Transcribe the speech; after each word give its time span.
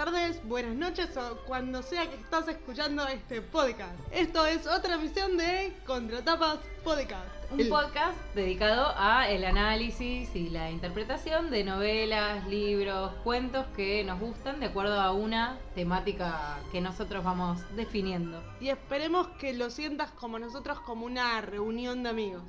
buenas 0.00 0.14
tardes, 0.14 0.40
buenas 0.48 0.74
noches 0.76 1.14
o 1.18 1.36
cuando 1.46 1.82
sea 1.82 2.08
que 2.08 2.14
estás 2.16 2.48
escuchando 2.48 3.06
este 3.06 3.42
podcast. 3.42 3.94
Esto 4.12 4.46
es 4.46 4.66
otra 4.66 4.94
emisión 4.94 5.36
de 5.36 5.74
Contratapas 5.86 6.58
Podcast. 6.82 7.26
Un 7.50 7.60
El- 7.60 7.68
podcast 7.68 8.16
dedicado 8.34 8.94
a 8.96 9.28
el 9.28 9.44
análisis 9.44 10.34
y 10.34 10.48
la 10.48 10.70
interpretación 10.70 11.50
de 11.50 11.64
novelas, 11.64 12.46
libros, 12.48 13.12
cuentos 13.24 13.66
que 13.76 14.02
nos 14.04 14.18
gustan 14.20 14.60
de 14.60 14.66
acuerdo 14.66 14.98
a 14.98 15.12
una 15.12 15.58
temática 15.74 16.58
que 16.72 16.80
nosotros 16.80 17.22
vamos 17.22 17.60
definiendo. 17.76 18.42
Y 18.58 18.70
esperemos 18.70 19.28
que 19.38 19.52
lo 19.52 19.68
sientas 19.68 20.10
como 20.12 20.38
nosotros, 20.38 20.80
como 20.80 21.04
una 21.04 21.42
reunión 21.42 22.02
de 22.04 22.08
amigos. 22.08 22.44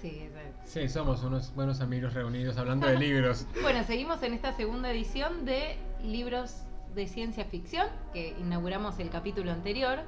Sí, 0.00 0.20
exacto. 0.22 0.60
Sí, 0.64 0.88
somos 0.88 1.22
unos 1.22 1.54
buenos 1.54 1.80
amigos 1.82 2.14
reunidos 2.14 2.56
hablando 2.56 2.86
de 2.86 2.94
libros. 2.98 3.44
Bueno, 3.60 3.84
seguimos 3.84 4.22
en 4.22 4.32
esta 4.32 4.54
segunda 4.54 4.90
edición 4.90 5.44
de 5.44 5.76
libros 6.02 6.62
de 6.96 7.06
ciencia 7.06 7.44
ficción, 7.44 7.86
que 8.12 8.34
inauguramos 8.40 8.98
el 8.98 9.10
capítulo 9.10 9.52
anterior. 9.52 10.00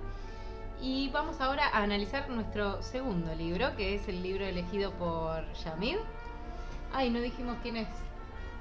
Y 0.81 1.11
vamos 1.11 1.41
ahora 1.41 1.69
a 1.69 1.83
analizar 1.83 2.29
nuestro 2.31 2.83
segundo 2.83 3.35
libro, 3.35 3.77
que 3.77 3.95
es 3.95 4.09
el 4.09 4.23
libro 4.23 4.45
elegido 4.45 4.91
por 4.93 5.53
Yamid. 5.65 5.99
Ay, 6.93 7.11
no 7.11 7.21
dijimos 7.21 7.57
quiénes 7.63 7.87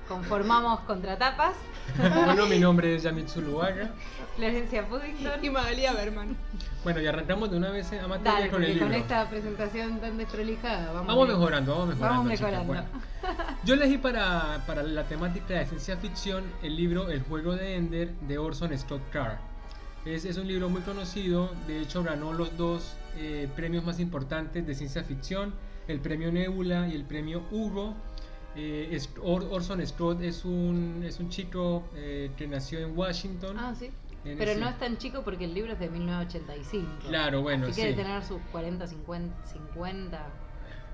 conformamos 0.08 0.80
contratapas. 0.81 1.53
Bueno, 1.97 2.45
mi 2.47 2.59
nombre 2.59 2.95
es 2.95 3.03
Yamitsu 3.03 3.41
Luaga. 3.41 3.91
Florencia 4.36 4.88
Puddington. 4.88 5.44
Y 5.44 5.49
Magalia 5.49 5.94
Berman. 5.94 6.36
Bueno, 6.83 7.02
y 7.02 7.08
arrancamos 7.08 7.49
de 7.49 7.58
una 7.58 7.69
vez 7.72 7.91
a 7.94 8.08
materia 8.08 8.33
Dale, 8.33 8.49
con 8.49 8.64
el 8.64 8.73
libro. 8.73 8.88
con 8.88 8.95
esta 8.95 9.30
presentación 9.30 9.99
tan 9.99 10.17
desprolijada 10.17 10.91
vamos, 10.91 11.08
Vamos 11.08 11.27
mejorando, 11.30 11.72
vamos 11.73 11.88
mejorando. 11.89 12.17
Vamos 12.17 12.27
mejorando. 12.27 12.66
Bueno, 12.66 12.83
yo 13.66 13.73
elegí 13.73 13.97
para, 13.97 14.64
para 14.67 14.83
la 14.83 15.03
temática 15.03 15.55
de 15.55 15.66
ciencia 15.66 15.97
ficción 15.97 16.44
el 16.61 16.75
libro 16.75 17.09
El 17.09 17.21
juego 17.23 17.55
de 17.55 17.75
Ender 17.75 18.14
de 18.27 18.38
Orson 18.38 18.77
Scott 18.77 19.02
Card. 19.11 19.38
Es, 20.05 20.23
es 20.23 20.38
un 20.38 20.47
libro 20.47 20.69
muy 20.69 20.81
conocido, 20.81 21.52
de 21.67 21.81
hecho 21.81 22.03
ganó 22.03 22.31
los 22.31 22.55
dos 22.58 22.95
eh, 23.17 23.49
premios 23.55 23.83
más 23.83 23.99
importantes 23.99 24.66
de 24.66 24.75
ciencia 24.75 25.03
ficción, 25.03 25.53
el 25.88 25.99
premio 25.99 26.31
Nebula 26.31 26.88
y 26.88 26.94
el 26.95 27.03
premio 27.03 27.44
Hugo. 27.52 27.95
Eh, 28.58 29.00
Orson 29.22 29.86
Scott 29.86 30.22
es 30.22 30.44
un, 30.44 31.03
es 31.05 31.19
un 31.19 31.30
chico 31.30 31.83
eh, 31.95 32.31
que 32.36 32.47
nació 32.47 32.80
en 32.80 32.97
Washington. 32.97 33.55
Ah, 33.59 33.73
sí. 33.77 33.91
Pero 34.23 34.52
ese- 34.52 34.59
no 34.59 34.67
es 34.67 34.77
tan 34.80 34.97
chico 34.97 35.22
porque 35.23 35.45
el 35.45 35.53
libro 35.53 35.73
es 35.73 35.80
de 35.80 35.89
1985. 35.89 37.08
Claro, 37.08 37.41
bueno, 37.44 37.67
Así 37.67 37.75
que 37.75 37.81
sí. 37.81 37.88
debe 37.94 38.03
tener 38.03 38.23
sus 38.23 38.41
40, 38.52 38.88
50. 38.88 39.36
50 39.45 40.27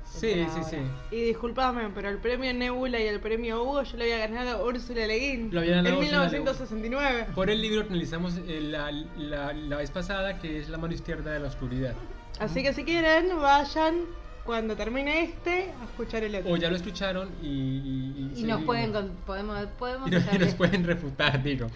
Sí, 0.06 0.46
sí, 0.54 0.62
sí. 0.70 0.78
Y 1.12 1.22
disculpame, 1.22 1.90
pero 1.96 2.10
el 2.10 2.18
premio 2.20 2.54
Nebula 2.54 3.00
y 3.00 3.08
el 3.08 3.22
premio 3.22 3.64
Hugo 3.64 3.84
yo 3.84 3.98
lo 3.98 4.04
había 4.04 4.18
ganado 4.20 4.58
a 4.58 4.64
Úrsula 4.68 5.08
Le 5.08 5.18
Guin 5.18 5.50
Lo 5.52 5.62
había 5.62 5.76
ganado 5.78 5.96
en 5.96 6.02
Úrsula 6.02 6.18
Le 6.26 6.30
Guin. 6.30 6.40
1969. 6.44 7.28
Por 7.34 7.50
el 7.50 7.62
libro 7.62 7.84
que 7.84 7.88
analizamos 7.90 8.36
eh, 8.46 8.60
la, 8.62 8.92
la- 8.92 9.54
la 9.54 9.78
vez 9.78 9.90
pasada, 9.92 10.40
que 10.40 10.60
es 10.60 10.68
La 10.70 10.78
mano 10.78 10.94
izquierda 10.94 11.32
de 11.32 11.40
la 11.40 11.48
oscuridad. 11.48 11.96
Así 12.40 12.62
que 12.62 12.74
si 12.74 12.84
quieren, 12.84 13.30
vayan 13.42 14.02
cuando 14.46 14.76
termine 14.76 15.24
este 15.24 15.72
a 15.82 15.86
escuchar 15.86 16.24
el 16.24 16.36
otro. 16.36 16.52
O 16.52 16.58
ya 16.58 16.70
lo 16.70 16.76
escucharon 16.76 17.30
y... 17.42 17.48
Y, 17.48 18.32
Y 18.36 18.44
nos 18.44 18.64
pueden 18.64 18.92
podemos 19.26 19.66
podemos 19.80 20.10
Y 20.34 20.38
nos, 20.38 20.54
pueden 20.56 20.84
refutar, 20.84 21.42
digo. 21.42 21.68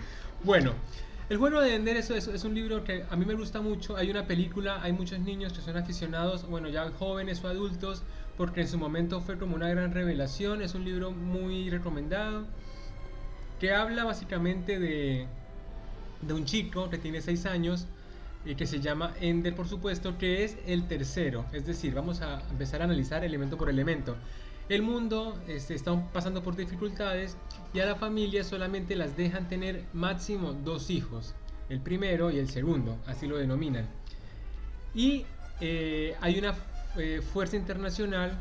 Bueno, 0.44 0.73
El 1.29 1.38
juego 1.38 1.61
de 1.61 1.75
Ender 1.75 1.97
es, 1.97 2.09
es, 2.09 2.28
es 2.28 2.44
un 2.44 2.53
libro 2.53 2.83
que 2.83 3.05
a 3.09 3.16
mí 3.16 3.25
me 3.25 3.35
gusta 3.35 3.61
mucho. 3.61 3.95
Hay 3.97 4.09
una 4.09 4.28
película, 4.28 4.81
hay 4.81 4.94
muchos 4.94 5.19
niños 5.19 5.53
que 5.53 5.61
son 5.61 5.78
aficionados, 5.78 6.47
bueno, 6.47 6.69
ya 6.69 6.89
jóvenes 6.91 7.44
o 7.44 7.47
adultos, 7.47 8.03
porque 8.38 8.61
en 8.61 8.67
su 8.67 8.78
momento 8.78 9.22
fue 9.22 9.38
como 9.38 9.55
una 9.55 9.69
gran 9.69 9.94
revelación. 9.94 10.61
Es 10.61 10.75
un 10.75 10.85
libro 10.85 11.11
muy 11.11 11.69
recomendado 11.69 12.45
que 13.59 13.73
habla 13.73 14.03
básicamente 14.03 14.79
de, 14.79 15.28
de 16.22 16.34
un 16.34 16.45
chico 16.45 16.89
que 16.89 16.97
tiene 16.97 17.22
6 17.22 17.45
años 17.45 17.88
y 18.47 18.56
que 18.56 18.66
se 18.66 18.80
llama 18.80 19.13
Ender, 19.19 19.53
por 19.53 19.68
supuesto, 19.68 20.18
que 20.18 20.46
es 20.46 20.58
el 20.66 20.88
tercero. 20.88 21.46
Es 21.52 21.66
decir, 21.66 21.94
vamos 21.94 22.22
a 22.22 22.41
empezar 22.50 22.81
a 22.81 22.85
analizar 22.85 23.25
elemento 23.25 23.58
por 23.58 23.69
elemento. 23.69 24.16
El 24.69 24.84
mundo 24.84 25.38
este, 25.47 25.75
está 25.75 26.02
pasando 26.13 26.41
por 26.41 26.56
dificultades 26.56 27.35
y 27.74 27.81
a 27.81 27.85
la 27.85 27.96
familia 27.96 28.46
solamente 28.46 28.96
las 28.96 29.18
dejan 29.18 29.50
tener 29.50 29.84
máximo 29.94 30.53
dos 30.53 30.90
hijos, 30.90 31.35
el 31.69 31.81
primero 31.81 32.31
y 32.31 32.38
el 32.38 32.50
segundo, 32.50 32.97
así 33.06 33.28
lo 33.28 33.38
denominan. 33.38 33.85
Y 34.96 35.25
eh, 35.59 36.16
hay 36.22 36.40
una 36.40 36.56
eh, 36.97 37.22
fuerza 37.22 37.58
internacional 37.58 38.31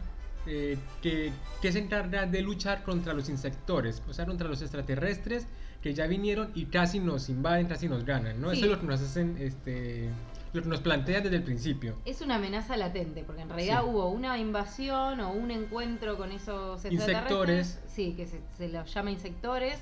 eh, 0.46 0.78
que, 1.02 1.32
que 1.60 1.72
se 1.72 1.80
encarga 1.80 2.26
de 2.26 2.42
luchar 2.42 2.84
contra 2.84 3.12
los 3.12 3.28
insectores, 3.28 4.00
o 4.08 4.12
sea, 4.12 4.24
contra 4.24 4.48
los 4.48 4.62
extraterrestres 4.62 5.48
que 5.86 5.94
ya 5.94 6.08
vinieron 6.08 6.50
y 6.56 6.64
casi 6.64 6.98
nos 6.98 7.28
invaden, 7.28 7.68
casi 7.68 7.88
nos 7.88 8.04
ganan, 8.04 8.40
¿no? 8.40 8.50
Sí. 8.50 8.56
Eso 8.56 8.64
es 8.66 8.72
lo 8.72 8.80
que 8.80 8.86
nos 8.88 9.00
hacen, 9.00 9.36
este, 9.38 10.10
lo 10.52 10.60
que 10.62 10.68
nos 10.68 10.80
plantean 10.80 11.22
desde 11.22 11.36
el 11.36 11.44
principio. 11.44 11.94
Es 12.04 12.22
una 12.22 12.34
amenaza 12.34 12.76
latente, 12.76 13.22
porque 13.22 13.42
en 13.42 13.48
realidad 13.48 13.82
Sí. 13.84 13.88
hubo 13.88 14.08
una 14.08 14.36
invasión 14.36 15.20
o 15.20 15.30
un 15.32 15.52
encuentro 15.52 16.16
con 16.16 16.32
esos 16.32 16.84
Insectores. 16.86 17.78
Sí, 17.86 18.14
que 18.16 18.26
se, 18.26 18.40
se 18.58 18.68
los 18.68 18.92
llama 18.92 19.12
insectores. 19.12 19.78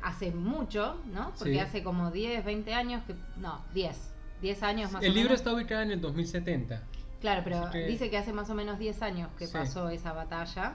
Hace 0.00 0.30
mucho, 0.30 1.00
¿no? 1.12 1.32
Porque 1.36 1.54
Sí. 1.54 1.58
hace 1.58 1.82
como 1.82 2.12
10, 2.12 2.44
20 2.44 2.72
años 2.72 3.02
que. 3.04 3.16
No, 3.38 3.64
10. 3.74 4.12
10 4.42 4.62
años 4.62 4.92
más 4.92 5.02
El 5.02 5.10
o 5.10 5.14
libro 5.14 5.30
menos. 5.30 5.40
está 5.40 5.52
ubicado 5.52 5.82
en 5.82 5.90
el 5.90 6.00
2070. 6.00 6.82
Claro, 7.20 7.40
pero 7.42 7.68
que- 7.72 7.86
dice 7.86 8.10
que 8.10 8.18
hace 8.18 8.32
más 8.32 8.48
o 8.48 8.54
menos 8.54 8.78
10 8.78 9.02
años 9.02 9.28
que 9.36 9.48
pasó 9.48 9.88
esa 9.88 10.12
batalla. 10.12 10.74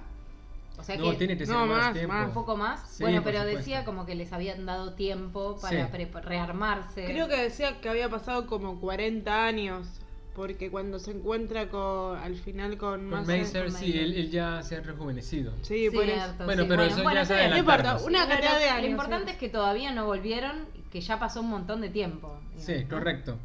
O 0.81 0.83
sea 0.83 0.97
No, 0.97 1.11
que. 1.11 1.17
tiene 1.17 1.37
que 1.37 1.45
ser 1.45 1.55
no, 1.55 1.65
más, 1.65 1.77
más, 1.85 1.93
tiempo. 1.93 2.13
más. 2.13 2.27
Un 2.27 2.33
poco 2.33 2.57
más. 2.57 2.89
Sí, 2.89 3.03
bueno, 3.03 3.21
pero 3.23 3.37
supuesto. 3.39 3.57
decía 3.59 3.85
como 3.85 4.05
que 4.05 4.15
les 4.15 4.33
habían 4.33 4.65
dado 4.65 4.93
tiempo 4.93 5.57
para 5.61 5.85
Sí. 5.85 5.91
pre- 5.91 6.21
rearmarse. 6.21 7.05
Creo 7.05 7.27
que 7.27 7.37
decía 7.37 7.79
que 7.79 7.89
había 7.89 8.09
pasado 8.09 8.47
como 8.47 8.79
40 8.79 9.45
años. 9.45 9.87
Porque 10.33 10.71
cuando 10.71 10.97
se 10.97 11.11
encuentra 11.11 11.67
con, 11.67 12.17
al 12.17 12.35
final 12.37 12.77
con 12.77 13.09
Con 13.09 13.25
con 13.25 13.45
sí, 13.71 13.91
él, 13.99 14.13
él 14.15 14.31
ya 14.31 14.63
se 14.63 14.77
ha 14.77 14.79
rejuvenecido. 14.81 15.51
Sí, 15.61 15.89
por 15.93 16.05
eso. 16.05 16.15
Cierto, 16.23 16.45
Bueno, 16.45 16.63
sí. 16.63 16.69
pero 16.69 16.83
eso 16.83 17.03
ya 17.13 17.25
se 17.25 17.49
No 17.49 17.57
importa, 17.57 17.97
una 18.05 18.25
cantidad 18.29 18.57
de 18.57 18.65
lo- 18.67 18.71
años. 18.71 18.81
Lo 18.83 18.87
importante 18.91 19.25
sí. 19.25 19.31
es 19.33 19.37
que 19.37 19.49
todavía 19.49 19.91
no 19.91 20.05
volvieron, 20.05 20.67
que 20.89 21.01
ya 21.01 21.19
pasó 21.19 21.41
un 21.41 21.49
montón 21.49 21.81
de 21.81 21.89
tiempo. 21.89 22.39
Sí, 22.55 22.85
correcto. 22.89 23.37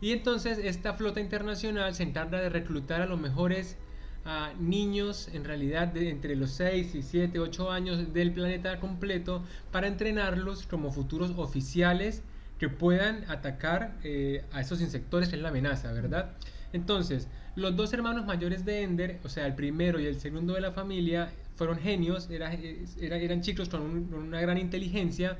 Y 0.00 0.10
entonces 0.12 0.58
esta 0.58 0.94
flota 0.94 1.20
internacional 1.20 1.94
se 1.94 2.02
encarga 2.02 2.40
de 2.40 2.48
reclutar 2.48 3.02
a 3.02 3.06
los 3.06 3.20
mejores 3.20 3.78
ah, 4.26 4.52
niños, 4.58 5.28
en 5.32 5.44
realidad 5.44 5.88
de 5.88 6.10
entre 6.10 6.36
los 6.36 6.50
6 6.50 6.94
y 6.94 7.02
7, 7.02 7.38
8 7.38 7.70
años 7.70 8.12
del 8.12 8.32
planeta 8.32 8.78
completo, 8.80 9.42
para 9.70 9.86
entrenarlos 9.86 10.66
como 10.66 10.90
futuros 10.92 11.32
oficiales 11.36 12.22
que 12.58 12.68
puedan 12.68 13.24
atacar 13.30 13.96
eh, 14.02 14.44
a 14.52 14.60
esos 14.60 14.80
insectores, 14.80 15.28
que 15.28 15.36
es 15.36 15.42
la 15.42 15.48
amenaza, 15.50 15.92
¿verdad? 15.92 16.32
Entonces, 16.72 17.28
los 17.54 17.76
dos 17.76 17.92
hermanos 17.92 18.26
mayores 18.26 18.64
de 18.64 18.82
Ender, 18.82 19.20
o 19.24 19.28
sea, 19.28 19.46
el 19.46 19.54
primero 19.54 19.98
y 20.00 20.06
el 20.06 20.18
segundo 20.20 20.54
de 20.54 20.60
la 20.60 20.72
familia, 20.72 21.30
fueron 21.54 21.78
genios, 21.78 22.28
era- 22.30 22.52
era- 23.00 23.16
eran 23.16 23.40
chicos 23.40 23.68
con, 23.68 23.80
un- 23.82 24.04
con 24.10 24.20
una 24.20 24.40
gran 24.40 24.58
inteligencia, 24.58 25.38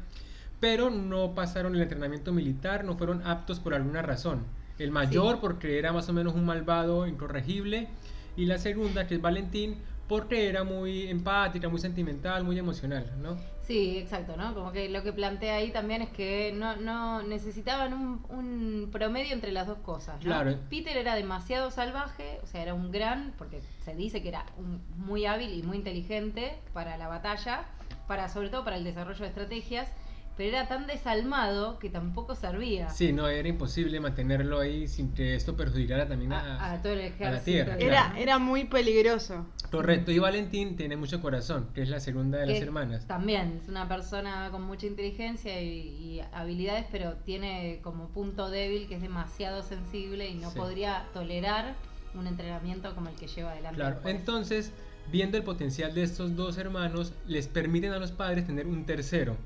pero 0.61 0.89
no 0.91 1.35
pasaron 1.35 1.75
el 1.75 1.83
entrenamiento 1.83 2.33
militar, 2.33 2.85
no 2.85 2.97
fueron 2.97 3.21
aptos 3.27 3.61
por 3.61 3.75
alguna 3.75 4.01
razón. 4.03 4.41
El 4.79 4.91
mayor 4.91 5.41
porque 5.41 5.79
era 5.79 5.93
más 5.93 6.09
o 6.09 6.13
menos 6.13 6.35
un 6.35 6.45
malvado 6.47 7.07
incorregible 7.07 7.89
y 8.37 8.47
la 8.47 8.59
segunda 8.59 9.07
que 9.07 9.15
es 9.17 9.21
Valentín 9.21 9.83
porque 10.09 10.49
era 10.49 10.63
muy 10.63 11.09
empática, 11.09 11.69
muy 11.69 11.81
sentimental, 11.81 12.45
muy 12.45 12.57
emocional, 12.59 13.11
¿no? 13.21 13.37
Sí, 13.67 13.99
exacto, 13.99 14.37
¿no? 14.37 14.55
Como 14.55 14.71
que 14.71 14.89
lo 14.89 15.03
que 15.03 15.13
plantea 15.13 15.57
ahí 15.57 15.73
también 15.73 16.01
es 16.03 16.11
que 16.11 16.53
no, 16.55 16.77
no 16.77 17.23
necesitaban 17.25 17.93
un, 17.93 18.25
un 18.29 18.89
promedio 18.93 19.33
entre 19.35 19.51
las 19.51 19.67
dos 19.67 19.79
cosas, 19.79 20.17
¿no? 20.19 20.27
Claro. 20.27 20.57
Peter 20.71 20.97
era 20.97 21.17
demasiado 21.17 21.73
salvaje, 21.73 22.39
o 22.45 22.47
sea, 22.47 22.63
era 22.63 22.75
un 22.75 22.93
gran, 22.93 23.35
porque 23.37 23.61
se 23.85 23.97
dice 23.97 24.23
que 24.23 24.29
era 24.29 24.47
un- 24.57 24.81
muy 24.97 25.27
hábil 25.27 25.53
y 25.53 25.65
muy 25.65 25.79
inteligente 25.79 26.57
para 26.73 26.97
la 26.97 27.09
batalla, 27.09 27.65
para 28.07 28.29
sobre 28.29 28.49
todo 28.51 28.63
para 28.65 28.77
el 28.77 28.85
desarrollo 28.85 29.19
de 29.23 29.27
estrategias, 29.27 29.89
pero 30.37 30.51
era 30.51 30.69
tan 30.69 30.87
desalmado 30.87 31.79
que 31.79 31.89
tampoco 31.91 32.35
servía. 32.35 32.89
Sí, 32.91 33.13
no, 33.13 33.27
era 33.29 33.49
imposible 33.49 33.99
mantenerlo 34.01 34.61
ahí 34.61 34.87
sin 34.87 35.13
que 35.15 35.35
esto 35.35 35.57
perjudicara 35.57 36.07
también 36.09 36.33
a, 36.33 36.57
a, 36.57 36.73
a 36.75 36.83
todo 36.83 36.93
el 36.93 37.01
ejército. 37.01 37.45
tierra, 37.45 37.77
digamos, 37.77 37.83
Era, 37.97 38.09
¿no? 38.11 38.17
era 38.17 38.39
muy 38.39 38.65
peligroso. 38.65 39.47
Correcto, 39.71 40.13
y 40.13 40.19
Valentín 40.19 40.77
tiene 40.77 40.97
mucho 40.97 41.21
corazón, 41.21 41.69
que 41.75 41.83
es 41.83 41.89
la 41.89 42.01
segunda 42.01 42.39
de 42.39 42.47
las 42.47 42.57
que 42.59 42.63
hermanas. 42.65 43.07
También 43.07 43.61
es 43.63 43.69
una 43.69 43.89
persona 43.89 44.49
con 44.51 44.63
mucha 44.63 44.87
inteligencia 44.87 45.61
y, 45.61 45.69
y 45.69 46.21
habilidades, 46.33 46.87
pero 46.93 47.15
tiene 47.25 47.81
como 47.83 48.09
punto 48.09 48.49
débil 48.51 48.87
que 48.89 48.97
es 48.97 49.03
demasiado 49.03 49.63
sensible 49.63 50.29
y 50.29 50.35
no 50.35 50.51
Sí. 50.51 50.59
podría 50.59 51.07
tolerar 51.13 51.75
un 52.15 52.27
entrenamiento 52.27 52.95
como 52.95 53.09
el 53.11 53.17
que 53.17 53.27
lleva 53.27 53.51
adelante. 53.53 53.77
Claro, 53.77 53.95
después. 53.97 54.15
entonces, 54.15 54.73
viendo 55.11 55.37
el 55.37 55.43
potencial 55.45 55.95
de 55.95 56.03
estos 56.03 56.37
dos 56.37 56.57
hermanos, 56.59 57.13
les 57.27 57.49
permiten 57.49 57.93
a 57.93 57.99
los 57.99 58.13
padres 58.13 58.47
tener 58.47 58.67
un 58.67 58.85
tercero. 58.87 59.37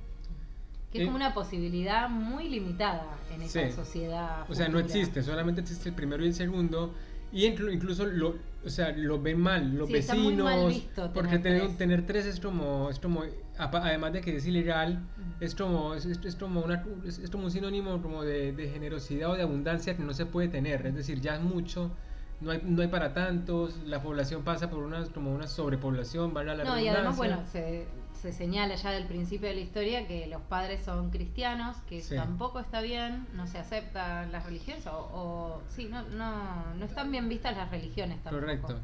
Que 0.91 0.99
es 0.99 1.03
eh, 1.03 1.07
como 1.07 1.17
una 1.17 1.33
posibilidad 1.35 2.09
muy 2.09 2.49
limitada 2.49 3.07
en 3.35 3.43
esa 3.43 3.67
Sí. 3.69 3.73
sociedad. 3.73 4.45
O 4.49 4.55
sea, 4.55 4.69
no 4.69 4.79
existe, 4.79 5.23
solamente 5.23 5.61
existe 5.61 5.89
el 5.91 5.95
primero 5.95 6.25
y 6.25 6.29
el 6.29 6.35
segundo. 6.35 6.95
Y 7.33 7.47
inclu- 7.47 7.73
incluso 7.73 8.07
lo, 8.07 8.35
o 8.65 8.69
sea, 8.69 8.91
lo 8.91 9.23
ven 9.23 9.39
mal, 9.39 9.77
los 9.77 9.87
Sí, 9.87 9.93
vecinos. 9.93 10.45
mal 10.45 10.67
visto 10.67 11.13
porque 11.13 11.39
tener 11.39 11.43
tener, 11.43 11.61
tres. 11.67 11.79
tener 11.79 12.07
tres 12.07 12.27
es 12.27 12.41
como, 12.41 12.91
es 12.91 12.99
como, 12.99 13.23
además 13.57 14.13
de 14.15 14.21
que 14.21 14.35
es 14.37 14.47
ilegal, 14.47 14.99
Mm. 15.17 15.33
es 15.45 15.55
como, 15.55 15.95
es, 15.95 16.07
es- 16.07 16.35
como 16.35 16.61
una, 16.61 16.85
es, 17.05 17.21
es 17.21 17.31
como 17.31 17.45
un 17.45 17.51
sinónimo 17.53 18.03
como 18.03 18.25
de, 18.25 18.51
de 18.53 18.69
generosidad 18.69 19.31
o 19.31 19.35
de 19.37 19.43
abundancia 19.43 19.97
que 19.97 20.03
no 20.03 20.13
se 20.13 20.27
puede 20.27 20.49
tener. 20.49 20.85
Es 20.87 20.95
decir, 20.97 21.21
ya 21.21 21.37
es 21.37 21.41
mucho, 21.43 21.93
no 22.41 22.51
hay, 22.53 22.61
no 22.65 22.81
hay 22.83 22.89
para 22.89 23.13
tantos, 23.13 23.77
la 23.87 24.03
población 24.03 24.43
pasa 24.45 24.71
por 24.71 24.81
una, 24.83 25.05
como 25.07 25.35
una 25.35 25.47
sobrepoblación, 25.47 26.33
valga 26.33 26.55
la 26.55 26.65
No, 26.65 26.79
y 26.79 26.89
además, 26.89 27.17
bueno, 27.17 27.43
se, 27.53 27.87
se 28.21 28.33
señala 28.33 28.75
ya 28.77 28.91
del 28.93 29.07
principio 29.07 29.49
de 29.49 29.55
la 29.55 29.61
historia 29.61 30.07
que 30.07 30.27
los 30.27 30.41
padres 30.43 30.83
son 30.85 31.11
cristianos, 31.11 31.77
que 31.89 32.01
Sí. 32.01 32.15
tampoco 32.15 32.61
está 32.61 32.81
bien, 32.81 33.27
no 33.35 33.47
se 33.47 33.59
aceptan 33.59 34.33
las 34.33 34.47
religiones, 34.47 34.87
o, 34.87 34.93
o- 35.13 35.63
sí, 35.69 35.89
no, 35.91 36.03
no, 36.03 36.75
no 36.75 36.85
están 36.85 37.11
bien 37.13 37.29
vistas 37.29 37.57
las 37.57 37.71
religiones 37.71 38.23
tampoco. 38.23 38.41
Correcto. 38.41 38.79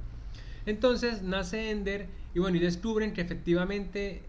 Entonces 0.66 1.22
nace 1.22 1.70
Ender 1.70 2.08
y 2.34 2.40
bueno, 2.40 2.56
y 2.56 2.60
descubren 2.60 3.12
que 3.14 3.20
efectivamente 3.22 4.22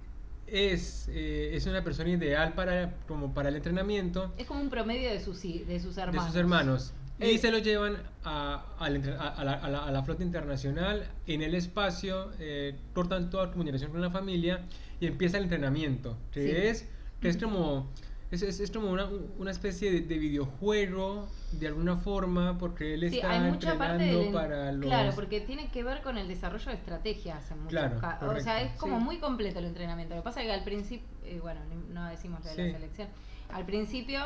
es, 0.46 1.10
eh, 1.10 1.50
es 1.56 1.66
una 1.66 1.84
persona 1.84 2.10
ideal 2.12 2.54
para, 2.54 2.94
como 3.08 3.34
para 3.34 3.50
el 3.50 3.56
entrenamiento 3.58 4.34
Es 4.38 4.48
como 4.48 4.62
un 4.62 4.70
promedio 4.70 5.10
de 5.10 5.20
sus, 5.20 5.42
de 5.42 5.80
sus 5.82 5.96
de 5.96 6.02
hermanos. 6.04 6.28
sus 6.28 6.36
hermanos. 6.36 6.94
Y 7.20 7.24
Eh. 7.32 7.38
se 7.40 7.52
lo 7.52 7.58
llevan 7.58 7.98
a, 8.24 8.64
a- 8.80 8.90
la, 8.90 9.28
a 9.30 9.44
la- 9.70 9.86
a 9.86 9.92
la 9.92 10.04
flota 10.04 10.24
internacional 10.24 11.08
en 11.26 11.42
el 11.42 11.56
espacio, 11.56 12.32
eh, 12.40 12.76
cortan 12.94 13.30
toda 13.30 13.52
comunicación 13.52 13.92
con 13.92 14.02
la 14.02 14.12
familia 14.12 14.62
y 15.00 15.08
empieza 15.08 15.38
el 15.38 15.44
entrenamiento, 15.44 16.16
que 16.32 16.44
Sí. 16.44 16.52
es, 16.52 16.90
que 17.22 17.30
es 17.30 17.38
como, 17.38 17.88
es, 18.30 18.44
es- 18.44 18.60
es 18.60 18.70
como 18.70 18.92
una, 18.92 19.10
una 19.40 19.50
especie 19.52 19.92
de, 19.92 20.02
de 20.02 20.18
videojuego 20.20 21.28
de 21.54 21.68
alguna 21.68 21.96
forma, 21.98 22.58
porque 22.60 22.94
él 22.94 23.10
Sí, 23.10 23.16
está 23.18 23.36
entrenando 23.48 24.20
del, 24.20 24.32
para 24.34 24.72
los... 24.74 24.86
Claro, 24.86 25.12
porque 25.16 25.42
tiene 25.42 25.70
que 25.72 25.82
ver 25.84 26.02
con 26.04 26.18
el 26.20 26.28
desarrollo 26.28 26.66
de 26.70 26.74
estrategias 26.76 27.50
en 27.50 27.58
muchos 27.64 27.72
Claro, 27.72 28.00
casos. 28.00 28.36
O 28.38 28.40
sea, 28.42 28.62
es 28.62 28.74
como 28.78 29.00
Sí. 29.00 29.04
muy 29.06 29.18
completo 29.18 29.58
el 29.60 29.66
entrenamiento. 29.66 30.14
Lo 30.14 30.22
que 30.22 30.26
pasa 30.26 30.42
es 30.42 30.48
que 30.48 30.54
al 30.54 30.64
principio, 30.64 31.08
eh, 31.24 31.40
bueno, 31.42 31.62
no 31.94 32.06
decimos 32.10 32.44
lo 32.46 32.52
de 32.54 32.68
la 32.68 32.74
selección. 32.78 33.08
Al 33.52 33.66
principio, 33.66 34.20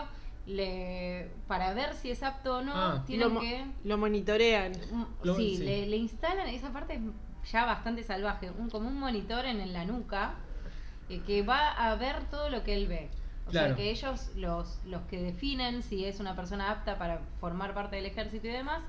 le, 0.46 1.30
para 1.48 1.74
ver 1.74 1.94
si 1.96 2.12
es 2.12 2.24
apto 2.24 2.58
o 2.58 2.62
no, 2.62 2.74
Ah. 2.76 3.04
tienen 3.06 3.34
Lo, 3.34 3.40
que 3.40 3.66
lo 3.84 3.98
monitorean. 3.98 4.72
Mm, 4.92 5.04
Lo- 5.24 5.36
sí, 5.36 5.58
sí. 5.58 5.64
Le, 5.64 5.88
le 5.88 5.98
instalan, 5.98 6.48
esa 6.50 6.72
parte 6.74 6.96
es 6.96 7.02
ya 7.52 7.66
bastante 7.66 8.04
salvaje, 8.04 8.52
un, 8.52 8.70
como 8.70 8.88
un 8.88 9.00
monitor 9.00 9.46
en, 9.46 9.60
en 9.62 9.74
la 9.74 9.86
nuca 9.86 10.34
eh, 11.10 11.22
que 11.26 11.42
va 11.44 11.70
a 11.72 11.96
ver 11.96 12.24
todo 12.30 12.50
lo 12.50 12.64
que 12.64 12.74
él 12.74 12.88
ve. 12.88 13.10
O 13.48 13.52
Claro. 13.52 13.68
sea 13.70 13.76
que 13.76 13.90
ellos, 13.92 14.30
los, 14.36 14.80
los 14.86 15.02
que 15.04 15.22
definen 15.22 15.84
si 15.84 16.06
es 16.06 16.20
una 16.20 16.36
persona 16.36 16.72
apta 16.72 16.98
para 16.98 17.20
formar 17.40 17.74
parte 17.74 17.96
del 17.98 18.06
ejército 18.06 18.48
y 18.48 18.52
demás, 18.52 18.82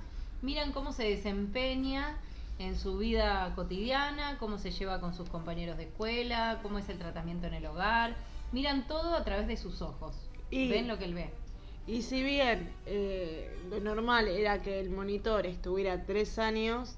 miran 0.43 0.73
cómo 0.73 0.93
se 0.93 1.05
desempeña 1.05 2.17
en 2.59 2.79
su 2.79 2.99
vida 2.99 3.53
cotidiana, 3.57 4.37
cómo 4.39 4.59
se 4.59 4.71
lleva 4.71 5.01
con 5.01 5.15
sus 5.15 5.29
compañeros 5.29 5.77
de 5.79 5.85
escuela, 5.85 6.61
cómo 6.63 6.79
es 6.79 6.89
el 6.89 6.99
tratamiento 6.99 7.47
en 7.47 7.55
el 7.55 7.67
hogar. 7.67 8.15
Miran 8.53 8.87
todo 8.87 9.15
a 9.17 9.25
través 9.25 9.47
de 9.49 9.57
sus 9.57 9.81
ojos. 9.83 10.15
Y- 10.51 10.69
Ven 10.69 10.87
lo 10.87 10.99
que 10.99 11.07
él 11.07 11.15
ve. 11.15 11.31
Y 11.87 12.03
si 12.03 12.23
bien 12.23 12.71
eh, 12.87 13.61
lo 13.69 13.81
normal 13.81 14.29
era 14.29 14.63
que 14.63 14.79
el 14.81 14.91
monitor 14.91 15.47
estuviera 15.47 16.05
tres 16.05 16.39
años, 16.39 16.97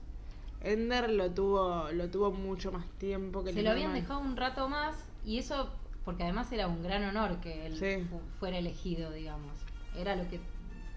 Ender 0.60 1.10
lo 1.10 1.30
tuvo, 1.30 1.90
lo 1.92 2.08
tuvo 2.10 2.30
mucho 2.32 2.72
más 2.72 2.86
tiempo 2.98 3.44
que 3.44 3.52
Se 3.52 3.62
lo 3.62 3.70
habían 3.70 3.88
normal. 3.88 4.02
dejado 4.02 4.20
un 4.20 4.36
rato 4.36 4.68
más 4.68 4.94
y 5.24 5.38
eso, 5.38 5.70
porque 6.04 6.22
además 6.22 6.50
era 6.52 6.68
un 6.68 6.82
gran 6.82 7.04
honor 7.04 7.40
que 7.40 7.66
él 7.66 7.76
Sí. 7.76 8.04
fu- 8.08 8.20
fuera 8.38 8.58
elegido, 8.58 9.10
digamos. 9.12 9.58
Era 9.94 10.16
lo 10.16 10.28
que, 10.28 10.40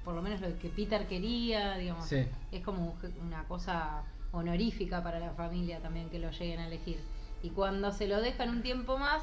por 0.05 0.15
lo 0.15 0.21
menos 0.21 0.39
lo 0.41 0.57
que 0.59 0.69
Peter 0.69 1.05
quería, 1.07 1.77
digamos. 1.77 2.05
Sí. 2.07 2.25
Es 2.51 2.63
como 2.63 2.91
un- 2.93 3.27
una 3.27 3.43
cosa 3.45 4.03
honorífica 4.31 5.03
para 5.03 5.19
la 5.19 5.31
familia 5.31 5.79
también 5.79 6.09
que 6.09 6.19
lo 6.19 6.31
lleguen 6.31 6.59
a 6.59 6.67
elegir. 6.67 6.99
Y 7.43 7.49
cuando 7.49 7.91
se 7.91 8.07
lo 8.07 8.21
dejan 8.21 8.49
un 8.49 8.61
tiempo 8.61 8.97
más, 8.97 9.21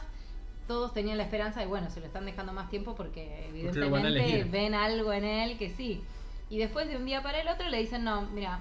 todos 0.66 0.92
tenían 0.94 1.18
la 1.18 1.24
esperanza 1.24 1.60
de, 1.60 1.66
bueno, 1.66 1.90
se 1.90 2.00
lo 2.00 2.06
están 2.06 2.24
dejando 2.24 2.52
más 2.52 2.70
tiempo 2.70 2.94
porque 2.94 3.48
evidentemente 3.48 4.44
ven 4.44 4.74
algo 4.74 5.12
en 5.12 5.24
él 5.24 5.58
que 5.58 5.70
sí. 5.70 6.02
Y 6.50 6.58
después 6.58 6.88
de 6.88 6.96
un 6.96 7.04
día 7.04 7.22
para 7.22 7.40
el 7.40 7.48
otro 7.48 7.68
le 7.68 7.78
dicen, 7.78 8.04
no, 8.04 8.22
mira, 8.22 8.60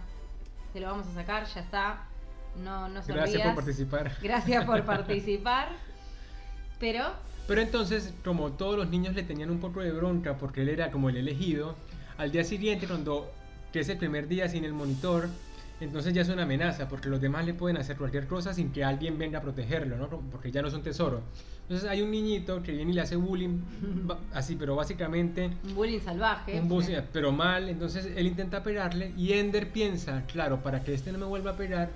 te 0.73 0.79
lo 0.79 0.87
vamos 0.87 1.07
a 1.07 1.13
sacar, 1.13 1.45
ya 1.45 1.61
está. 1.61 2.05
No, 2.63 2.87
no 2.87 3.01
Gracias 3.07 3.41
por 3.43 3.55
participar. 3.55 4.11
Gracias 4.21 4.65
por 4.65 4.83
participar. 4.83 5.69
Pero 6.79 7.13
Pero 7.47 7.61
entonces, 7.61 8.13
como 8.23 8.51
todos 8.51 8.77
los 8.77 8.89
niños 8.89 9.15
le 9.15 9.23
tenían 9.23 9.49
un 9.49 9.59
poco 9.59 9.81
de 9.81 9.91
bronca 9.91 10.37
porque 10.37 10.61
él 10.61 10.69
era 10.69 10.91
como 10.91 11.09
el 11.09 11.17
elegido, 11.17 11.75
al 12.17 12.31
día 12.31 12.43
siguiente, 12.43 12.87
cuando 12.87 13.31
que 13.71 13.79
es 13.79 13.89
el 13.89 13.97
primer 13.97 14.27
día 14.27 14.47
sin 14.47 14.65
el 14.65 14.73
monitor, 14.73 15.29
entonces 15.81 16.13
ya 16.13 16.21
es 16.21 16.29
una 16.29 16.43
amenaza 16.43 16.87
porque 16.87 17.09
los 17.09 17.19
demás 17.19 17.45
le 17.45 17.53
pueden 17.53 17.77
hacer 17.77 17.97
cualquier 17.97 18.27
cosa 18.27 18.53
sin 18.53 18.71
que 18.71 18.83
alguien 18.83 19.17
venga 19.17 19.39
a 19.39 19.41
protegerlo, 19.41 19.97
¿no? 19.97 20.07
Porque 20.31 20.51
ya 20.51 20.61
no 20.61 20.67
es 20.69 20.73
un 20.73 20.81
tesoro. 20.83 21.21
Entonces 21.63 21.89
hay 21.89 22.01
un 22.01 22.11
niñito 22.11 22.61
que 22.61 22.71
viene 22.73 22.91
y 22.91 22.95
le 22.95 23.01
hace 23.01 23.15
bullying, 23.15 23.59
así, 24.33 24.55
pero 24.55 24.75
básicamente 24.75 25.49
un 25.65 25.75
bullying 25.75 25.99
salvaje. 25.99 26.59
un 26.59 26.67
bullying, 26.69 26.99
pero 27.11 27.31
mal. 27.31 27.69
Entonces 27.69 28.09
él 28.15 28.27
intenta 28.27 28.63
pegarle 28.63 29.13
y 29.17 29.33
Ender 29.33 29.71
piensa, 29.71 30.23
claro, 30.31 30.61
para 30.63 30.83
que 30.83 30.93
este 30.93 31.11
no 31.11 31.17
me 31.19 31.25
vuelva 31.25 31.51
a 31.51 31.55
pegar, 31.57 31.89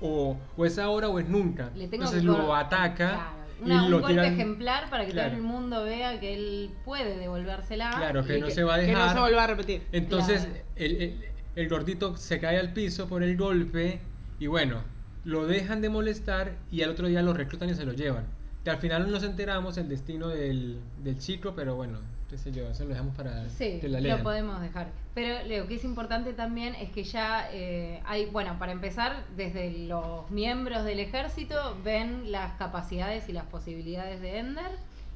o, 0.00 0.36
o 0.56 0.64
es 0.64 0.78
ahora 0.78 1.08
o 1.08 1.18
es 1.18 1.28
nunca. 1.28 1.70
Le 1.74 1.88
tengo 1.88 2.04
Entonces 2.04 2.20
que 2.20 2.26
lo 2.26 2.54
ataca 2.54 3.32
Claro, 3.64 3.64
una- 3.64 3.84
un 3.86 3.92
golpe 3.92 4.08
tira. 4.10 4.26
ejemplar 4.28 4.88
para 4.90 5.04
que 5.04 5.12
Claro. 5.12 5.30
todo 5.30 5.38
el 5.38 5.42
mundo 5.44 5.82
vea 5.84 6.20
que 6.20 6.34
él 6.34 6.70
puede 6.84 7.18
devolvérsela. 7.18 7.90
Claro, 7.96 8.24
que 8.24 8.38
no 8.38 8.48
se 8.50 8.62
va 8.62 8.76
a 8.76 8.80
Que 8.80 8.92
no 8.92 8.98
dejar. 8.98 9.14
se 9.14 9.20
vuelva 9.20 9.44
a 9.44 9.46
repetir. 9.48 9.82
Entonces 9.92 10.42
Claro. 10.44 10.64
el, 10.76 11.02
el- 11.02 11.24
el 11.58 11.68
gordito 11.68 12.16
se 12.16 12.38
cae 12.38 12.56
al 12.56 12.72
piso 12.72 13.08
por 13.08 13.24
el 13.24 13.36
golpe 13.36 13.98
y 14.38 14.46
bueno, 14.46 14.84
lo 15.24 15.44
dejan 15.44 15.80
de 15.80 15.88
molestar 15.88 16.54
y 16.70 16.82
al 16.82 16.90
otro 16.90 17.08
día 17.08 17.20
lo 17.20 17.34
reclutan 17.34 17.68
y 17.68 17.74
se 17.74 17.84
lo 17.84 17.94
llevan. 17.94 18.26
Que 18.62 18.70
al 18.70 18.78
final 18.78 19.02
no 19.02 19.08
nos 19.08 19.24
enteramos 19.24 19.76
el 19.76 19.88
destino 19.88 20.28
del, 20.28 20.78
del 21.02 21.18
chico, 21.18 21.54
pero 21.56 21.74
bueno, 21.74 21.98
qué 22.30 22.38
sé 22.38 22.52
yo, 22.52 22.68
eso 22.68 22.84
lo 22.84 22.90
dejamos 22.90 23.16
para 23.16 23.48
Sí, 23.50 23.78
que 23.80 23.88
la 23.88 24.00
lo 24.00 24.22
podemos 24.22 24.60
dejar. 24.60 24.92
Pero 25.14 25.34
lo 25.48 25.66
que 25.66 25.74
es 25.74 25.84
importante 25.84 26.32
también 26.32 26.76
es 26.76 26.90
que 26.90 27.02
ya 27.02 27.48
eh, 27.52 28.00
hay, 28.04 28.26
bueno, 28.26 28.56
para 28.60 28.70
empezar, 28.70 29.24
desde 29.36 29.72
los 29.88 30.30
miembros 30.30 30.84
del 30.84 31.00
ejército 31.00 31.76
ven 31.82 32.30
las 32.30 32.52
capacidades 32.52 33.28
y 33.28 33.32
las 33.32 33.46
posibilidades 33.46 34.20
de 34.20 34.38
Ender. 34.38 34.70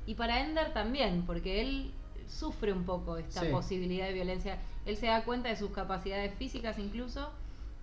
Y 0.07 0.17
para 0.17 0.41
Ender 0.41 0.73
también, 0.73 1.23
porque 1.25 1.61
él 1.61 1.93
sufre 2.29 2.73
un 2.73 2.85
poco 2.85 3.17
esta 3.17 3.41
Sí. 3.43 3.49
posibilidad 3.51 4.07
de 4.07 4.13
violencia. 4.13 4.59
Él 4.87 4.97
se 4.97 5.07
da 5.07 5.25
cuenta 5.25 5.49
de 5.49 5.57
sus 5.57 5.71
capacidades 5.71 6.35
físicas 6.35 6.79
incluso, 6.79 7.31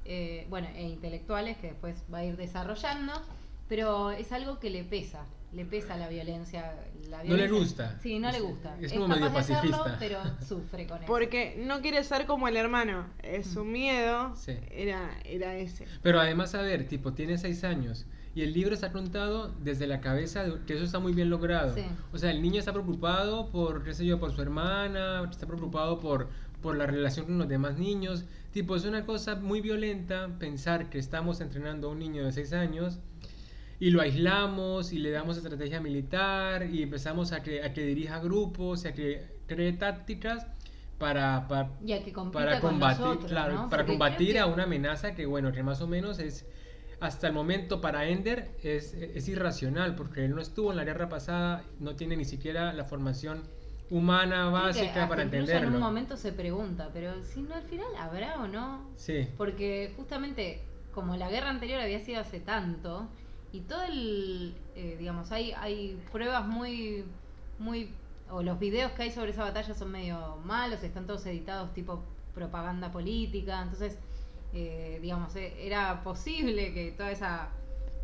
eh, 0.06 0.46
bueno, 0.50 0.68
e 0.76 0.84
intelectuales 0.84 1.58
que 1.58 1.68
después 1.68 2.04
va 2.14 2.20
a 2.20 2.26
ir 2.26 2.36
desarrollando, 2.38 3.14
pero 3.68 4.12
es 4.12 4.32
algo 4.32 4.60
que 4.60 4.70
le 4.70 4.84
pesa, 4.84 5.24
le 5.54 5.66
pesa 5.66 5.96
la 5.98 6.08
violencia. 6.10 6.76
La 7.10 7.18
No 7.20 7.24
le 7.24 7.48
violencia- 7.48 7.58
gusta. 7.60 8.00
Sí, 8.02 8.20
no 8.20 8.30
le 8.32 8.38
Es- 8.38 8.44
gusta. 8.44 8.76
es 8.80 8.86
Es, 8.86 8.94
como 8.94 9.08
medio 9.08 9.28
capaz 9.28 9.48
de 9.48 9.54
hacerlo, 9.56 9.86
pero 10.00 10.20
sufre 10.48 10.86
con 10.88 10.98
eso. 10.98 11.06
Porque 11.08 11.56
no 11.66 11.82
quiere 11.82 12.04
ser 12.04 12.26
como 12.26 12.48
el 12.48 12.58
hermano. 12.58 13.08
Eh, 13.24 13.44
su 13.44 13.64
miedo 13.66 14.36
Sí. 14.36 14.54
era, 14.72 15.10
era 15.26 15.56
ese. 15.56 15.86
Pero 16.04 16.20
además, 16.20 16.54
a 16.56 16.62
ver, 16.62 16.88
tipo, 16.88 17.14
tiene 17.14 17.38
seis 17.38 17.64
años. 17.64 18.06
Y 18.40 18.44
el 18.44 18.54
libro 18.54 18.74
está 18.74 18.94
contado 18.94 19.54
desde 19.62 19.86
la 19.86 20.00
cabeza, 20.00 20.46
de- 20.46 20.62
que 20.66 20.76
eso 20.76 20.86
está 20.86 21.00
muy 21.00 21.12
bien 21.12 21.30
logrado. 21.30 21.76
Sí. 21.76 21.82
O 22.14 22.18
sea, 22.18 22.32
el 22.32 22.42
niño 22.42 22.58
está 22.58 22.72
preocupado 22.72 23.50
por, 23.50 23.84
qué 23.84 23.94
sé 23.94 24.06
yo, 24.06 24.18
por 24.18 24.32
su 24.32 24.42
hermana, 24.42 25.28
está 25.30 25.46
preocupado 25.46 26.00
por, 26.00 26.30
por 26.62 26.78
la 26.78 26.86
relación 26.86 27.26
con 27.26 27.38
los 27.38 27.50
demás 27.50 27.78
niños. 27.78 28.24
Tipo, 28.54 28.78
es 28.78 28.86
una 28.86 29.06
cosa 29.06 29.36
muy 29.36 29.60
violenta 29.60 30.30
pensar 30.40 30.90
que 30.90 31.00
estamos 31.00 31.42
entrenando 31.42 31.90
a 31.90 31.92
un 31.92 32.00
niño 32.00 32.24
de 32.24 32.32
seis 32.32 32.54
años 32.54 33.00
y 33.78 33.90
lo 33.90 34.00
aislamos 34.00 34.94
y 34.94 35.00
le 35.00 35.12
damos 35.12 35.36
estrategia 35.36 35.82
militar 35.82 36.66
y 36.72 36.82
empezamos 36.82 37.34
a 37.34 37.44
que, 37.44 37.64
a 37.64 37.74
que 37.74 37.84
dirija 37.84 38.20
grupos 38.20 38.86
a 38.86 38.94
que 38.94 39.22
cree 39.48 39.74
tácticas 39.74 40.48
para, 40.98 41.46
para, 41.50 41.72
para 42.32 42.62
combatir, 42.62 43.02
nosotros, 43.06 43.30
claro, 43.32 43.54
¿no? 43.54 43.70
para 43.70 43.84
Porque 43.84 43.92
combatir 43.98 44.30
creo 44.32 44.44
a 44.46 44.48
una 44.48 44.64
amenaza 44.64 45.14
que 45.14 45.26
bueno, 45.26 45.52
que 45.52 45.62
más 45.62 45.82
o 45.82 45.88
menos 45.88 46.20
es 46.20 46.46
hasta 47.00 47.28
el 47.28 47.34
momento 47.34 47.82
para 47.82 48.08
Ender 48.08 48.52
es, 48.62 48.94
es 48.94 49.28
irracional 49.28 49.96
porque 49.96 50.26
él 50.26 50.36
no 50.36 50.42
estuvo 50.42 50.72
en 50.72 50.78
la 50.78 50.84
guerra 50.84 51.10
pasada, 51.10 51.64
no 51.80 51.96
tiene 51.96 52.18
ni 52.18 52.26
siquiera 52.26 52.74
la 52.74 52.84
formación 52.84 53.44
humana 53.90 54.50
básica 54.50 55.08
para 55.08 55.24
entenderlo. 55.24 55.68
En 55.68 55.76
un 55.76 55.80
momento 55.80 56.18
se 56.18 56.32
pregunta, 56.32 56.90
pero 56.94 57.24
si 57.24 57.42
no 57.42 57.56
al 57.56 57.64
final 57.64 57.88
habrá 57.98 58.36
o 58.42 58.48
no. 58.48 58.88
Sí, 58.96 59.28
Porque 59.38 59.94
justamente 59.96 60.62
como 60.94 61.16
la 61.16 61.30
guerra 61.30 61.50
anterior 61.50 61.80
había 61.80 62.00
sido 62.00 62.20
hace 62.20 62.40
tanto 62.40 63.08
y 63.52 63.62
todo 63.62 63.84
el, 63.84 64.56
eh, 64.76 64.96
digamos, 65.00 65.32
hay, 65.32 65.54
hay 65.54 66.00
pruebas 66.12 66.46
muy, 66.46 67.06
muy, 67.58 67.92
o 68.30 68.44
los 68.44 68.60
videos 68.60 68.92
que 68.92 69.04
hay 69.04 69.12
sobre 69.12 69.32
esa 69.32 69.44
batalla 69.44 69.74
son 69.74 69.92
medio 69.92 70.38
malos, 70.46 70.84
están 70.84 71.08
todos 71.08 71.26
editados 71.26 71.74
tipo 71.74 72.04
propaganda 72.36 72.92
política, 72.92 73.62
entonces, 73.62 73.98
eh, 74.54 75.00
digamos, 75.02 75.36
eh, 75.36 75.54
era 75.60 76.04
posible 76.04 76.74
que 76.74 76.92
toda 76.92 77.12
esa 77.12 77.50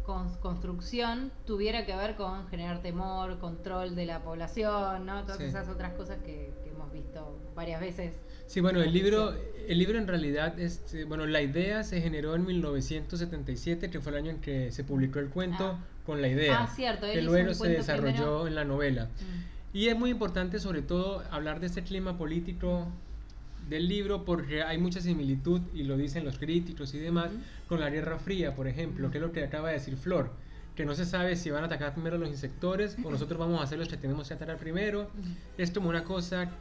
cons- 0.05 0.37
construcción 0.39 1.31
tuviera 1.45 1.85
que 1.85 1.95
ver 1.95 2.15
con 2.15 2.47
generar 2.49 2.81
temor, 2.81 3.39
control 3.39 3.95
de 3.95 4.05
la 4.05 4.21
población, 4.23 5.05
¿no? 5.05 5.21
Todas 5.23 5.37
Sí. 5.39 5.45
esas 5.45 5.67
otras 5.69 5.93
cosas 5.93 6.17
que, 6.23 6.51
que 6.63 6.69
hemos 6.69 6.91
visto 6.93 7.39
varias 7.55 7.81
veces 7.81 8.13
Sí, 8.47 8.61
bueno, 8.61 8.79
el 8.79 8.93
libro, 8.93 9.33
el 9.67 9.79
libro 9.79 9.97
en 9.97 10.07
realidad, 10.07 10.59
este, 10.59 11.03
bueno, 11.05 11.25
la 11.25 11.41
idea 11.41 11.83
se 11.83 11.99
generó 11.99 12.35
en 12.35 12.45
1977, 12.45 13.89
que 13.89 13.99
fue 13.99 14.11
el 14.11 14.19
año 14.19 14.31
en 14.31 14.39
que 14.41 14.71
se 14.71 14.83
publicó 14.83 15.17
el 15.17 15.29
cuento 15.29 15.77
Ah. 15.79 15.83
con 16.05 16.21
la 16.21 16.27
idea. 16.27 16.61
Ah, 16.61 16.67
cierto, 16.67 17.07
que 17.07 17.23
luego 17.23 17.55
se 17.55 17.69
desarrolló 17.69 18.13
primero. 18.13 18.47
en 18.47 18.53
la 18.55 18.65
novela. 18.65 19.05
Mm. 19.05 19.77
Y 19.77 19.87
es 19.87 19.97
muy 19.97 20.11
importante 20.11 20.59
sobre 20.59 20.83
todo 20.83 21.23
hablar 21.31 21.59
de 21.59 21.65
este 21.65 21.81
clima 21.83 22.17
político 22.19 22.87
del 23.69 23.87
libro 23.87 24.25
porque 24.25 24.63
hay 24.63 24.77
mucha 24.77 25.01
similitud, 25.01 25.61
y 25.73 25.83
lo 25.83 25.97
dicen 25.97 26.23
los 26.25 26.37
críticos 26.37 26.93
y 26.93 26.99
demás, 26.99 27.31
Ujú. 27.31 27.41
con 27.69 27.79
la 27.79 27.89
Guerra 27.89 28.19
Fría, 28.19 28.55
por 28.55 28.67
ejemplo, 28.67 29.09
que 29.11 29.17
es 29.17 29.23
lo 29.23 29.31
que 29.31 29.43
acaba 29.43 29.69
de 29.69 29.75
decir 29.75 29.97
Flor, 29.97 30.31
que 30.75 30.85
no 30.85 30.93
se 30.93 31.05
sabe 31.05 31.35
si 31.35 31.49
van 31.49 31.63
a 31.63 31.67
atacar 31.67 31.93
primero 31.93 32.17
los 32.17 32.29
insectores 32.29 32.97
o 33.03 33.09
nosotros 33.09 33.39
vamos 33.39 33.61
a 33.61 33.63
hacer 33.63 33.79
los 33.79 33.87
que 33.87 33.97
tenemos 33.97 34.27
que 34.27 34.33
atacar 34.33 34.57
primero. 34.57 35.09
Es 35.57 35.71
como 35.71 35.89
una 35.89 36.03
cosa 36.03 36.51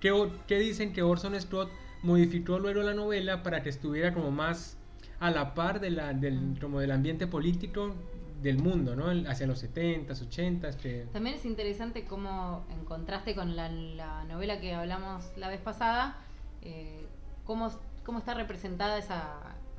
que, 0.00 0.12
que 0.46 0.58
dicen 0.58 0.92
que 0.92 1.02
Orson 1.02 1.40
Scott 1.40 1.70
modificó 2.02 2.58
luego 2.58 2.82
la 2.82 2.92
novela 2.92 3.42
para 3.42 3.62
que 3.62 3.70
estuviera 3.70 4.12
como 4.12 4.30
más 4.30 4.76
a 5.18 5.30
la 5.30 5.54
par 5.54 5.80
de 5.80 5.90
la, 5.90 6.12
del, 6.12 6.58
como 6.60 6.78
del 6.80 6.90
ambiente 6.90 7.26
político 7.26 7.94
del 8.42 8.58
mundo, 8.58 8.94
¿no? 8.94 9.06
Hacia 9.30 9.46
los 9.46 9.64
70s, 9.64 10.28
80s, 10.28 10.76
que... 10.76 11.06
También 11.14 11.36
es 11.36 11.46
interesante 11.46 12.04
cómo, 12.04 12.66
en 12.70 12.84
contraste 12.84 13.34
con 13.34 13.56
la, 13.56 13.70
la 13.70 14.24
novela 14.24 14.60
que 14.60 14.74
hablamos 14.74 15.24
la 15.38 15.48
vez 15.48 15.60
pasada, 15.62 16.18
eh, 16.64 17.06
cómo, 17.44 17.70
cómo 18.04 18.18
está 18.18 18.34
representada 18.34 18.98
esa 18.98 19.34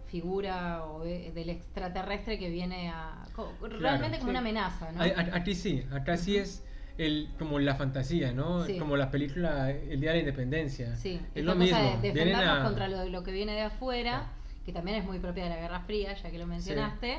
figura 0.07 0.85
o 0.85 1.03
de- 1.03 1.31
del 1.33 1.49
extraterrestre 1.49 2.37
que 2.39 2.49
viene 2.49 2.89
a... 2.89 3.25
realmente 3.61 4.17
como 4.17 4.27
sí. 4.27 4.29
una 4.31 4.39
amenaza, 4.39 4.91
¿no? 4.91 5.01
Aquí 5.33 5.55
sí, 5.55 5.83
acá 5.91 6.15
sí 6.15 6.37
es 6.37 6.63
el, 6.97 7.29
como 7.37 7.59
la 7.59 7.75
fantasía, 7.75 8.31
¿no? 8.31 8.65
Sí. 8.65 8.77
Como 8.77 8.95
la 8.97 9.11
película 9.11 9.71
El 9.71 9.99
Día 9.99 10.11
de 10.11 10.17
la 10.17 10.19
Independencia. 10.19 10.95
Sí, 10.95 11.15
es 11.33 11.41
esta 11.41 11.53
lo 11.53 11.55
mismo. 11.55 11.77
de 12.01 12.09
defendernos 12.13 12.59
a- 12.59 12.63
contra 12.63 12.87
lo, 12.87 13.05
lo 13.09 13.23
que 13.23 13.31
viene 13.31 13.53
de 13.53 13.61
afuera, 13.63 14.31
que 14.65 14.71
también 14.71 14.97
es 14.97 15.05
muy 15.05 15.19
propia 15.19 15.43
de 15.45 15.49
la 15.49 15.57
Guerra 15.57 15.81
Fría, 15.81 16.13
ya 16.13 16.31
que 16.31 16.37
lo 16.37 16.47
mencionaste, 16.47 17.17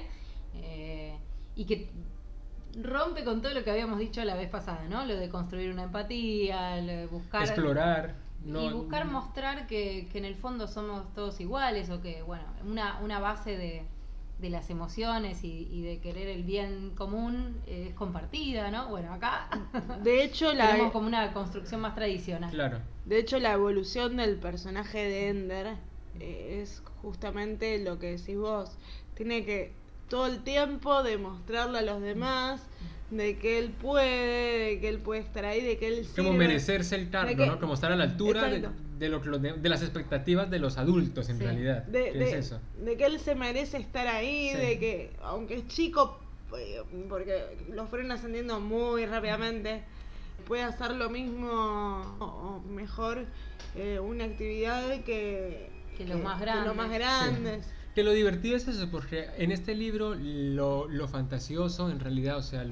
eh, 0.55 1.17
y 1.57 1.65
que 1.65 1.91
rompe 2.83 3.25
con 3.25 3.43
todo 3.43 3.53
lo 3.55 3.65
que 3.65 3.71
habíamos 3.71 3.99
dicho 3.99 4.25
la 4.25 4.37
vez 4.37 4.49
pasada, 4.49 4.85
¿no? 4.89 5.05
Lo 5.05 5.17
de 5.17 5.29
construir 5.29 5.71
una 5.71 5.85
empatía, 5.85 6.81
lo 6.81 6.93
de 6.93 7.07
buscar... 7.07 7.43
explorar. 7.43 8.15
No, 8.47 8.63
y 8.63 8.73
buscar 8.73 9.07
mostrar 9.07 9.67
que, 9.67 10.09
que 10.11 10.19
en 10.19 10.25
el 10.25 10.37
fondo 10.37 10.69
somos 10.69 11.13
todos 11.15 11.41
iguales 11.41 11.91
o 11.91 12.01
que, 12.01 12.23
bueno, 12.23 12.45
una, 12.65 13.01
una 13.01 13.19
base 13.19 13.57
de, 13.57 13.83
de 14.39 14.51
las 14.51 14.69
emociones 14.71 15.45
y, 15.45 15.69
y 15.71 15.83
de 15.83 15.99
querer 15.99 16.29
el 16.29 16.43
bien 16.45 16.93
común 16.95 17.61
es 17.67 17.95
compartida, 17.95 18.71
¿no? 18.71 18.89
Bueno, 18.89 19.13
acá 19.13 19.49
De 20.03 20.23
hecho, 20.23 20.53
la, 20.53 20.69
tenemos 20.73 20.93
como 20.93 21.07
una 21.07 21.33
construcción 21.33 21.81
más 21.81 21.95
tradicional. 21.95 22.51
Claro. 22.51 22.81
de 23.05 23.19
hecho, 23.19 23.39
la 23.39 23.53
evolución 23.53 24.17
del 24.17 24.37
personaje 24.37 24.99
de 24.99 25.29
Ender 25.29 25.77
eh, 26.21 26.61
es 26.63 26.83
justamente 27.03 27.79
lo 27.83 27.99
que 27.99 28.17
decís 28.17 28.37
vos. 28.37 28.77
Tiene 29.15 29.45
que 29.45 29.73
todo 30.09 30.27
el 30.27 30.43
tiempo 30.43 31.03
demostrarle 31.03 31.79
a 31.79 31.83
los 31.83 32.01
demás 32.01 32.63
de 33.11 33.39
que 33.39 33.59
él 33.59 33.71
puede, 33.71 34.59
de 34.75 34.81
que 34.81 34.89
él 34.89 34.99
puede 34.99 35.21
estar 35.21 35.45
ahí, 35.45 35.61
de 35.63 35.79
que 35.79 35.87
él 35.89 36.07
Como 36.17 36.31
sirve. 36.33 36.39
merecerse 36.39 36.97
el 36.97 37.09
cargo, 37.11 37.31
De 37.31 37.37
que- 37.37 37.47
¿no? 37.47 37.61
Como 37.61 37.75
estar 37.75 37.93
a 37.93 37.97
la 37.97 38.05
altura 38.05 38.45
de, 38.49 38.69
de 38.99 39.09
lo 39.09 39.21
que 39.23 39.29
los 39.29 39.41
de, 39.41 39.53
de 39.53 39.69
las 39.69 39.83
expectativas 39.83 40.51
de 40.51 40.59
los 40.59 40.77
adultos, 40.79 41.29
en 41.29 41.39
Sí. 41.39 41.45
realidad. 41.45 41.85
de, 41.85 42.11
¿Qué 42.13 42.19
de- 42.19 42.29
es 42.31 42.35
eso? 42.47 42.61
de 42.85 42.97
que 42.97 43.05
él 43.07 43.21
se 43.21 43.35
merece 43.37 43.79
estar 43.79 44.07
ahí, 44.09 44.51
Sí. 44.51 44.57
de 44.57 44.79
que 44.79 45.13
aunque 45.23 45.55
es 45.55 45.69
chico, 45.69 46.19
eh, 46.59 46.83
porque 47.09 47.45
lo 47.73 47.87
fueron 47.87 48.11
ascendiendo 48.11 48.59
muy 48.61 49.07
rápidamente, 49.07 49.83
puede 50.49 50.63
hacer 50.63 50.93
lo 50.93 51.09
mismo 51.11 51.49
o, 52.21 52.25
o 52.25 52.61
mejor 52.69 53.25
eh, 53.77 53.99
una 54.01 54.25
actividad 54.25 54.89
que, 55.05 55.71
Que 55.97 56.05
los 56.07 56.21
más 56.23 56.41
los 56.65 56.75
más 56.75 56.91
grandes. 56.91 57.43
grandes. 57.43 57.67
Que 57.97 58.05
lo 58.05 58.13
divertido 58.13 58.59
es 58.59 58.69
eso, 58.69 58.91
porque 58.91 59.25
en 59.39 59.51
este 59.51 59.75
libro 59.75 60.15
lo, 60.15 60.87
lo 60.87 61.09
fantasioso, 61.09 61.91
en 61.91 61.99
realidad, 61.99 62.37
o 62.37 62.43
sea, 62.43 62.63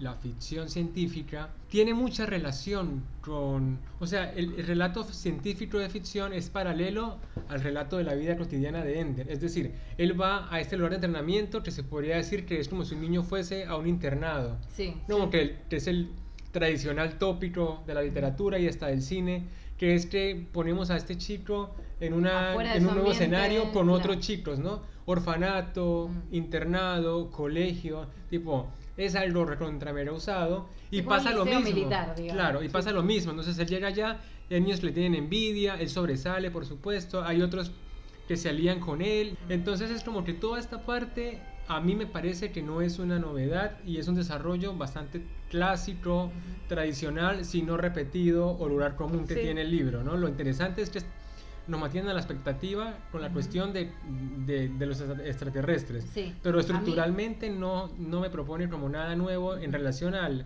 la 0.00 0.14
ficción 0.14 0.68
científica, 0.68 1.50
tiene 1.68 1.94
mucha 1.94 2.26
relación 2.26 3.04
con... 3.20 3.78
O 4.00 4.08
sea, 4.08 4.32
el, 4.32 4.52
el 4.58 4.66
relato 4.66 5.04
científico 5.04 5.78
de 5.78 5.88
ficción 5.88 6.32
es 6.32 6.50
paralelo 6.50 7.18
al 7.48 7.60
relato 7.60 7.98
de 7.98 8.02
la 8.02 8.16
vida 8.16 8.36
cotidiana 8.36 8.82
de 8.82 8.98
Ender. 8.98 9.30
Es 9.30 9.40
decir, 9.40 9.74
él 9.96 10.20
va 10.20 10.52
a 10.52 10.58
este 10.58 10.76
lugar 10.76 10.90
de 10.90 10.96
entrenamiento 10.96 11.62
que 11.62 11.70
se 11.70 11.84
podría 11.84 12.16
decir 12.16 12.44
que 12.44 12.58
es 12.58 12.68
como 12.68 12.84
si 12.84 12.96
un 12.96 13.02
niño 13.02 13.22
fuese 13.22 13.66
a 13.66 13.76
un 13.76 13.86
internado. 13.86 14.58
Sí. 14.74 14.96
Como 15.08 15.30
que, 15.30 15.56
que 15.70 15.76
es 15.76 15.86
el 15.86 16.08
tradicional 16.50 17.16
tópico 17.16 17.84
de 17.86 17.94
la 17.94 18.02
literatura 18.02 18.58
y 18.58 18.66
hasta 18.66 18.88
del 18.88 19.02
cine, 19.02 19.44
que 19.78 19.94
es 19.94 20.06
que 20.06 20.48
ponemos 20.52 20.90
a 20.90 20.96
este 20.96 21.16
chico 21.16 21.76
en, 22.06 22.14
una, 22.14 22.54
en 22.74 22.86
un 22.86 22.94
nuevo 22.94 23.12
escenario 23.12 23.64
con 23.72 23.86
claro. 23.86 23.92
otros 23.94 24.18
chicos, 24.20 24.58
¿no? 24.58 24.82
Orfanato, 25.06 26.08
Mm. 26.08 26.34
internado, 26.34 27.30
colegio, 27.30 28.06
tipo, 28.30 28.68
es 28.96 29.14
algo 29.14 29.44
recontramera 29.44 30.12
usado 30.12 30.68
y 30.90 30.98
Tipo 30.98 31.10
pasa 31.10 31.32
lo 31.32 31.44
mismo. 31.44 31.60
militar. 31.60 32.14
Claro, 32.16 32.62
y 32.62 32.68
pasa 32.68 32.92
lo 32.92 33.02
mismo. 33.02 33.30
Entonces 33.32 33.58
él 33.58 33.66
llega 33.66 33.88
allá, 33.88 34.20
hay 34.50 34.60
niños 34.60 34.82
le 34.82 34.92
tienen 34.92 35.14
envidia, 35.14 35.74
él 35.74 35.88
sobresale, 35.88 36.50
por 36.50 36.64
supuesto, 36.64 37.24
hay 37.24 37.42
otros 37.42 37.72
que 38.28 38.36
se 38.36 38.48
alían 38.50 38.80
con 38.80 39.02
él. 39.02 39.36
Entonces 39.48 39.90
es 39.90 40.02
como 40.04 40.24
que 40.24 40.32
toda 40.32 40.58
esta 40.60 40.84
parte 40.86 41.40
a 41.66 41.80
mí 41.80 41.94
me 41.94 42.06
parece 42.06 42.52
que 42.52 42.62
no 42.62 42.80
es 42.82 42.98
una 42.98 43.18
novedad 43.18 43.78
y 43.86 43.98
es 43.98 44.06
un 44.08 44.14
desarrollo 44.14 44.74
bastante 44.74 45.22
clásico, 45.50 46.30
tradicional, 46.68 47.44
si 47.44 47.62
no 47.62 47.76
repetido 47.76 48.48
o 48.58 48.68
lugar 48.68 48.96
común 48.96 49.26
que 49.26 49.34
Sí. 49.34 49.40
tiene 49.40 49.62
el 49.62 49.70
libro, 49.70 50.02
¿no? 50.02 50.16
Lo 50.16 50.28
interesante 50.28 50.82
es 50.82 50.90
que 50.90 51.00
nos 51.66 51.80
mantienen 51.80 52.10
a 52.10 52.14
la 52.14 52.20
expectativa 52.20 52.98
con 53.10 53.22
la 53.22 53.30
cuestión 53.30 53.72
de, 53.72 53.92
de- 54.02 54.68
de 54.68 54.86
los 54.86 55.00
extra- 55.00 55.26
extraterrestres. 55.26 56.04
Sí. 56.12 56.34
Pero 56.42 56.60
estructuralmente 56.60 57.48
no, 57.50 57.88
no 57.98 58.20
me 58.20 58.30
propone 58.30 58.68
como 58.68 58.88
nada 58.88 59.16
nuevo 59.16 59.56
en 59.56 59.72
relación 59.72 60.14
al, 60.14 60.44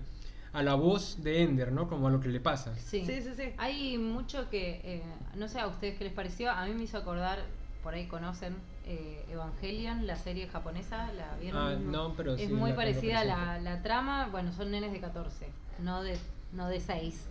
a 0.52 0.62
la 0.62 0.74
voz 0.74 1.22
de 1.22 1.42
Ender, 1.42 1.72
¿no? 1.72 1.88
Como 1.88 2.06
a 2.08 2.10
lo 2.10 2.20
que 2.20 2.28
le 2.28 2.40
pasa. 2.40 2.74
Sí. 2.76 3.04
Sí, 3.04 3.20
sí, 3.22 3.30
sí. 3.36 3.52
Hay 3.58 3.98
mucho 3.98 4.48
que, 4.48 4.80
eh, 4.84 5.02
no 5.34 5.48
sé 5.48 5.58
a 5.60 5.66
ustedes 5.66 5.98
qué 5.98 6.04
les 6.04 6.12
pareció, 6.12 6.50
a 6.50 6.64
mí 6.66 6.74
me 6.74 6.84
hizo 6.84 6.98
acordar, 6.98 7.38
por 7.82 7.94
ahí 7.94 8.06
conocen 8.06 8.54
eh, 8.86 9.24
Evangelion, 9.30 10.06
la 10.06 10.16
serie 10.16 10.46
japonesa, 10.48 11.12
¿la 11.14 11.36
vieron? 11.40 11.60
Ah, 11.60 11.76
no, 11.78 12.14
pero 12.16 12.34
es 12.34 12.42
sí 12.48 12.52
muy 12.52 12.70
la 12.70 12.76
parecida 12.76 13.20
a 13.20 13.24
la, 13.24 13.58
la 13.60 13.82
trama, 13.82 14.28
bueno, 14.30 14.52
son 14.52 14.70
nenes 14.70 14.92
de 14.92 15.00
14, 15.00 15.46
no 15.82 16.02
de, 16.02 16.16
no 16.52 16.68
de 16.68 16.80
6, 16.80 17.26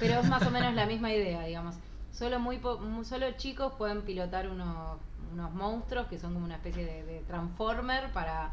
pero 0.00 0.20
es 0.20 0.28
más 0.28 0.42
o 0.46 0.50
menos 0.50 0.74
la 0.74 0.86
misma 0.86 1.12
idea, 1.12 1.44
digamos. 1.44 1.76
Solo, 2.16 2.40
muy 2.40 2.56
po- 2.58 2.80
solo 3.04 3.30
chicos 3.32 3.74
pueden 3.76 4.02
pilotar 4.02 4.48
unos, 4.48 4.98
unos 5.32 5.52
monstruos 5.52 6.06
que 6.06 6.18
son 6.18 6.32
como 6.32 6.46
una 6.46 6.54
especie 6.56 6.84
de, 6.84 7.04
de 7.04 7.20
transformer 7.20 8.10
para 8.12 8.52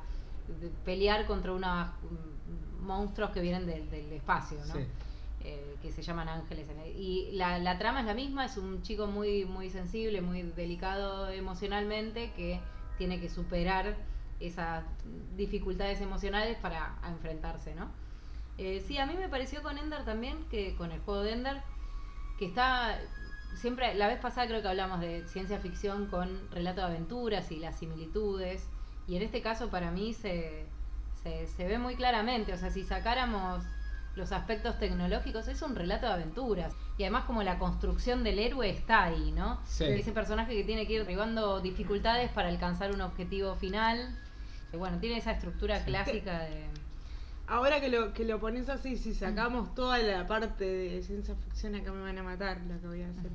de- 0.60 0.70
pelear 0.84 1.25
contra 1.25 1.53
unos 1.53 1.88
mm, 1.88 2.86
monstruos 2.86 3.32
que 3.32 3.39
vienen 3.39 3.65
del, 3.65 3.89
del 3.89 4.12
espacio, 4.12 4.58
¿no? 4.67 4.74
Sí. 4.74 4.86
eh, 5.46 5.75
que 5.82 5.91
se 5.93 6.01
llaman 6.01 6.27
ángeles. 6.27 6.65
Y 6.98 7.29
la, 7.34 7.58
la 7.60 7.77
trama 7.77 8.01
es 8.01 8.05
la 8.05 8.13
misma, 8.13 8.46
es 8.46 8.58
un 8.58 8.82
chico 8.82 9.08
muy, 9.08 9.46
muy 9.46 9.70
sensible, 9.70 10.22
muy 10.22 10.41
delicado 10.41 11.29
emocionalmente, 11.29 12.32
que 12.34 12.60
tiene 12.98 13.20
que 13.22 13.29
superar 13.29 13.96
esas 14.39 14.84
dificultades 15.38 16.01
emocionales 16.01 16.58
para 16.58 16.96
a 17.01 17.10
enfrentarse, 17.10 17.75
¿no? 17.75 17.88
Eh, 18.58 18.84
sí, 18.86 18.98
a 18.98 19.05
mí 19.05 19.13
me 19.17 19.29
pareció 19.29 19.63
con 19.63 19.77
Ender 19.77 20.03
también, 20.03 20.38
que 20.50 20.75
con 20.75 20.91
el 20.91 21.00
juego 21.01 21.22
de 21.22 21.32
Ender, 21.34 21.62
que 22.38 22.46
está 22.46 23.00
siempre, 23.55 23.93
la 23.95 24.07
vez 24.07 24.19
pasada 24.19 24.48
creo 24.48 24.62
que 24.62 24.67
hablamos 24.67 25.00
de 25.00 25.27
ciencia 25.27 25.60
ficción 25.60 26.07
con 26.07 26.50
relato 26.51 26.81
de 26.81 26.88
aventuras 26.88 27.51
y 27.51 27.57
las 27.57 27.77
similitudes, 27.77 28.67
y 29.07 29.15
en 29.15 29.22
este 29.22 29.41
caso 29.41 29.69
para 29.69 29.91
mí 29.91 30.13
se, 30.13 30.65
se, 31.24 31.48
se 31.48 31.67
ve 31.67 31.77
muy 31.77 31.95
claramente, 31.95 32.53
o 32.53 32.57
sea, 32.57 32.69
si 32.69 32.83
sacáramos 32.83 33.63
los 34.15 34.31
aspectos 34.31 34.77
tecnológicos, 34.77 35.48
es 35.48 35.62
un 35.62 35.75
relato 35.75 36.05
de 36.05 36.13
aventuras, 36.13 36.74
y 36.98 37.03
además 37.03 37.25
como 37.25 37.41
la 37.43 37.57
construcción 37.57 38.24
del 38.24 38.39
héroe 38.39 38.69
está 38.69 39.03
ahí, 39.03 39.31
¿no? 39.31 39.60
Sí. 39.65 39.86
Ese 39.86 40.12
personaje 40.12 40.53
que 40.53 40.63
tiene 40.63 40.86
que 40.86 40.93
ir 40.93 41.00
derribando 41.00 41.60
dificultades 41.62 42.29
para 42.31 42.50
alcanzar 42.50 42.91
un 42.91 43.01
objetivo 43.01 43.55
final, 43.55 44.15
que 44.69 44.77
bueno, 44.77 45.00
tiene 45.00 45.17
esa 45.17 45.31
estructura 45.31 45.83
clásica 45.83 46.39
de... 46.43 46.67
Ahora 47.48 47.82
que 47.82 47.90
lo, 47.90 48.14
que 48.14 48.24
lo 48.24 48.40
pones 48.40 48.70
así, 48.70 48.96
si 48.98 49.14
sacamos 49.14 49.76
toda 49.76 49.98
la 50.00 50.26
parte 50.28 50.64
de 50.66 51.02
ciencia 51.04 51.36
ficción, 51.36 51.76
acá 51.76 51.92
me 51.92 52.02
van 52.02 52.18
a 52.18 52.24
matar 52.24 52.62
lo 52.68 52.80
que 52.80 52.88
voy 52.88 53.02
a 53.02 53.10
hacer. 53.10 53.32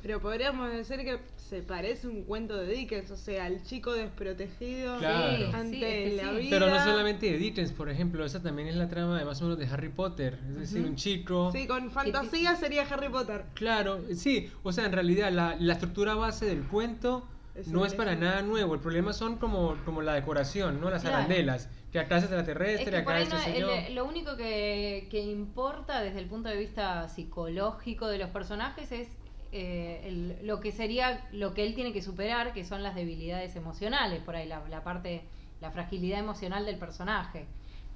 Pero 0.00 0.20
podríamos 0.20 0.70
decir 0.72 0.98
que 0.98 1.18
se 1.36 1.60
parece 1.62 2.06
un 2.06 2.22
cuento 2.22 2.56
de 2.56 2.68
Dickens, 2.72 3.10
o 3.10 3.16
sea, 3.16 3.48
el 3.48 3.64
chico 3.64 3.92
desprotegido 3.94 4.96
Claro. 4.98 5.36
Sí, 5.36 5.44
ante 5.52 5.74
sí, 5.74 5.80
que 5.80 6.16
la 6.22 6.30
sí. 6.30 6.36
vida. 6.38 6.50
Pero 6.50 6.70
no 6.70 6.84
solamente 6.84 7.26
de 7.32 7.36
Dickens, 7.38 7.72
por 7.72 7.88
ejemplo, 7.90 8.24
esa 8.24 8.40
también 8.40 8.68
es 8.68 8.76
la 8.76 8.88
trama 8.88 9.18
de 9.18 9.24
más 9.24 9.40
o 9.40 9.44
menos 9.44 9.58
de 9.58 9.66
Harry 9.66 9.88
Potter. 9.88 10.38
Es 10.50 10.58
decir, 10.60 10.84
un 10.86 10.94
chico. 10.94 11.50
Sí, 11.50 11.66
con 11.66 11.90
fantasía 11.90 12.54
sería 12.54 12.82
Harry 12.84 13.08
Potter. 13.08 13.44
Claro, 13.54 14.04
sí, 14.14 14.52
o 14.62 14.70
sea, 14.72 14.86
en 14.86 14.92
realidad 14.92 15.32
la, 15.32 15.56
la 15.58 15.72
estructura 15.72 16.14
base 16.14 16.46
del 16.46 16.62
cuento 16.62 17.26
Es 17.56 17.66
no 17.66 17.84
es 17.84 17.92
para 17.94 18.14
nada 18.14 18.42
nuevo. 18.42 18.74
El 18.74 18.80
problema 18.80 19.12
son 19.12 19.36
como, 19.36 19.74
como 19.84 20.00
la 20.00 20.14
decoración, 20.14 20.80
¿no? 20.80 20.90
Las 20.90 21.02
Claro. 21.02 21.16
arandelas. 21.16 21.68
Que 21.92 22.00
acá 22.00 22.18
es 22.18 22.24
Es 22.24 22.30
extraterrestre, 22.30 22.90
que 22.90 22.96
acá 22.98 23.18
es 23.20 23.30
no- 23.30 23.70
el- 23.72 23.94
lo 23.94 24.04
único 24.04 24.36
que, 24.36 25.08
que 25.10 25.20
importa 25.20 26.02
desde 26.02 26.18
el 26.18 26.26
punto 26.26 26.48
de 26.50 26.56
vista 26.56 27.08
psicológico 27.08 28.06
de 28.08 28.18
los 28.18 28.30
personajes 28.30 28.92
es 28.92 29.08
eh, 29.50 30.02
el- 30.04 30.46
lo 30.46 30.60
que 30.60 30.72
sería 30.72 31.26
lo 31.32 31.54
que 31.54 31.64
él 31.64 31.74
tiene 31.74 31.94
que 31.94 32.02
superar, 32.02 32.52
que 32.52 32.64
son 32.66 32.82
las 32.82 32.94
debilidades 32.94 33.56
emocionales, 33.56 34.20
por 34.22 34.36
ahí 34.36 34.46
la, 34.46 34.60
la 34.68 34.84
parte, 34.84 35.22
la 35.62 35.70
fragilidad 35.70 36.18
emocional 36.18 36.66
del 36.66 36.76
personaje. 36.76 37.46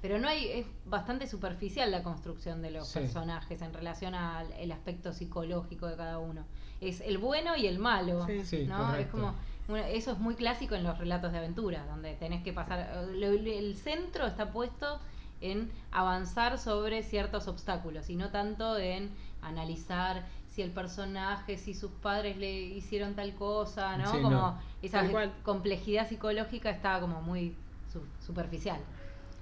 Pero 0.01 0.17
no 0.17 0.27
hay, 0.27 0.49
es 0.49 0.65
bastante 0.85 1.27
superficial 1.27 1.91
la 1.91 2.01
construcción 2.01 2.63
de 2.63 2.71
los 2.71 2.87
Sí. 2.87 2.97
personajes 2.99 3.61
en 3.61 3.71
relación 3.71 4.15
al 4.15 4.51
el 4.53 4.71
aspecto 4.71 5.13
psicológico 5.13 5.85
de 5.87 5.95
cada 5.95 6.17
uno. 6.17 6.43
Es 6.81 6.99
el 7.01 7.19
bueno 7.19 7.55
y 7.55 7.67
el 7.67 7.77
malo, 7.77 8.25
Sí. 8.25 8.43
Sí, 8.43 8.65
¿no? 8.65 8.95
Es 8.95 9.05
como 9.07 9.35
eso 9.69 10.11
es 10.11 10.19
muy 10.19 10.35
clásico 10.35 10.75
en 10.75 10.83
los 10.83 10.97
relatos 10.97 11.31
de 11.31 11.37
aventura, 11.37 11.85
donde 11.85 12.13
tenés 12.15 12.43
que 12.43 12.53
pasar 12.53 12.79
eh, 12.79 13.15
lo- 13.15 13.27
el 13.31 13.75
centro 13.77 14.25
está 14.27 14.51
puesto 14.51 14.99
en 15.41 15.71
avanzar 15.91 16.57
sobre 16.57 17.03
ciertos 17.03 17.47
obstáculos 17.47 18.09
y 18.09 18.15
no 18.15 18.29
tanto 18.29 18.77
en 18.77 19.09
analizar 19.41 20.25
si 20.49 20.61
el 20.61 20.71
personaje, 20.71 21.57
si 21.57 21.73
sus 21.73 21.91
padres 21.91 22.37
le 22.37 22.51
hicieron 22.61 23.15
tal 23.15 23.33
cosa, 23.33 23.97
¿no? 23.97 24.05
Sí, 24.11 24.17
como 24.21 24.29
no. 24.29 24.59
esa 24.81 25.01
complejidad 25.43 26.07
psicológica 26.07 26.69
está 26.69 26.99
como 26.99 27.21
muy 27.21 27.55
su- 27.91 28.05
superficial. 28.25 28.79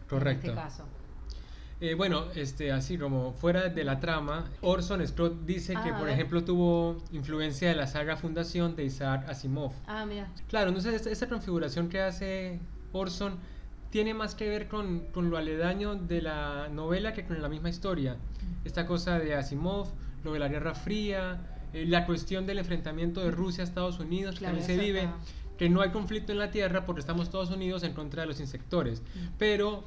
Correcto. 0.09 0.47
En 0.47 0.51
este 0.51 0.61
caso. 0.63 0.85
Eh, 1.81 1.95
bueno, 1.95 2.25
este, 2.35 2.71
así 2.71 2.95
como 2.97 3.33
fuera 3.33 3.69
de 3.69 3.83
la 3.83 3.99
trama, 3.99 4.45
Orson 4.61 5.05
Scott 5.07 5.45
dice 5.45 5.73
Ah, 5.75 5.83
que, 5.83 5.89
a 5.89 5.97
por 5.97 6.09
ejemplo, 6.09 6.43
tuvo 6.43 6.97
influencia 7.11 7.69
de 7.69 7.75
la 7.75 7.87
saga 7.87 8.15
Fundación 8.17 8.75
de 8.75 8.85
Isaac 8.85 9.27
Asimov. 9.27 9.71
Ah, 9.87 10.05
mira. 10.05 10.27
Claro, 10.47 10.67
entonces 10.69 10.93
esta, 10.93 11.09
esta 11.09 11.27
configuración 11.27 11.89
que 11.89 11.99
hace 11.99 12.59
Orson 12.91 13.39
tiene 13.89 14.13
más 14.13 14.35
que 14.35 14.47
ver 14.47 14.67
con, 14.67 15.07
con 15.11 15.29
lo 15.31 15.37
aledaño 15.37 15.95
de 15.95 16.21
la 16.21 16.69
novela 16.71 17.13
que 17.13 17.25
con 17.25 17.41
la 17.41 17.49
misma 17.49 17.69
historia. 17.69 18.15
Esta 18.63 18.85
cosa 18.85 19.17
de 19.17 19.33
Asimov, 19.33 19.87
lo 20.23 20.33
de 20.33 20.39
la 20.39 20.47
Guerra 20.49 20.75
Fría, 20.75 21.41
eh, 21.73 21.85
la 21.87 22.05
cuestión 22.05 22.45
del 22.45 22.59
enfrentamiento 22.59 23.21
de 23.21 23.31
Rusia 23.31 23.63
a 23.63 23.67
Estados 23.67 23.99
Unidos, 23.99 24.37
que 24.37 24.45
también 24.45 24.65
se 24.65 24.77
vive, 24.77 25.01
está- 25.05 25.17
que 25.57 25.67
no 25.69 25.81
hay 25.81 25.89
conflicto 25.89 26.31
en 26.31 26.37
la 26.37 26.51
Tierra 26.51 26.85
porque 26.85 26.99
estamos 27.01 27.23
Estados 27.25 27.49
Unidos 27.49 27.81
en 27.83 27.93
contra 27.93 28.21
de 28.21 28.27
los 28.27 28.39
insectores. 28.39 29.01
Pero 29.39 29.83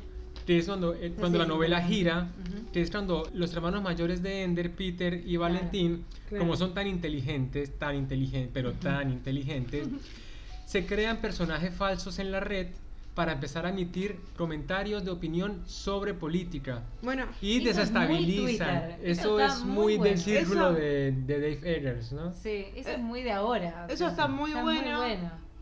que 0.47 0.59
es 0.59 0.67
cuando, 0.67 0.95
eh, 0.95 1.13
cuando 1.19 1.39
la 1.39 1.47
novela 1.47 1.83
gira, 1.83 2.29
Ujú. 2.41 2.71
que 2.73 2.83
es 2.83 2.91
cuando 2.91 3.29
los 3.35 3.53
hermanos 3.55 3.83
mayores 3.83 4.23
de 4.23 4.43
Ender, 4.43 4.71
Peter 4.73 5.23
y 5.25 5.37
Valentín, 5.37 6.05
Claro. 6.29 6.45
como 6.45 6.57
son 6.57 6.75
tan 6.75 6.87
inteligentes, 6.87 7.79
tan 7.79 7.97
inteligentes, 7.97 8.51
pero 8.53 8.73
tan 8.73 9.11
inteligentes, 9.11 9.89
se 10.67 10.87
crean 10.87 11.19
personajes 11.19 11.75
falsos 11.75 12.19
en 12.19 12.31
la 12.31 12.41
red 12.41 12.69
para 13.15 13.33
empezar 13.33 13.65
a 13.65 13.69
emitir 13.71 14.17
comentarios 14.37 15.05
de 15.05 15.13
opinión 15.13 15.63
sobre 15.67 16.15
política 16.15 16.83
Bueno, 17.01 17.27
y 17.41 17.59
Eso 17.59 17.83
es 17.83 17.93
muy 17.93 17.95
desestabilizan. 18.27 18.97
Eso 19.05 19.39
es 19.39 19.61
muy 19.61 19.73
muy 19.75 19.97
bueno. 19.99 20.11
del 20.11 20.19
círculo 20.19 20.71
Eso- 20.71 20.73
de, 20.81 21.13
de 21.13 21.35
Dave 21.41 21.77
Eggers, 21.77 22.13
¿no? 22.13 22.33
Sí, 22.35 22.67
eso 22.75 22.89
Eh, 22.89 22.95
es 22.95 22.99
muy 22.99 23.23
de 23.23 23.31
ahora. 23.33 23.87
eso 23.89 24.09
está 24.09 24.27
muy 24.27 24.53
bueno. 24.53 25.05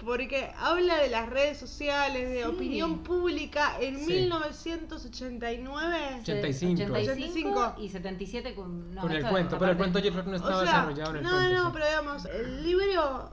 Porque 0.04 0.50
habla 0.58 0.96
de 0.98 1.08
las 1.08 1.28
redes 1.28 1.58
sociales, 1.58 2.28
de 2.30 2.38
Sí. 2.38 2.44
opinión 2.44 3.02
pública 3.02 3.76
en 3.80 3.98
Sí. 3.98 4.06
1989. 4.06 6.18
85. 6.22 6.92
85 6.92 7.74
y 7.78 7.88
77 7.88 8.54
con, 8.54 8.94
no, 8.94 9.02
Con 9.02 9.12
el 9.12 9.26
cuento, 9.26 9.58
pero 9.58 9.72
el 9.72 9.76
cuento 9.76 9.98
yo 9.98 10.12
creo 10.12 10.24
que 10.24 10.30
no 10.30 10.36
estaba 10.36 10.58
O 10.58 10.64
sea, 10.64 10.72
desarrollado 10.86 11.10
en 11.10 11.16
el 11.18 11.22
no, 11.22 11.30
cuento. 11.30 11.52
no, 11.54 11.64
sí. 11.66 11.70
pero 11.74 11.86
digamos, 11.86 12.24
el 12.26 12.62
libro 12.62 13.32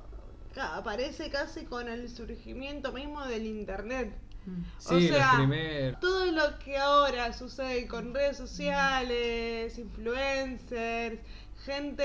aparece 0.60 1.30
casi 1.30 1.66
con 1.66 1.88
el 1.88 2.10
surgimiento 2.10 2.92
mismo 2.92 3.26
del 3.26 3.46
internet. 3.46 4.14
Mm. 4.46 4.62
o 4.62 4.82
Sí, 5.00 5.08
sea, 5.10 5.28
los 5.28 5.36
primer... 5.38 6.00
Todo 6.00 6.26
lo 6.32 6.60
que 6.60 6.78
ahora 6.78 7.32
sucede 7.34 7.88
con 7.88 8.14
redes 8.14 8.38
sociales, 8.38 9.78
influencers, 9.78 11.20
gente 11.66 12.04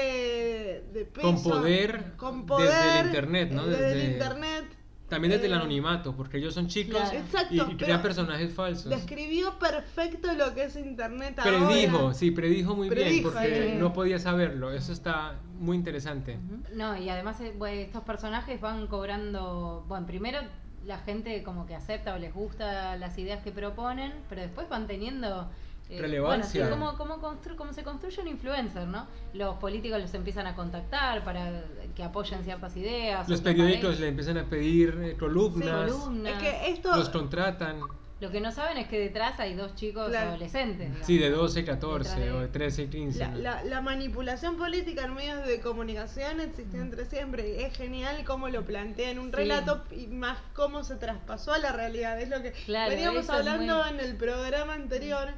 de 0.93 1.05
peso, 1.13 1.27
Con 1.29 1.43
poder 1.43 2.13
con 2.17 2.47
desde 2.47 2.65
el 2.65 3.05
poder, 3.05 3.07
internet, 3.07 3.51
¿no? 3.53 3.65
eh, 3.65 3.71
Desde, 3.71 3.93
el 3.93 4.13
internet. 4.13 4.65
También 5.09 5.33
desde 5.33 5.47
el 5.47 5.53
eh, 5.53 5.57
anonimato, 5.57 6.17
porque 6.17 6.39
ellos 6.39 6.55
son 6.55 6.67
chicos 6.67 6.99
Claro. 7.01 7.19
Exacto, 7.19 7.55
y, 7.55 7.73
y 7.73 7.77
crean 7.77 8.03
personajes 8.03 8.53
falsos. 8.55 8.91
Describió 8.91 9.59
perfecto 9.59 10.33
lo 10.33 10.55
que 10.55 10.65
es 10.65 10.77
internet 10.77 11.39
ahora. 11.39 11.67
Predijo, 11.69 12.15
sí, 12.15 12.31
predijo 12.31 12.75
muy 12.75 12.89
Predijo, 12.89 13.31
bien, 13.31 13.33
porque 13.33 13.71
sí. 13.73 13.79
no 13.79 13.93
podía 13.93 14.19
saberlo. 14.19 14.73
Eso 14.73 14.93
está 14.93 15.39
muy 15.59 15.77
interesante. 15.77 16.39
No, 16.75 16.97
y 16.97 17.09
además 17.11 17.41
eh, 17.41 17.55
bueno, 17.57 17.81
estos 17.83 18.03
personajes 18.03 18.61
van 18.61 18.87
cobrando, 18.87 19.85
bueno, 19.89 20.07
primero 20.07 20.41
la 20.85 20.99
gente 20.99 21.43
como 21.43 21.67
que 21.67 21.75
acepta 21.75 22.15
o 22.15 22.19
les 22.19 22.33
gusta 22.35 22.97
las 22.97 23.17
ideas 23.19 23.43
que 23.43 23.53
proponen, 23.53 24.13
pero 24.29 24.41
después 24.43 24.69
van 24.69 24.87
teniendo... 24.87 25.51
eh, 25.91 26.01
Relevancia. 26.01 26.67
Bueno, 26.67 26.77
sí, 26.77 26.97
cómo, 26.97 27.19
cómo, 27.19 27.23
constru- 27.23 27.57
cómo 27.57 27.73
se 27.73 27.83
construye 27.83 28.21
un 28.23 28.29
influencer, 28.29 28.87
¿no? 28.87 29.07
Los 29.35 29.57
políticos 29.57 30.01
los 30.01 30.15
empiezan 30.15 30.47
a 30.47 30.55
contactar 30.55 31.23
para 31.25 31.65
que 31.95 32.03
apoyen 32.03 32.43
ciertas 32.45 32.77
ideas. 32.77 33.29
Los 33.29 33.41
periódicos 33.43 34.01
le 34.01 34.09
empiezan 34.09 34.39
a 34.39 34.45
pedir 34.45 34.99
eh, 35.03 35.17
columnas, 35.19 35.91
columnas. 35.93 36.33
Es 36.35 36.39
que 36.39 36.71
esto, 36.71 36.97
los 36.97 37.11
contratan. 37.11 37.81
Lo 38.21 38.31
que 38.31 38.41
no 38.41 38.53
saben 38.53 38.79
es 38.79 38.87
que 38.89 38.99
detrás 38.99 39.39
hay 39.41 39.55
dos 39.55 39.75
chicos 39.75 40.09
Claro. 40.09 40.31
adolescentes. 40.31 40.91
Sí, 41.03 41.19
de 41.19 41.25
digamos. 41.27 41.49
12, 41.53 41.65
14 41.67 42.09
Detrás 42.11 42.25
de- 42.25 42.33
o 42.33 42.41
de 42.41 42.49
13, 42.49 42.89
15. 42.89 43.19
la, 43.19 43.29
¿no? 43.29 43.39
la- 43.39 43.65
la 43.65 43.81
manipulación 43.83 44.57
política 44.57 45.05
en 45.05 45.15
medios 45.15 45.47
de 45.47 45.61
comunicación 45.61 46.41
existió 46.41 46.81
entre 46.81 47.05
siempre. 47.05 47.67
Es 47.67 47.77
genial 47.77 48.25
cómo 48.25 48.49
lo 48.49 48.63
plantea 48.65 49.11
en 49.11 49.19
un 49.19 49.27
Sí. 49.31 49.33
relato 49.37 49.85
y 49.91 50.07
más 50.07 50.39
cómo 50.55 50.85
se 50.85 50.95
traspasó 50.95 51.53
a 51.53 51.59
la 51.59 51.73
realidad. 51.73 52.19
Es 52.19 52.31
lo 52.31 52.41
que 52.41 52.53
Claro, 52.53 52.91
veníamos 52.93 53.29
hablando 53.29 53.79
muy- 53.83 53.89
en 53.91 54.01
el 54.01 54.17
programa 54.17 54.73
anterior. 54.75 55.29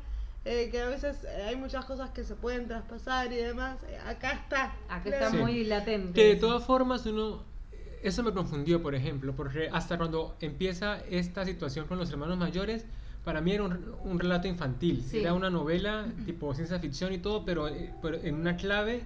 Eh, 0.47 0.69
que 0.71 0.81
a 0.81 0.89
veces 0.89 1.25
eh, 1.25 1.43
hay 1.49 1.57
muchas 1.57 1.85
cosas 1.85 2.11
que 2.11 2.25
se 2.25 2.35
pueden 2.35 2.67
traspasar 2.69 3.33
y 3.33 3.37
demás. 3.37 3.79
Eh, 3.89 3.99
acá 4.07 4.33
está. 4.33 4.65
Acá 4.89 5.03
Claro. 5.03 5.17
está 5.27 5.31
Sí. 5.33 5.37
muy 5.39 5.65
latente. 5.65 6.13
Que 6.13 6.29
de 6.29 6.37
todas 6.37 6.65
formas 6.65 7.05
uno... 7.07 7.43
Eso 8.03 8.23
me 8.23 8.33
confundió, 8.33 8.83
por 8.83 8.95
ejemplo, 8.95 9.35
porque 9.35 9.69
hasta 9.73 9.97
cuando 9.99 10.37
empieza 10.41 10.99
esta 11.11 11.45
situación 11.45 11.87
con 11.89 11.99
los 11.99 12.09
hermanos 12.11 12.39
mayores, 12.39 12.85
para 13.25 13.41
mí 13.41 13.51
era 13.53 13.65
un, 13.65 13.95
un 14.05 14.21
relato 14.21 14.47
infantil. 14.47 15.03
Sí. 15.03 15.19
Era 15.19 15.35
una 15.35 15.51
novela 15.51 16.07
tipo 16.25 16.55
ciencia 16.55 16.79
ficción 16.79 17.13
y 17.13 17.19
todo, 17.19 17.45
pero, 17.45 17.69
pero 18.01 18.19
en 18.23 18.37
una 18.37 18.57
clave 18.57 19.05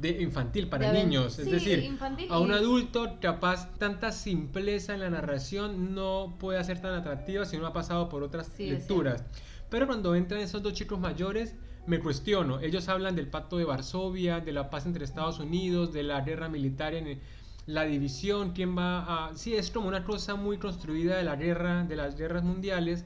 de 0.00 0.22
infantil 0.22 0.68
para 0.68 0.92
De 0.92 1.04
niños. 1.04 1.38
Es 1.38 1.50
decir, 1.50 1.78
infantil 1.80 2.30
a 2.30 2.38
un 2.38 2.52
adulto 2.52 3.18
capaz 3.20 3.70
tanta 3.78 4.12
simpleza 4.12 4.94
en 4.94 5.00
la 5.00 5.10
narración 5.10 5.94
no 5.94 6.36
puede 6.38 6.62
ser 6.64 6.80
tan 6.80 6.94
atractiva 6.94 7.44
si 7.44 7.56
no 7.56 7.66
ha 7.66 7.72
pasado 7.72 8.08
por 8.08 8.22
otras 8.22 8.50
Sí, 8.56 8.70
lecturas. 8.70 9.24
Pero 9.70 9.86
cuando 9.86 10.14
entran 10.14 10.40
esos 10.40 10.62
dos 10.62 10.74
chicos 10.74 10.98
mayores, 11.00 11.54
me 11.86 12.00
cuestiono. 12.00 12.60
Ellos 12.60 12.88
hablan 12.88 13.16
del 13.16 13.28
pacto 13.28 13.56
de 13.58 13.64
Varsovia, 13.64 14.40
de 14.40 14.52
la 14.52 14.70
paz 14.70 14.86
entre 14.86 15.04
Estados 15.04 15.38
Unidos, 15.38 15.92
de 15.92 16.02
la 16.02 16.20
guerra 16.20 16.48
militar 16.48 16.94
en 16.94 17.20
la 17.66 17.84
división, 17.84 18.52
quién 18.52 18.76
va 18.76 19.28
a... 19.28 19.36
Sí, 19.36 19.54
es 19.54 19.70
como 19.70 19.88
una 19.88 20.04
cosa 20.04 20.34
muy 20.36 20.58
construida 20.58 21.16
de 21.16 21.24
la 21.24 21.36
guerra, 21.36 21.84
de 21.84 21.96
las 21.96 22.16
guerras 22.16 22.44
mundiales, 22.44 23.04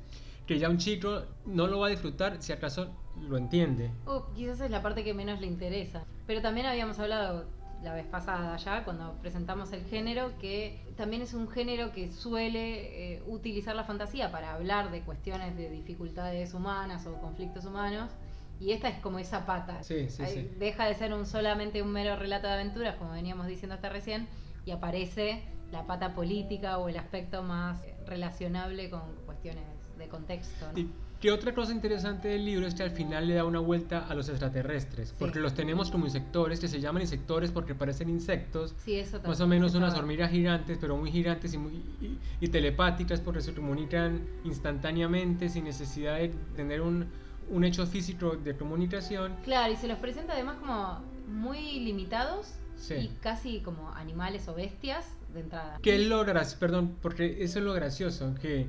que 0.51 0.59
ya 0.59 0.69
un 0.69 0.79
chico 0.79 1.23
no 1.47 1.69
lo 1.69 1.79
va 1.79 1.87
a 1.87 1.91
disfrutar 1.91 2.43
si 2.43 2.53
acaso 2.53 2.91
lo 3.29 3.37
entiende. 3.37 3.93
Uh, 4.05 4.35
quizás 4.35 4.61
es 4.61 4.69
la 4.73 4.83
parte 4.83 5.05
que 5.05 5.15
menos 5.15 5.41
le 5.41 5.47
interesa. 5.47 6.03
Pero 6.27 6.43
también 6.43 6.67
habíamos 6.67 6.99
hablado 6.99 7.45
la 7.85 7.95
vez 7.95 8.07
pasada 8.07 8.57
ya, 8.57 8.83
cuando 8.83 9.15
presentamos 9.23 9.73
el 9.73 9.85
género, 9.85 10.33
que 10.41 10.93
también 10.97 11.23
es 11.23 11.35
un 11.35 11.49
género 11.49 11.93
que 11.93 12.11
suele 12.11 13.15
eh, 13.15 13.23
utilizar 13.29 13.77
la 13.77 13.85
fantasía 13.85 14.33
para 14.33 14.55
hablar 14.55 14.91
de 14.91 15.03
cuestiones 15.03 15.57
de 15.57 15.71
dificultades 15.71 16.53
humanas 16.53 17.07
o 17.07 17.15
conflictos 17.21 17.65
humanos. 17.65 18.11
Y 18.59 18.73
esta 18.73 18.89
es 18.89 18.99
como 18.99 19.21
esa 19.21 19.47
pata. 19.47 19.85
Sí, 19.85 20.11
sí, 20.11 20.21
Ahí 20.25 20.33
sí. 20.35 20.57
Deja 20.59 20.87
de 20.87 20.97
ser 20.97 21.15
un 21.15 21.27
solamente 21.27 21.81
un 21.81 21.93
mero 21.93 22.17
relato 22.17 22.49
de 22.49 22.55
aventuras, 22.55 22.97
como 22.97 23.13
veníamos 23.13 23.47
diciendo 23.47 23.77
hasta 23.77 23.89
recién, 23.89 24.27
y 24.67 24.73
aparece 24.73 25.45
la 25.71 25.87
pata 25.87 26.17
política 26.17 26.79
o 26.79 26.89
el 26.89 26.97
aspecto 26.97 27.45
más 27.45 27.81
eh, 27.85 27.95
relacionable 28.05 28.91
con 28.91 29.15
cuestiones 29.27 29.80
de 30.01 30.09
contexto. 30.09 30.67
¿no? 30.73 30.79
Y 30.79 30.89
que 31.21 31.31
otra 31.31 31.55
cosa 31.55 31.73
interesante 31.73 32.29
del 32.29 32.47
libro 32.47 32.67
es 32.67 32.75
que 32.75 32.83
al 32.83 32.91
final 32.93 33.29
le 33.29 33.35
da 33.35 33.45
una 33.45 33.61
vuelta 33.61 34.07
a 34.09 34.15
los 34.15 34.29
extraterrestres, 34.31 35.15
porque 35.19 35.39
los 35.39 35.53
tenemos 35.55 35.91
como 35.91 36.07
insectores, 36.07 36.59
que 36.61 36.67
se 36.69 36.81
llaman 36.81 37.03
insectores 37.03 37.51
porque 37.51 37.75
parecen 37.75 38.09
insectos, 38.09 38.75
Sí, 38.85 38.95
eso 38.95 39.21
más 39.27 39.39
o 39.43 39.47
menos 39.47 39.75
unas 39.75 39.95
hormigas 39.95 40.31
gigantes, 40.31 40.79
pero 40.81 40.97
muy 40.97 41.13
gigantes 41.13 41.53
y, 41.53 41.59
muy, 41.59 41.73
y, 42.01 42.19
y 42.41 42.49
telepáticas 42.49 43.21
porque 43.21 43.43
se 43.43 43.53
comunican 43.53 44.23
instantáneamente 44.45 45.49
sin 45.49 45.65
necesidad 45.65 46.17
de 46.17 46.29
tener 46.57 46.81
un, 46.81 47.07
un 47.51 47.65
hecho 47.65 47.87
físico 47.87 48.37
de 48.37 48.57
comunicación. 48.57 49.35
Claro, 49.45 49.73
y 49.73 49.77
se 49.77 49.89
los 49.89 49.99
presenta 49.99 50.33
además 50.33 50.57
como 50.59 51.01
muy 51.29 51.81
limitados 51.81 52.55
Sí. 52.77 52.95
y 52.95 53.09
casi 53.21 53.61
como 53.61 53.91
animales 53.91 54.49
o 54.49 54.55
bestias 54.55 55.05
de 55.35 55.41
entrada. 55.41 55.79
Que 55.83 55.97
es 55.97 56.09
lo 56.09 56.25
gra- 56.25 56.57
perdón, 56.59 56.97
porque 57.03 57.45
eso 57.45 57.59
es 57.59 57.65
lo 57.67 57.75
gracioso, 57.75 58.35
que, 58.41 58.69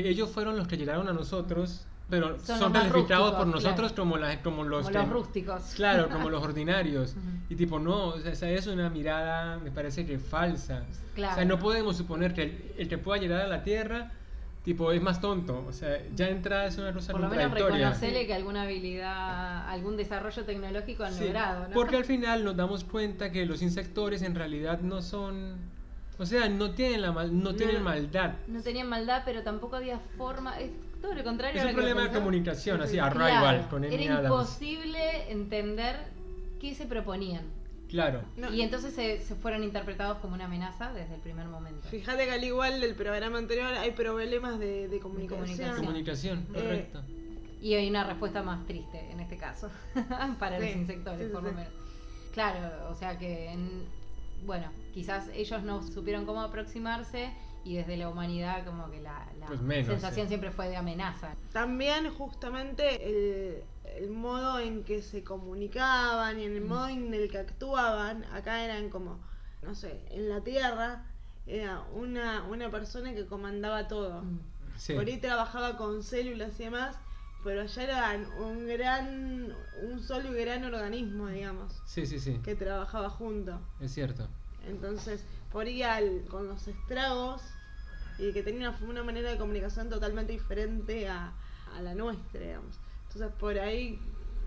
que 0.00 0.08
ellos 0.08 0.30
fueron 0.30 0.56
los 0.56 0.66
que 0.68 0.78
llegaron 0.78 1.06
a 1.08 1.12
nosotros, 1.12 1.84
pero 2.08 2.38
Son 2.40 2.58
son, 2.58 2.72
calificados 2.72 3.34
por 3.34 3.46
nosotros 3.46 3.92
claro. 3.92 3.94
como, 3.96 4.16
la, 4.16 4.42
como 4.42 4.64
los 4.64 4.86
como 4.86 4.92
que- 4.92 4.98
los 4.98 5.08
rústicos. 5.10 5.62
Claro, 5.76 6.08
como 6.12 6.30
los 6.30 6.42
ordinarios. 6.42 7.10
Ujú. 7.12 7.20
Y 7.50 7.56
tipo, 7.56 7.78
no, 7.78 8.06
o 8.08 8.18
sea, 8.20 8.32
esa 8.32 8.48
es 8.48 8.66
una 8.66 8.88
mirada, 8.88 9.58
me 9.58 9.70
parece 9.70 10.06
que 10.06 10.18
falsa. 10.18 10.84
Claro. 11.14 11.32
O 11.32 11.36
sea, 11.36 11.44
no 11.44 11.58
podemos 11.58 11.96
suponer 11.98 12.32
que 12.32 12.42
el, 12.42 12.72
el 12.78 12.88
que 12.88 12.96
pueda 12.96 13.20
llegar 13.20 13.42
a 13.42 13.46
la 13.48 13.62
Tierra 13.62 14.12
Tipo, 14.64 14.92
es 14.92 15.02
más 15.02 15.20
tonto. 15.20 15.64
O 15.68 15.72
sea, 15.72 16.00
ya 16.14 16.28
entra 16.28 16.66
es 16.66 16.78
una 16.78 16.92
cosa 16.92 17.10
Por 17.12 17.20
lo 17.22 17.28
menos 17.28 17.50
reconocerle 17.50 18.26
que 18.28 18.32
alguna 18.34 18.62
habilidad, 18.62 19.68
algún 19.68 19.96
desarrollo 19.96 20.44
tecnológico 20.44 21.02
han 21.02 21.12
Sí, 21.12 21.24
logrado, 21.24 21.66
¿no? 21.66 21.74
Porque 21.74 21.96
al 21.96 22.04
final 22.04 22.44
nos 22.44 22.56
damos 22.56 22.84
cuenta 22.84 23.32
que 23.32 23.44
los 23.44 23.60
insectores 23.60 24.22
en 24.22 24.36
realidad 24.36 24.78
no 24.80 25.02
son. 25.02 25.56
O 26.18 26.26
sea, 26.26 26.48
no 26.48 26.72
tienen, 26.72 27.02
la 27.02 27.12
mal- 27.12 27.42
no 27.42 27.54
tienen 27.54 27.76
no. 27.78 27.84
maldad. 27.84 28.34
No 28.46 28.62
tenían 28.62 28.88
maldad, 28.88 29.22
pero 29.24 29.42
tampoco 29.42 29.76
había 29.76 29.98
forma. 30.16 30.58
Es 30.60 30.70
todo 31.00 31.14
lo 31.14 31.24
contrario. 31.24 31.60
Es 31.60 31.66
un 31.66 31.74
problema 31.74 32.02
de 32.02 32.10
comunicación, 32.10 32.80
así, 32.82 32.94
Claro, 32.94 33.20
arrival, 33.24 33.68
con 33.68 33.84
Amy 33.84 33.94
Era 33.94 34.18
Adams. 34.18 34.26
imposible 34.34 35.30
entender 35.32 35.96
qué 36.60 36.74
se 36.74 36.86
proponían. 36.86 37.44
Claro. 37.88 38.22
No, 38.36 38.50
Y 38.52 38.62
entonces 38.62 38.94
se, 38.94 39.20
se 39.20 39.34
fueron 39.34 39.64
interpretados 39.64 40.18
como 40.18 40.34
una 40.34 40.46
amenaza 40.46 40.92
desde 40.94 41.14
el 41.16 41.20
primer 41.20 41.46
momento. 41.48 41.86
Fíjate 41.88 42.24
que 42.24 42.30
al 42.30 42.44
igual 42.44 42.80
del 42.80 42.94
programa 42.94 43.36
anterior 43.38 43.66
hay 43.74 43.90
problemas 43.90 44.58
de, 44.58 44.88
de 44.88 44.98
comunicación. 45.00 45.40
comunicación. 45.40 45.76
Comunicación, 45.76 46.38
Eh, 46.54 46.62
correcto. 46.62 47.02
Y 47.60 47.74
hay 47.74 47.90
una 47.90 48.04
respuesta 48.04 48.42
más 48.42 48.64
triste 48.66 48.98
en 49.10 49.20
este 49.20 49.36
caso, 49.36 49.70
para 50.38 50.58
los 50.58 50.68
Sí, 50.68 50.78
insectores, 50.78 51.20
sí, 51.20 51.26
sí, 51.26 51.32
por 51.32 51.42
lo 51.42 51.52
menos. 51.52 51.72
Claro, 52.32 52.88
o 52.90 52.94
sea 52.94 53.18
que, 53.18 53.50
en- 53.50 53.84
bueno, 54.44 54.70
quizás 54.92 55.28
ellos 55.34 55.62
no 55.62 55.82
supieron 55.82 56.26
cómo 56.26 56.40
aproximarse 56.42 57.32
y 57.64 57.76
desde 57.76 57.96
la 57.96 58.08
humanidad 58.08 58.64
como 58.64 58.90
que 58.90 59.00
la, 59.00 59.26
la 59.38 59.46
Pues 59.46 59.60
menos, 59.60 59.86
sensación 59.86 60.26
sí. 60.26 60.30
siempre 60.30 60.50
fue 60.50 60.68
de 60.68 60.76
amenaza. 60.76 61.34
También 61.52 62.10
justamente 62.12 63.08
el, 63.08 63.62
el 63.84 64.10
modo 64.10 64.58
en 64.58 64.82
que 64.84 65.00
se 65.02 65.22
comunicaban 65.22 66.40
y 66.40 66.44
en 66.44 66.56
el 66.56 66.62
modo 66.64 66.88
en 66.88 67.14
el 67.14 67.30
que 67.30 67.38
actuaban, 67.38 68.24
acá 68.32 68.64
eran 68.64 68.88
como, 68.90 69.20
no 69.62 69.74
sé, 69.74 70.04
en 70.10 70.28
la 70.28 70.40
Tierra 70.42 71.06
era 71.46 71.82
una, 71.94 72.44
una 72.44 72.70
persona 72.70 73.14
que 73.14 73.26
comandaba 73.26 73.86
todo. 73.88 74.22
Mm. 74.22 74.40
Sí. 74.76 74.94
Por 74.94 75.06
ahí 75.06 75.18
trabajaba 75.18 75.76
con 75.76 76.02
células 76.02 76.58
y 76.58 76.64
demás, 76.64 76.96
pero 77.44 77.62
allá 77.62 77.82
eran 77.82 78.26
un 78.38 78.66
gran, 78.66 79.54
un 79.82 80.00
solo 80.02 80.32
y 80.36 80.40
gran 80.40 80.64
organismo, 80.64 81.28
digamos, 81.28 81.72
sí, 81.84 82.06
sí, 82.06 82.18
sí. 82.20 82.38
que 82.44 82.54
trabajaba 82.54 83.10
junto. 83.10 83.58
Es 83.80 83.92
cierto. 83.92 84.28
Entonces, 84.66 85.24
por 85.50 85.66
ahí 85.66 85.82
al- 85.82 86.24
con 86.28 86.46
los 86.48 86.68
estragos 86.68 87.42
y 88.18 88.32
que 88.32 88.42
tenía 88.42 88.70
una, 88.70 88.78
una 88.88 89.02
manera 89.02 89.30
de 89.30 89.38
comunicación 89.38 89.88
totalmente 89.88 90.32
diferente 90.32 91.08
a, 91.08 91.32
a 91.76 91.82
la 91.82 91.94
nuestra, 91.94 92.40
digamos. 92.40 92.78
Entonces, 93.08 93.32
por 93.38 93.58
ahí, 93.58 93.98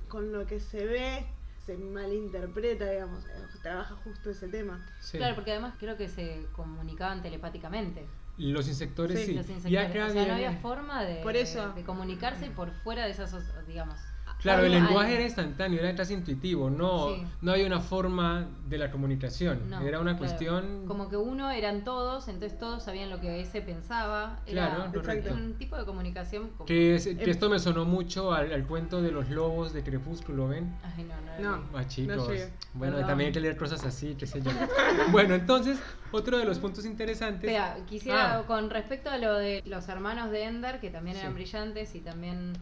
con 0.08 0.32
lo 0.32 0.46
que 0.46 0.60
se 0.60 0.86
ve, 0.86 1.26
se 1.66 1.78
malinterpreta, 1.78 2.90
digamos. 2.90 3.24
eh, 3.26 3.58
Trabaja 3.62 3.96
justo 3.96 4.30
ese 4.30 4.48
tema. 4.48 4.80
Sí. 5.02 5.18
Claro, 5.18 5.36
porque 5.36 5.52
además 5.52 5.74
creo 5.80 5.98
que 5.98 6.08
se 6.08 6.46
comunicaban 6.54 7.22
telepáticamente. 7.22 8.06
Los 8.38 8.68
insectores 8.68 9.20
Sí, 9.20 9.26
sí. 9.28 9.34
Los 9.34 9.50
Y 9.50 9.54
insectores. 9.54 9.90
acá 9.90 10.06
o 10.08 10.10
sea, 10.10 10.26
no 10.28 10.34
había 10.34 10.52
forma 10.54 11.04
de, 11.04 11.22
Por 11.24 11.36
eso. 11.36 11.72
de 11.74 11.84
comunicarse 11.84 12.50
por 12.52 12.72
fuera 12.84 13.06
de 13.06 13.12
esas, 13.12 13.34
digamos. 13.66 14.00
Claro, 14.46 14.66
el 14.66 14.72
lenguaje 14.72 15.08
algo. 15.08 15.16
era 15.16 15.24
instantáneo, 15.24 15.80
era 15.80 15.96
casi 15.96 16.14
intuitivo, 16.14 16.70
no, 16.70 17.16
Sí. 17.16 17.24
no 17.42 17.52
había 17.52 17.66
una 17.68 17.80
forma 17.82 18.48
de 18.68 18.78
la 18.78 18.92
comunicación, 18.92 19.70
No, 19.70 19.82
era 19.82 20.00
una 20.00 20.12
claro. 20.12 20.18
cuestión... 20.20 20.86
Como 20.88 21.10
que 21.10 21.18
uno 21.18 21.52
eran 21.52 21.84
todos, 21.84 22.28
entonces 22.28 22.58
todos 22.58 22.84
sabían 22.84 23.10
lo 23.10 23.20
que 23.20 23.42
ese 23.42 23.62
pensaba. 23.62 24.40
Era 24.46 24.76
Claro, 24.76 24.92
correcto. 24.94 25.34
un 25.34 25.54
tipo 25.56 25.76
de 25.78 25.86
comunicación 25.86 26.50
como... 26.50 26.66
Que, 26.66 26.96
es- 26.96 27.06
que 27.06 27.12
Em- 27.24 27.30
esto 27.30 27.50
me 27.50 27.60
sonó 27.60 27.86
mucho 27.86 28.34
al, 28.34 28.52
al 28.54 28.66
cuento 28.66 29.02
de 29.02 29.12
los 29.12 29.30
lobos 29.30 29.74
de 29.74 29.84
Crepúsculo, 29.84 30.48
¿ven? 30.48 30.76
Ay, 30.84 31.04
no, 31.04 31.16
no, 31.44 31.52
No. 31.52 31.58
no. 31.72 31.78
Ah, 31.78 31.88
chicos. 31.88 32.28
llegué. 32.28 32.50
bueno, 32.74 32.94
Perdón. 32.94 33.08
también 33.10 33.28
hay 33.28 33.34
que 33.34 33.40
leer 33.42 33.58
cosas 33.58 33.84
así, 33.86 34.16
qué 34.16 34.28
sé 34.28 34.42
yo. 34.42 34.52
bueno, 35.12 35.36
entonces, 35.36 35.80
otro 36.12 36.38
de 36.38 36.46
los 36.46 36.60
puntos 36.60 36.86
interesantes... 36.86 37.50
Espera, 37.50 37.78
quisiera, 37.86 38.40
Ah. 38.40 38.44
con 38.46 38.70
respecto 38.70 39.10
a 39.10 39.18
lo 39.18 39.34
de 39.36 39.62
los 39.66 39.88
hermanos 39.90 40.32
de 40.32 40.44
Ender, 40.44 40.80
que 40.80 40.90
también 40.90 41.18
eran 41.18 41.32
Sí. 41.32 41.36
brillantes 41.36 41.96
y 41.96 42.00
también 42.02 42.54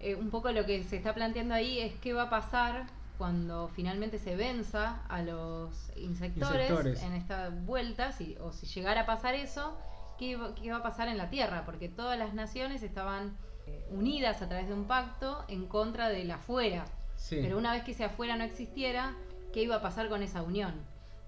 eh, 0.00 0.14
un 0.14 0.30
poco 0.30 0.50
lo 0.52 0.64
que 0.66 0.82
se 0.84 0.96
está 0.96 1.14
planteando 1.14 1.54
ahí 1.54 1.78
es 1.80 1.94
qué 2.00 2.12
va 2.12 2.24
a 2.24 2.30
pasar 2.30 2.86
cuando 3.18 3.68
finalmente 3.74 4.18
se 4.18 4.36
venza 4.36 5.00
a 5.08 5.22
los 5.22 5.90
insectores, 5.96 6.68
Insectores. 6.70 7.02
en 7.02 7.12
esta 7.14 7.48
vuelta, 7.48 8.12
si, 8.12 8.36
o 8.40 8.52
si 8.52 8.66
llegara 8.66 9.02
a 9.02 9.06
pasar 9.06 9.34
eso, 9.34 9.76
¿qué, 10.18 10.36
va- 10.36 10.54
qué 10.54 10.70
va 10.70 10.78
a 10.78 10.82
pasar 10.82 11.08
en 11.08 11.16
la 11.16 11.30
Tierra? 11.30 11.64
Porque 11.64 11.88
todas 11.88 12.18
las 12.18 12.34
naciones 12.34 12.82
estaban 12.82 13.34
eh, 13.66 13.86
unidas 13.90 14.42
a 14.42 14.48
través 14.48 14.68
de 14.68 14.74
un 14.74 14.84
pacto 14.84 15.44
en 15.48 15.66
contra 15.66 16.08
del 16.10 16.30
afuera. 16.30 16.84
Sí. 17.16 17.38
Pero 17.40 17.56
una 17.56 17.72
vez 17.72 17.84
que 17.84 17.92
ese 17.92 18.04
afuera 18.04 18.36
no 18.36 18.44
existiera, 18.44 19.14
¿qué 19.54 19.62
iba 19.62 19.76
a 19.76 19.80
pasar 19.82 20.10
con 20.10 20.22
esa 20.22 20.42
unión? 20.42 20.74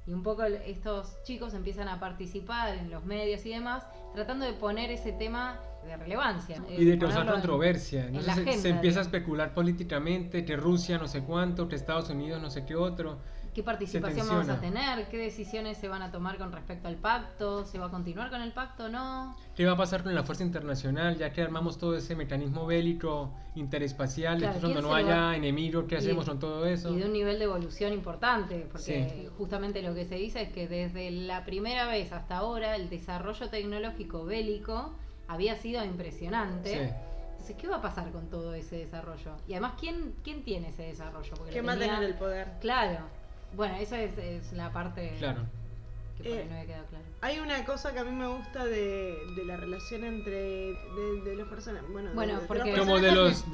Y 0.06 0.12
un 0.12 0.22
poco 0.22 0.42
estos 0.44 1.22
chicos 1.24 1.54
empiezan 1.54 1.88
a 1.88 2.00
participar 2.00 2.74
en 2.76 2.90
los 2.90 3.04
medios 3.04 3.44
y 3.46 3.50
demás, 3.50 3.82
tratando 4.14 4.44
de 4.44 4.52
poner 4.52 4.90
ese 4.90 5.12
tema 5.12 5.58
de 5.88 5.96
relevancia. 5.96 6.62
y 6.78 6.84
de 6.84 6.94
eh, 6.94 6.98
causar 6.98 7.18
ponerlo 7.20 7.34
en- 7.34 7.40
controversia. 7.40 8.00
en 8.06 8.16
Entonces 8.16 8.46
la 8.46 8.52
se, 8.52 8.58
se 8.58 8.68
empieza 8.68 9.00
a 9.00 9.02
especular 9.02 9.54
políticamente 9.54 10.44
que 10.44 10.56
Rusia 10.56 10.98
no 10.98 11.08
sé 11.08 11.22
cuánto, 11.22 11.68
que 11.68 11.74
Estados 11.76 12.08
Unidos 12.10 12.40
no 12.40 12.50
sé 12.50 12.64
qué 12.64 12.76
otro. 12.76 13.18
¿Qué 13.54 13.64
participación 13.64 14.28
vamos 14.28 14.48
a 14.50 14.60
tener? 14.60 15.08
¿Qué 15.08 15.16
decisiones 15.16 15.78
se 15.78 15.88
van 15.88 16.00
a 16.02 16.12
tomar 16.12 16.38
con 16.38 16.52
respecto 16.52 16.86
al 16.86 16.94
pacto? 16.94 17.64
¿Se 17.64 17.76
va 17.78 17.86
a 17.86 17.90
continuar 17.90 18.30
con 18.30 18.40
el 18.40 18.52
pacto 18.52 18.84
o 18.84 18.88
no? 18.88 19.34
¿Qué 19.56 19.66
va 19.66 19.72
a 19.72 19.76
pasar 19.76 20.04
con 20.04 20.14
la 20.14 20.22
fuerza 20.22 20.44
internacional? 20.44 21.16
Ya 21.16 21.32
que 21.32 21.42
armamos 21.42 21.76
todo 21.76 21.96
ese 21.96 22.14
mecanismo 22.14 22.66
bélico 22.66 23.34
interespacial, 23.56 24.38
Claro, 24.38 24.60
cuando 24.60 24.78
¿quién 24.80 24.84
no 24.88 24.94
haya 24.94 25.34
enemigo, 25.34 25.88
¿qué 25.88 25.96
y- 25.96 25.98
hacemos 25.98 26.26
con 26.26 26.38
todo 26.38 26.66
eso? 26.66 26.94
Y 26.94 26.98
de 27.00 27.06
un 27.06 27.12
nivel 27.12 27.38
de 27.40 27.46
evolución 27.46 27.92
importante, 27.92 28.66
porque 28.70 29.10
Sí. 29.12 29.28
justamente 29.36 29.82
lo 29.82 29.92
que 29.92 30.04
se 30.04 30.14
dice 30.14 30.42
es 30.42 30.50
que 30.52 30.68
desde 30.68 31.10
la 31.10 31.44
primera 31.44 31.86
vez 31.88 32.12
hasta 32.12 32.36
ahora 32.36 32.76
el 32.76 32.88
desarrollo 32.88 33.48
tecnológico 33.48 34.24
bélico 34.24 34.94
había 35.28 35.56
sido 35.56 35.84
impresionante. 35.84 36.72
Sí. 36.72 36.94
Entonces, 37.32 37.56
¿qué 37.56 37.68
va 37.68 37.76
a 37.76 37.82
pasar 37.82 38.10
con 38.10 38.28
todo 38.28 38.52
ese 38.54 38.76
desarrollo? 38.76 39.36
Y 39.46 39.52
además, 39.52 39.74
¿quién, 39.78 40.14
quién 40.24 40.42
tiene 40.42 40.70
ese 40.70 40.82
desarrollo? 40.82 41.32
Porque 41.36 41.52
¿Quién 41.52 41.66
va 41.68 41.72
a 41.72 41.78
tener 41.78 42.02
el 42.02 42.14
poder? 42.14 42.48
Claro. 42.60 42.98
Bueno, 43.54 43.76
esa 43.76 44.00
es, 44.00 44.18
es 44.18 44.52
la 44.52 44.72
parte 44.72 45.14
Claro. 45.18 45.42
que 46.16 46.24
por 46.24 46.32
ahí 46.32 46.38
Eh, 46.40 46.46
no 46.48 46.54
había 46.56 46.66
quedado 46.66 46.86
claro. 46.86 47.04
Hay 47.22 47.38
una 47.38 47.64
cosa 47.64 47.92
que 47.92 48.00
a 48.00 48.04
mí 48.04 48.10
me 48.10 48.26
gusta 48.26 48.64
de, 48.64 49.16
de 49.36 49.44
la 49.46 49.56
relación 49.56 50.04
entre 50.04 50.32
de, 50.32 51.22
de 51.24 51.34
los 51.36 51.48
personajes. 51.48 51.88
Bueno, 51.90 52.08
de- 52.10 52.14
Bueno, 52.16 52.32
de, 52.34 52.38
los 52.40 52.46
porque- 52.48 52.76
Como 52.76 52.98
de 52.98 53.12
los, 53.12 53.44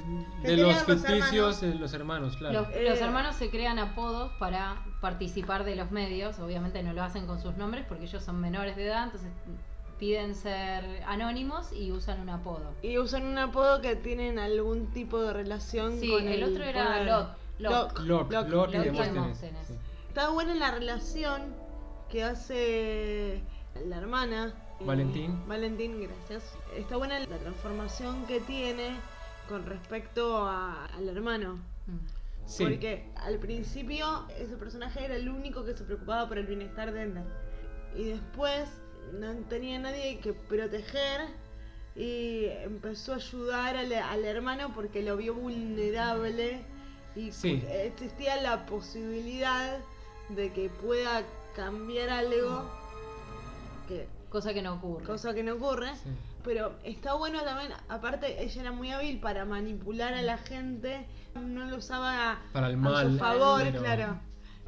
de 0.42 0.56
los 0.56 0.74
ficticios, 0.84 1.12
hermanos. 1.22 1.60
de 1.60 1.74
los 1.74 1.92
hermanos, 1.94 2.36
claro. 2.38 2.60
Los, 2.62 2.70
Eh, 2.74 2.88
los 2.88 2.98
hermanos 3.00 3.36
se 3.36 3.50
crean 3.50 3.78
apodos 3.78 4.32
para 4.38 4.82
participar 5.02 5.64
de 5.64 5.76
los 5.76 5.90
medios. 5.90 6.38
Obviamente 6.40 6.82
no 6.82 6.92
lo 6.94 7.02
hacen 7.02 7.26
con 7.26 7.40
sus 7.40 7.56
nombres 7.56 7.84
porque 7.86 8.04
ellos 8.06 8.24
son 8.24 8.40
menores 8.40 8.74
de 8.76 8.86
edad, 8.86 9.04
entonces 9.04 9.30
piden 9.98 10.34
ser 10.34 11.02
anónimos 11.06 11.72
y 11.72 11.92
usan 11.92 12.20
un 12.20 12.28
apodo. 12.30 12.72
Y 12.82 12.98
usan 12.98 13.24
un 13.26 13.38
apodo 13.38 13.80
que 13.80 13.96
tienen 13.96 14.38
algún 14.38 14.92
tipo 14.92 15.20
de 15.22 15.32
relación 15.32 15.98
Sí, 16.00 16.10
con 16.10 16.26
el 16.28 16.42
otro 16.44 16.64
era 16.64 16.84
poder. 16.86 17.06
Lot. 17.06 17.28
Lot. 17.58 17.98
Locke, 17.98 18.30
Locke. 18.30 18.32
Locke 18.32 18.48
y 18.48 18.50
Locke 18.50 18.74
y 18.74 18.78
Demóstenes. 18.78 19.14
Demóstenes. 19.14 19.66
sí. 19.68 19.74
Está 20.08 20.28
buena 20.30 20.54
la 20.54 20.70
relación 20.72 21.54
que 22.08 22.24
hace 22.24 23.42
la 23.86 23.96
hermana. 23.98 24.54
eh, 24.80 24.84
Valentín. 24.84 25.40
Valentín, 25.48 26.00
gracias. 26.02 26.56
Está 26.76 26.96
buena 26.96 27.18
la 27.20 27.38
transformación 27.38 28.26
que 28.26 28.40
tiene 28.40 28.96
con 29.48 29.64
respecto 29.66 30.38
a- 30.46 30.86
al 30.86 31.08
hermano. 31.08 31.54
Mm. 31.86 31.98
Sí. 32.46 32.64
Porque 32.64 33.08
al 33.16 33.38
principio 33.38 34.26
ese 34.38 34.56
personaje 34.56 35.04
era 35.04 35.16
el 35.16 35.28
único 35.28 35.64
que 35.64 35.74
se 35.74 35.82
preocupaba 35.84 36.28
por 36.28 36.38
el 36.38 36.46
bienestar 36.46 36.92
de 36.92 37.02
Ender. 37.02 37.24
Y 37.96 38.04
después 38.04 38.68
no 39.12 39.32
tenía 39.48 39.78
nadie 39.78 40.18
que 40.18 40.32
proteger 40.32 41.22
y 41.96 42.46
empezó 42.64 43.12
a 43.12 43.16
ayudar 43.16 43.76
al, 43.76 43.92
al 43.92 44.24
hermano 44.24 44.72
porque 44.74 45.02
lo 45.02 45.16
vio 45.16 45.34
vulnerable 45.34 46.62
y 47.14 47.30
Sí. 47.30 47.62
existía 47.70 48.40
la 48.42 48.66
posibilidad 48.66 49.78
de 50.30 50.52
que 50.52 50.68
pueda 50.68 51.22
cambiar 51.54 52.08
algo, 52.10 52.68
que, 53.88 54.08
Cosa 54.30 54.52
que 54.52 54.62
no 54.62 54.74
ocurre. 54.74 55.04
cosa 55.04 55.32
que 55.32 55.44
no 55.44 55.54
ocurre. 55.54 55.94
Sí. 55.94 56.10
Pero 56.42 56.72
está 56.82 57.14
bueno 57.14 57.42
también, 57.42 57.72
aparte 57.88 58.42
ella 58.42 58.60
era 58.62 58.72
muy 58.72 58.90
hábil 58.90 59.20
para 59.20 59.44
manipular 59.44 60.12
a 60.12 60.22
la 60.22 60.36
gente, 60.38 61.06
no 61.36 61.64
lo 61.66 61.76
usaba 61.76 62.40
Para 62.52 62.68
el 62.68 62.84
a 62.84 63.02
su 63.04 63.18
favor, 63.18 63.62
claro. 63.78 64.18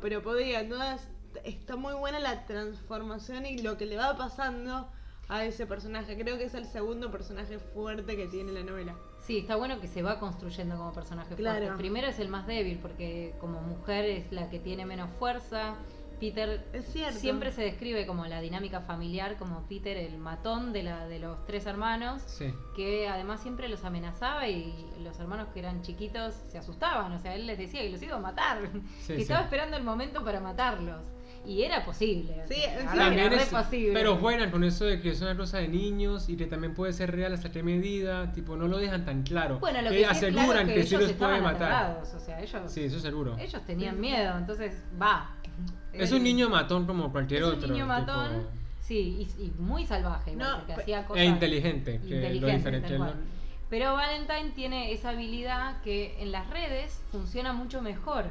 Pero 0.00 0.22
podía, 0.22 0.60
entonces 0.60 1.06
está 1.44 1.76
muy 1.76 1.94
buena 1.94 2.18
la 2.20 2.44
transformación 2.46 3.46
y 3.46 3.58
lo 3.58 3.76
que 3.76 3.86
le 3.86 3.96
va 3.96 4.16
pasando 4.16 4.88
a 5.28 5.44
ese 5.44 5.66
personaje. 5.66 6.16
Creo 6.16 6.38
que 6.38 6.44
es 6.44 6.54
el 6.54 6.66
segundo 6.66 7.10
personaje 7.10 7.58
fuerte 7.58 8.16
que 8.16 8.26
tiene 8.28 8.52
la 8.52 8.62
novela. 8.62 8.94
Sí, 9.20 9.38
está 9.38 9.56
bueno 9.56 9.80
que 9.80 9.88
se 9.88 10.02
va 10.02 10.20
construyendo 10.20 10.76
como 10.76 10.92
personaje 10.92 11.34
Claro. 11.34 11.58
fuerte. 11.66 11.78
Primero 11.78 12.06
es 12.06 12.18
el 12.20 12.28
más 12.28 12.46
débil 12.46 12.78
porque 12.78 13.34
como 13.40 13.60
mujer 13.60 14.04
es 14.04 14.30
la 14.32 14.48
que 14.50 14.60
tiene 14.60 14.86
menos 14.86 15.10
fuerza. 15.18 15.74
Peter 16.20 16.64
Es 16.72 16.86
cierto. 16.92 17.18
siempre 17.18 17.52
se 17.52 17.60
describe 17.60 18.06
como 18.06 18.24
la 18.24 18.40
dinámica 18.40 18.80
familiar, 18.80 19.36
como 19.36 19.66
Peter 19.68 19.98
el 19.98 20.16
matón 20.16 20.72
de, 20.72 20.82
la, 20.82 21.06
de 21.08 21.18
los 21.18 21.44
tres 21.44 21.66
hermanos. 21.66 22.22
Sí. 22.24 22.54
que 22.74 23.06
además 23.08 23.40
siempre 23.42 23.68
los 23.68 23.84
amenazaba 23.84 24.48
y 24.48 24.72
los 25.02 25.18
hermanos 25.20 25.48
que 25.52 25.58
eran 25.58 25.82
chiquitos 25.82 26.34
se 26.48 26.56
asustaban, 26.56 27.12
o 27.12 27.18
sea, 27.18 27.34
él 27.34 27.46
les 27.46 27.58
decía 27.58 27.82
que 27.82 27.90
los 27.90 28.00
iba 28.00 28.16
a 28.16 28.20
matar, 28.20 28.62
Sí, 29.00 29.06
que 29.08 29.16
sí. 29.16 29.22
estaba 29.22 29.42
esperando 29.42 29.76
el 29.76 29.82
momento 29.84 30.24
para 30.24 30.40
matarlos. 30.40 31.04
Y 31.46 31.62
era 31.62 31.84
posible. 31.84 32.42
Sí, 32.48 32.54
o 32.54 32.92
sea, 32.92 33.14
era 33.14 33.36
es- 33.36 33.48
posible. 33.48 33.92
pero 33.92 34.16
juegan 34.16 34.50
con 34.50 34.64
eso 34.64 34.84
de 34.84 35.00
que 35.00 35.10
es 35.10 35.20
una 35.22 35.36
cosa 35.36 35.58
de 35.58 35.68
niños 35.68 36.28
y 36.28 36.36
que 36.36 36.46
también 36.46 36.74
puede 36.74 36.92
ser 36.92 37.12
real 37.12 37.32
hasta 37.32 37.52
qué 37.52 37.62
medida, 37.62 38.32
tipo, 38.32 38.56
no 38.56 38.66
lo 38.66 38.78
dejan 38.78 39.04
tan 39.04 39.22
claro. 39.22 39.58
Bueno, 39.60 39.80
lo 39.82 39.88
Eh, 39.90 39.92
que 39.92 39.98
sí 39.98 40.04
aseguran 40.04 40.46
claro 40.46 40.66
que, 40.66 40.74
que, 40.74 40.82
sí 40.82 40.94
ellos 40.96 41.02
los 41.08 41.12
puede 41.12 41.40
matar. 41.40 41.72
aterrados, 41.72 42.14
o 42.14 42.20
sea, 42.20 42.40
ellos, 42.42 42.62
Sí, 42.72 42.82
eso 42.84 42.98
seguro. 42.98 43.36
ellos 43.38 43.62
tenían 43.64 44.00
miedo, 44.00 44.36
entonces 44.36 44.82
va. 45.00 45.30
Es 45.92 46.12
un 46.12 46.22
niño 46.24 46.48
matón 46.50 46.84
como 46.86 47.10
cualquier 47.12 47.42
es 47.42 47.48
otro. 47.48 47.68
un 47.68 47.72
niño 47.74 47.84
tipo, 47.84 47.86
matón, 47.86 48.46
sí, 48.80 49.28
y, 49.38 49.42
y 49.44 49.50
muy 49.58 49.86
salvaje, 49.86 50.34
No, 50.36 50.56
porque 50.56 50.74
pe- 50.74 50.80
hacía 50.82 51.06
cosas 51.06 51.22
e 51.22 51.26
inteligente, 51.26 52.00
que 52.00 52.08
lo 52.08 52.16
inteligentes, 52.16 52.56
diferente. 52.56 52.88
tal 52.88 52.98
¿no? 52.98 53.04
cual. 53.04 53.16
Pero 53.70 53.92
Valentine 53.94 54.50
tiene 54.54 54.92
esa 54.92 55.10
habilidad 55.10 55.80
que 55.82 56.20
en 56.22 56.30
las 56.32 56.48
redes 56.50 57.00
funciona 57.10 57.52
mucho 57.52 57.82
mejor. 57.82 58.26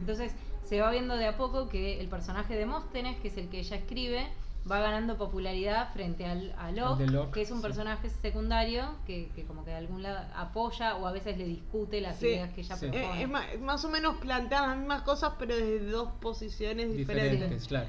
Entonces 0.00 0.32
se 0.68 0.80
va 0.80 0.90
viendo 0.90 1.16
de 1.16 1.26
a 1.26 1.36
poco 1.36 1.68
que 1.68 2.00
el 2.00 2.08
personaje 2.08 2.54
de 2.56 2.66
Móstenes, 2.66 3.18
que 3.20 3.28
es 3.28 3.36
el 3.38 3.48
que 3.48 3.60
ella 3.60 3.76
escribe, 3.76 4.26
va 4.70 4.80
ganando 4.80 5.16
popularidad 5.16 5.92
frente 5.94 6.26
al, 6.26 6.54
a 6.58 6.70
Locke, 6.72 7.32
que 7.32 7.40
es 7.42 7.50
un 7.50 7.58
sí. 7.58 7.62
personaje 7.62 8.10
secundario 8.10 8.96
que, 9.06 9.30
que 9.34 9.44
como 9.44 9.64
que 9.64 9.70
de 9.70 9.76
algún 9.76 10.02
lado 10.02 10.20
apoya 10.34 10.96
o 10.96 11.06
a 11.06 11.12
veces 11.12 11.38
le 11.38 11.44
discute 11.46 12.00
las 12.02 12.18
Sí. 12.18 12.26
ideas 12.26 12.52
que 12.52 12.60
ella 12.60 12.76
Sí. 12.76 12.86
Eh, 12.86 12.90
propone. 12.90 13.22
es 13.22 13.28
ma- 13.30 13.46
más 13.60 13.84
o 13.84 13.88
menos 13.88 14.16
plantean 14.18 14.68
las 14.68 14.76
mismas 14.78 15.02
cosas, 15.02 15.32
pero 15.38 15.56
desde 15.56 15.86
dos 15.86 16.10
posiciones 16.20 16.94
diferentes. 16.94 17.32
Diferentes, 17.32 17.66
claro. 17.68 17.88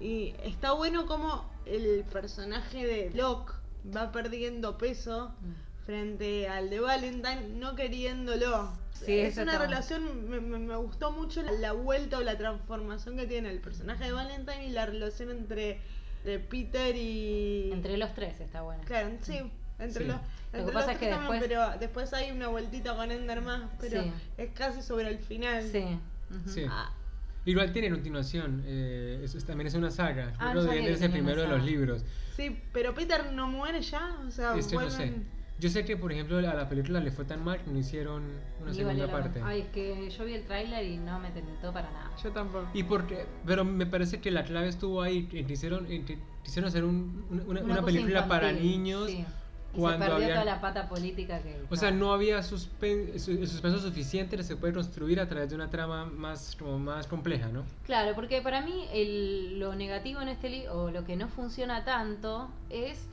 Y 0.00 0.34
está 0.44 0.72
bueno 0.72 1.06
como 1.06 1.44
el 1.66 2.04
personaje 2.04 2.86
de 2.86 3.10
Locke 3.14 3.52
va 3.94 4.12
perdiendo 4.12 4.78
peso 4.78 5.32
Mm. 5.40 5.69
Frente 5.86 6.48
al 6.48 6.70
de 6.70 6.80
Valentine, 6.80 7.48
no 7.56 7.74
queriéndolo. 7.74 8.72
Sí, 8.92 9.18
es 9.18 9.32
eso 9.32 9.42
una 9.42 9.52
está- 9.52 9.64
relación, 9.64 10.28
me, 10.28 10.40
me- 10.40 10.58
me 10.58 10.76
gustó 10.76 11.10
mucho 11.10 11.42
la, 11.42 11.52
la 11.52 11.72
vuelta 11.72 12.18
o 12.18 12.20
la 12.22 12.36
transformación 12.36 13.16
que 13.16 13.26
tiene 13.26 13.50
el 13.50 13.60
personaje 13.60 14.04
de 14.04 14.12
Valentine 14.12 14.66
y 14.66 14.70
la 14.70 14.84
relación 14.86 15.30
entre, 15.30 15.80
entre 16.18 16.38
Peter 16.38 16.94
y... 16.94 17.70
Entre 17.72 17.96
los 17.96 18.12
tres 18.14 18.40
está 18.40 18.60
buena. 18.62 18.84
Claro, 18.84 19.10
sí, 19.22 19.40
entre 19.78 20.02
Sí. 20.04 20.08
los... 20.08 20.16
Lo 20.16 20.52
que 20.52 20.58
entre 20.58 20.74
pasa 20.74 20.92
es 20.92 20.98
que 20.98 21.08
también, 21.08 21.40
después- 21.40 21.48
pero 21.48 21.78
después 21.78 22.12
hay 22.12 22.30
una 22.32 22.48
vueltita 22.48 22.94
con 22.96 23.10
Ender 23.10 23.40
más, 23.40 23.70
pero 23.80 24.02
Sí. 24.02 24.12
es 24.36 24.50
casi 24.52 24.82
sobre 24.82 25.08
el 25.08 25.18
final. 25.18 25.62
Sí. 25.70 25.84
ujú. 26.30 26.50
Sí. 26.50 26.64
Ah, 26.68 26.92
Igual 27.46 27.72
tiene 27.72 27.88
continuación, 27.88 28.62
eh, 28.66 29.22
es- 29.24 29.34
es- 29.34 29.46
también 29.46 29.66
es 29.68 29.74
una 29.74 29.90
saga. 29.90 30.34
Ah, 30.38 30.52
no 30.52 30.68
que 30.68 30.92
es 30.92 31.00
el 31.00 31.10
primero 31.10 31.40
de 31.40 31.48
los 31.48 31.64
libros. 31.64 32.04
sí, 32.36 32.60
pero 32.74 32.92
Peter 32.94 33.32
no 33.32 33.46
muere 33.46 33.80
ya, 33.80 34.18
o 34.28 34.30
sea, 34.30 34.54
Este 34.58 34.74
no 34.76 34.90
sé. 34.90 35.14
Yo 35.60 35.68
sé 35.68 35.84
que, 35.84 35.96
por 35.96 36.10
ejemplo, 36.10 36.38
a 36.38 36.42
la 36.42 36.68
película 36.68 37.00
le 37.00 37.10
fue 37.10 37.24
tan 37.24 37.44
mal 37.44 37.60
que 37.62 37.70
no 37.70 37.78
hicieron 37.78 38.22
una 38.60 38.70
Ni 38.70 38.76
segunda 38.76 39.08
parte. 39.10 39.40
Ay, 39.44 39.60
es 39.60 39.68
que 39.68 40.08
yo 40.10 40.24
vi 40.24 40.34
el 40.34 40.44
tráiler 40.44 40.84
y 40.86 40.96
no 40.96 41.18
me 41.20 41.30
tentó 41.30 41.72
para 41.72 41.90
nada. 41.90 42.10
Yo 42.22 42.30
tampoco. 42.30 42.68
Y 42.72 42.82
porque, 42.84 43.26
pero 43.44 43.64
me 43.64 43.84
parece 43.86 44.20
que 44.20 44.30
la 44.30 44.44
clave 44.44 44.68
estuvo 44.68 45.02
ahí, 45.02 45.26
que 45.26 45.44
quisieron, 45.44 45.90
en 45.92 46.04
que 46.06 46.18
quisieron 46.42 46.68
hacer 46.68 46.84
un- 46.84 47.24
una, 47.46 47.60
una- 47.60 47.84
película 47.84 48.26
para 48.26 48.52
niños. 48.52 49.06
sí. 49.10 49.24
Y 49.72 49.78
cuando 49.78 50.04
se 50.04 50.10
perdió 50.10 50.14
habían- 50.26 50.40
toda 50.40 50.44
la 50.56 50.60
pata 50.60 50.88
política 50.88 51.40
que. 51.42 51.60
O 51.70 51.76
sea, 51.76 51.92
no 51.92 52.12
había 52.12 52.40
suspen- 52.40 53.12
el 53.12 53.20
suspenso 53.46 53.78
suficiente 53.78 54.36
que 54.36 54.42
se 54.42 54.56
puede 54.56 54.72
construir 54.72 55.20
a 55.20 55.28
través 55.28 55.48
de 55.50 55.54
una 55.54 55.70
trama 55.70 56.06
más, 56.06 56.56
como 56.56 56.76
más 56.80 57.06
compleja, 57.06 57.46
¿no? 57.48 57.62
Claro, 57.84 58.16
porque 58.16 58.42
para 58.42 58.62
mí 58.62 58.86
el, 58.92 59.60
lo 59.60 59.76
negativo 59.76 60.20
en 60.22 60.28
este 60.28 60.48
libro, 60.50 60.72
o 60.86 60.90
lo 60.90 61.04
que 61.04 61.14
no 61.14 61.28
funciona 61.28 61.84
tanto, 61.84 62.48
es 62.68 63.06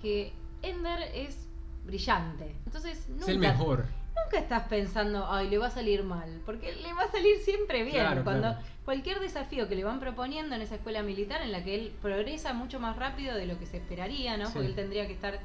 que 0.00 0.32
Ender 0.62 1.00
es 1.12 1.45
brillante. 1.86 2.54
Entonces, 2.66 3.08
nunca, 3.08 3.22
es 3.24 3.28
el 3.28 3.38
mejor. 3.38 3.86
nunca 4.24 4.38
estás 4.38 4.64
pensando, 4.68 5.26
ay, 5.30 5.48
le 5.48 5.58
va 5.58 5.68
a 5.68 5.70
salir 5.70 6.02
mal, 6.02 6.42
porque 6.44 6.72
le 6.74 6.92
va 6.92 7.02
a 7.02 7.10
salir 7.10 7.38
siempre 7.38 7.82
bien. 7.84 8.00
Claro, 8.04 8.24
Cuando 8.24 8.48
claro. 8.48 8.58
cualquier 8.84 9.20
desafío 9.20 9.68
que 9.68 9.76
le 9.76 9.84
van 9.84 10.00
proponiendo 10.00 10.54
en 10.54 10.62
esa 10.62 10.74
escuela 10.74 11.02
militar, 11.02 11.40
en 11.42 11.52
la 11.52 11.62
que 11.62 11.74
él 11.74 11.92
progresa 12.02 12.52
mucho 12.52 12.80
más 12.80 12.96
rápido 12.96 13.34
de 13.36 13.46
lo 13.46 13.58
que 13.58 13.66
se 13.66 13.78
esperaría, 13.78 14.36
¿no? 14.36 14.46
Sí. 14.46 14.52
Porque 14.54 14.68
él 14.68 14.74
tendría 14.74 15.06
que 15.06 15.12
estar 15.12 15.38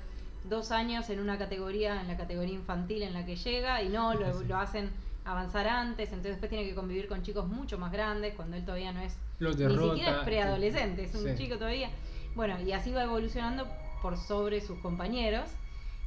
dos 0.43 0.71
años 0.71 1.09
en 1.11 1.19
una 1.19 1.37
categoría, 1.37 2.01
en 2.01 2.07
la 2.07 2.17
categoría 2.17 2.55
infantil 2.55 3.03
en 3.03 3.13
la 3.13 3.25
que 3.25 3.35
llega, 3.35 3.81
y 3.83 3.89
no, 3.89 4.13
lo, 4.15 4.39
Sí. 4.39 4.45
lo 4.47 4.57
hacen 4.57 4.89
avanzar 5.23 5.67
antes, 5.67 6.09
entonces 6.09 6.31
después 6.31 6.49
tiene 6.49 6.65
que 6.67 6.73
convivir 6.73 7.07
con 7.07 7.21
chicos 7.21 7.47
mucho 7.47 7.77
más 7.77 7.91
grandes, 7.91 8.33
cuando 8.33 8.57
él 8.57 8.65
todavía 8.65 8.91
no 8.91 9.01
es 9.01 9.15
ni 9.39 9.53
siquiera 9.53 10.17
es 10.19 10.25
preadolescente, 10.25 11.03
es 11.03 11.13
un 11.13 11.25
Sí. 11.25 11.43
chico 11.43 11.57
todavía. 11.57 11.89
Bueno, 12.33 12.59
y 12.59 12.71
así 12.71 12.91
va 12.91 13.03
evolucionando 13.03 13.67
por 14.01 14.17
sobre 14.17 14.61
sus 14.61 14.79
compañeros. 14.79 15.47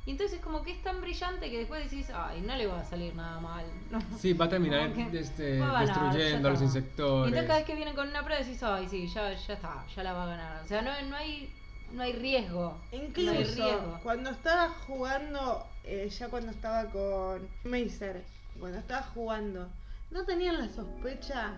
Y 0.07 0.11
entonces 0.11 0.41
como 0.41 0.63
que 0.63 0.73
es 0.73 0.83
tan 0.83 1.01
brillante 1.01 1.51
que 1.51 1.59
después 1.59 1.91
decís, 1.91 2.11
ay, 2.15 2.43
no 2.43 2.55
le 2.57 2.67
va 2.67 2.81
a 2.81 2.85
salir 2.85 3.15
nada 3.15 3.41
mal. 3.41 3.65
¿no? 3.91 4.01
Sí, 4.19 4.33
va 4.35 4.45
a 4.45 4.49
terminar 4.49 4.93
este, 5.13 5.59
va 5.59 5.81
a 5.81 5.85
ganar, 5.85 6.13
destruyendo 6.13 6.49
a 6.49 6.51
los 6.51 6.61
está. 6.61 6.79
Y 6.79 6.81
insectores. 6.81 7.29
entonces 7.29 7.47
cada 7.47 7.59
vez 7.59 7.67
que 7.67 7.75
vienen 7.75 7.95
con 7.95 8.09
una 8.09 8.23
prueba 8.23 8.43
decís, 8.43 8.63
ay, 8.63 8.89
sí, 8.89 9.07
ya, 9.09 9.33
ya 9.33 9.55
está, 9.55 9.85
ya 9.95 10.03
la 10.03 10.13
va 10.13 10.25
a 10.25 10.27
ganar. 10.27 10.63
O 10.63 10.69
sea, 10.69 10.83
no, 10.83 10.91
no 11.09 11.17
hay 11.17 11.51
no 11.93 12.03
hay 12.03 12.13
riesgo. 12.13 12.77
no 12.93 12.99
hay 12.99 13.07
Incluso 13.07 13.33
riesgo. 13.55 14.01
cuando 14.03 14.31
estaba 14.31 14.69
jugando, 14.69 15.67
eh, 15.85 16.09
ya 16.09 16.29
cuando 16.29 16.51
estaba 16.51 16.91
con 16.91 17.49
Macer, 17.65 18.25
cuando 18.59 18.79
estaba 18.79 19.03
jugando, 19.03 19.69
¿no 20.11 20.25
tenían 20.25 20.59
la 20.59 20.69
sospecha 20.69 21.55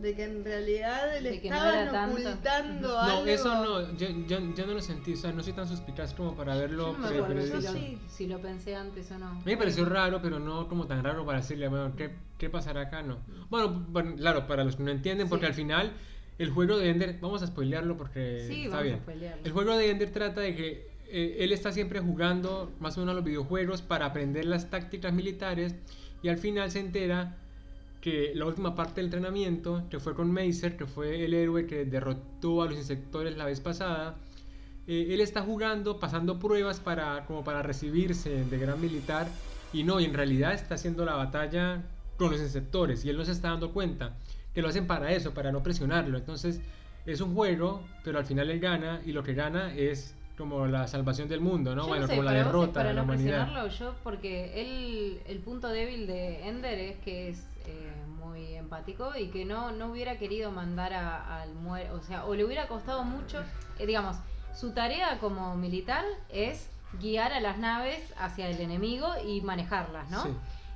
de 0.00 0.14
que 0.14 0.24
en 0.24 0.44
realidad 0.44 1.20
no 1.22 1.28
estaban 1.28 1.90
tanto. 1.92 2.28
ocultando 2.28 2.88
No, 2.88 2.98
algo? 3.00 3.26
eso 3.26 3.54
no, 3.64 3.96
yo, 3.96 4.08
yo, 4.26 4.38
yo 4.54 4.66
no 4.66 4.74
lo 4.74 4.80
sentí, 4.80 5.12
o 5.14 5.16
sea, 5.16 5.32
no 5.32 5.42
soy 5.42 5.52
tan 5.52 5.68
suspicaz 5.68 6.14
como 6.14 6.34
para 6.34 6.56
verlo. 6.56 6.92
Yo 6.92 6.98
no 6.98 7.10
lo, 7.36 7.72
sí. 7.72 7.98
si 8.08 8.26
lo 8.26 8.40
pensé 8.40 8.74
antes 8.76 9.10
o 9.12 9.18
no. 9.18 9.28
A 9.28 9.34
mí 9.34 9.42
me 9.44 9.56
pareció 9.56 9.84
raro, 9.84 10.20
pero 10.20 10.38
no 10.38 10.68
como 10.68 10.86
tan 10.86 11.02
raro 11.04 11.24
para 11.24 11.38
decirle, 11.38 11.68
bueno, 11.68 11.94
¿qué, 11.96 12.10
qué 12.38 12.50
pasará 12.50 12.82
acá? 12.82 13.02
No. 13.02 13.18
Bueno, 13.50 13.84
bueno, 13.88 14.14
claro, 14.16 14.46
para 14.46 14.64
los 14.64 14.76
que 14.76 14.82
no 14.82 14.90
entienden, 14.90 15.28
porque 15.28 15.46
Sí. 15.46 15.50
al 15.50 15.54
final 15.54 15.92
el 16.38 16.50
juego 16.50 16.76
de 16.78 16.90
Ender, 16.90 17.18
vamos 17.20 17.42
a 17.42 17.46
spoilearlo 17.46 17.96
porque 17.96 18.44
Sí, 18.48 18.64
está 18.64 18.76
vamos 18.76 18.80
a 18.80 18.82
bien. 18.82 18.98
spoilearlo. 19.00 19.44
El 19.44 19.52
juego 19.52 19.76
de 19.76 19.90
Ender 19.90 20.10
trata 20.10 20.40
de 20.40 20.54
que 20.56 20.94
eh, 21.08 21.36
él 21.40 21.52
está 21.52 21.70
siempre 21.70 22.00
jugando 22.00 22.72
más 22.80 22.96
o 22.96 23.00
menos 23.00 23.12
a 23.12 23.16
los 23.16 23.24
videojuegos 23.24 23.82
para 23.82 24.06
aprender 24.06 24.44
las 24.46 24.68
tácticas 24.70 25.12
militares 25.12 25.76
y 26.22 26.28
al 26.28 26.38
final 26.38 26.70
se 26.72 26.80
entera 26.80 27.36
que 28.04 28.32
la 28.34 28.44
última 28.44 28.74
parte 28.74 28.96
del 28.96 29.06
entrenamiento, 29.06 29.84
que 29.88 29.98
fue 29.98 30.14
con 30.14 30.30
Macer, 30.30 30.76
que 30.76 30.84
fue 30.84 31.24
el 31.24 31.32
héroe 31.32 31.66
que 31.66 31.86
derrotó 31.86 32.60
a 32.60 32.66
los 32.66 32.76
insectores 32.76 33.34
la 33.38 33.46
vez 33.46 33.60
pasada, 33.60 34.16
eh, 34.86 35.06
él 35.08 35.22
está 35.22 35.40
jugando, 35.40 35.98
pasando 35.98 36.38
pruebas 36.38 36.80
para, 36.80 37.24
como 37.24 37.42
para 37.42 37.62
recibirse 37.62 38.44
de 38.44 38.58
gran 38.58 38.78
militar 38.78 39.26
y 39.72 39.84
no, 39.84 40.00
y 40.00 40.04
en 40.04 40.12
realidad 40.12 40.52
está 40.52 40.74
haciendo 40.74 41.06
la 41.06 41.14
batalla 41.14 41.82
con 42.18 42.30
los 42.30 42.42
insectores 42.42 43.06
y 43.06 43.08
él 43.08 43.16
no 43.16 43.24
se 43.24 43.32
está 43.32 43.48
dando 43.48 43.72
cuenta 43.72 44.18
que 44.52 44.60
lo 44.60 44.68
hacen 44.68 44.86
para 44.86 45.10
eso, 45.12 45.32
para 45.32 45.50
no 45.50 45.62
presionarlo. 45.62 46.18
Entonces 46.18 46.60
es 47.06 47.22
un 47.22 47.34
juego, 47.34 47.80
pero 48.04 48.18
al 48.18 48.26
final 48.26 48.50
él 48.50 48.60
gana 48.60 49.00
y 49.06 49.12
lo 49.12 49.22
que 49.22 49.32
gana 49.32 49.74
es 49.74 50.14
como 50.36 50.66
la 50.66 50.88
salvación 50.88 51.26
del 51.26 51.40
mundo, 51.40 51.74
¿no? 51.74 51.84
Yo 51.84 51.88
bueno, 51.88 52.06
sé, 52.06 52.12
como 52.12 52.22
la 52.22 52.32
derrota 52.32 52.74
para 52.74 52.88
de 52.90 52.96
la 52.96 53.00
no 53.00 53.04
humanidad. 53.04 53.46
presionarlo, 53.46 53.68
yo 53.70 53.94
porque 54.02 54.60
él, 54.60 55.20
el 55.26 55.38
punto 55.38 55.68
débil 55.68 56.06
de 56.06 56.46
Ender 56.46 56.78
es 56.78 56.98
que 56.98 57.30
es 57.30 57.53
eh, 57.66 57.92
muy 58.18 58.54
empático 58.54 59.12
y 59.18 59.28
que 59.28 59.44
no, 59.44 59.72
no 59.72 59.90
hubiera 59.92 60.18
querido 60.18 60.50
mandar 60.50 60.92
a- 60.92 61.42
al 61.42 61.54
muerto, 61.54 61.94
o 61.96 62.02
sea, 62.02 62.24
o 62.26 62.34
le 62.34 62.44
hubiera 62.44 62.68
costado 62.68 63.04
mucho, 63.04 63.42
eh, 63.78 63.86
digamos, 63.86 64.16
su 64.54 64.72
tarea 64.72 65.18
como 65.18 65.56
militar 65.56 66.04
es 66.28 66.68
guiar 67.00 67.32
a 67.32 67.40
las 67.40 67.58
naves 67.58 68.00
hacia 68.18 68.48
el 68.48 68.60
enemigo 68.60 69.08
y 69.26 69.40
manejarlas, 69.40 70.10
¿no? 70.10 70.22
Sí. 70.24 70.30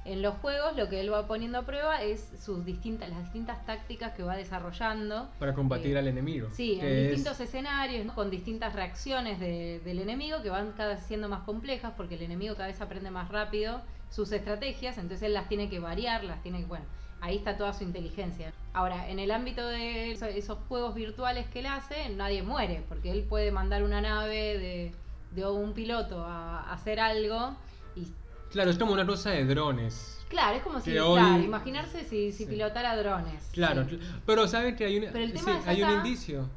En 0.04 0.22
los 0.22 0.36
juegos 0.36 0.74
lo 0.76 0.88
que 0.88 1.00
él 1.00 1.12
va 1.12 1.26
poniendo 1.26 1.58
a 1.58 1.62
prueba 1.66 2.02
es 2.02 2.26
sus 2.42 2.64
distintas, 2.64 3.10
las 3.10 3.18
distintas 3.24 3.64
tácticas 3.66 4.12
que 4.14 4.22
va 4.22 4.36
desarrollando 4.36 5.28
Para 5.38 5.52
combatir 5.54 5.96
Eh, 5.96 5.98
al 5.98 6.08
enemigo. 6.08 6.48
Sí, 6.52 6.78
en 6.80 6.86
es- 6.86 7.08
distintos 7.10 7.38
escenarios, 7.40 8.06
¿no? 8.06 8.14
con 8.14 8.30
distintas 8.30 8.72
reacciones 8.74 9.38
de- 9.38 9.80
del 9.84 9.98
enemigo 9.98 10.40
que 10.42 10.48
van 10.50 10.72
cada 10.72 10.94
vez 10.94 11.02
siendo 11.04 11.28
más 11.28 11.42
complejas 11.42 11.92
porque 11.96 12.14
el 12.14 12.22
enemigo 12.22 12.54
cada 12.54 12.68
vez 12.68 12.80
aprende 12.80 13.10
más 13.10 13.28
rápido 13.28 13.82
sus 14.10 14.32
estrategias, 14.32 14.98
entonces 14.98 15.22
él 15.26 15.34
las 15.34 15.48
tiene 15.48 15.68
que 15.68 15.78
variar, 15.80 16.24
las 16.24 16.42
tiene 16.42 16.60
que, 16.60 16.66
bueno, 16.66 16.84
ahí 17.20 17.36
está 17.36 17.56
toda 17.56 17.72
su 17.72 17.84
inteligencia. 17.84 18.52
Ahora, 18.72 19.08
en 19.10 19.18
el 19.18 19.30
ámbito 19.30 19.66
de 19.66 20.12
eso- 20.12 20.26
esos 20.26 20.58
juegos 20.68 20.94
virtuales 20.94 21.46
que 21.48 21.60
él 21.60 21.66
hace, 21.66 22.08
nadie 22.10 22.42
muere, 22.42 22.82
porque 22.88 23.10
él 23.10 23.24
puede 23.28 23.50
mandar 23.52 23.82
una 23.82 24.00
nave 24.00 24.58
de, 24.58 24.92
de 25.32 25.46
un 25.46 25.72
piloto 25.74 26.22
a, 26.24 26.60
a 26.62 26.72
hacer 26.72 27.00
algo 27.00 27.54
y 27.96 28.06
Claro, 28.50 28.70
es 28.70 28.78
como 28.78 28.92
una 28.92 29.04
cosa 29.06 29.30
de 29.30 29.44
drones. 29.44 30.24
claro, 30.30 30.56
es 30.56 30.62
como 30.62 30.80
si, 30.80 30.92
Que 30.92 31.00
hoy- 31.00 31.18
claro, 31.20 31.42
imaginarse 31.42 32.04
si, 32.04 32.32
si 32.32 32.44
Sí. 32.44 32.46
pilotara 32.46 32.96
drones. 32.96 33.46
Claro, 33.52 33.86
sí. 33.88 33.98
pero 34.24 34.48
saben 34.48 34.74
que 34.74 34.86
hay, 34.86 34.96
el 34.96 35.38
sí, 35.38 35.44
hay 35.66 35.82
un 35.82 35.90
indicio. 35.90 36.48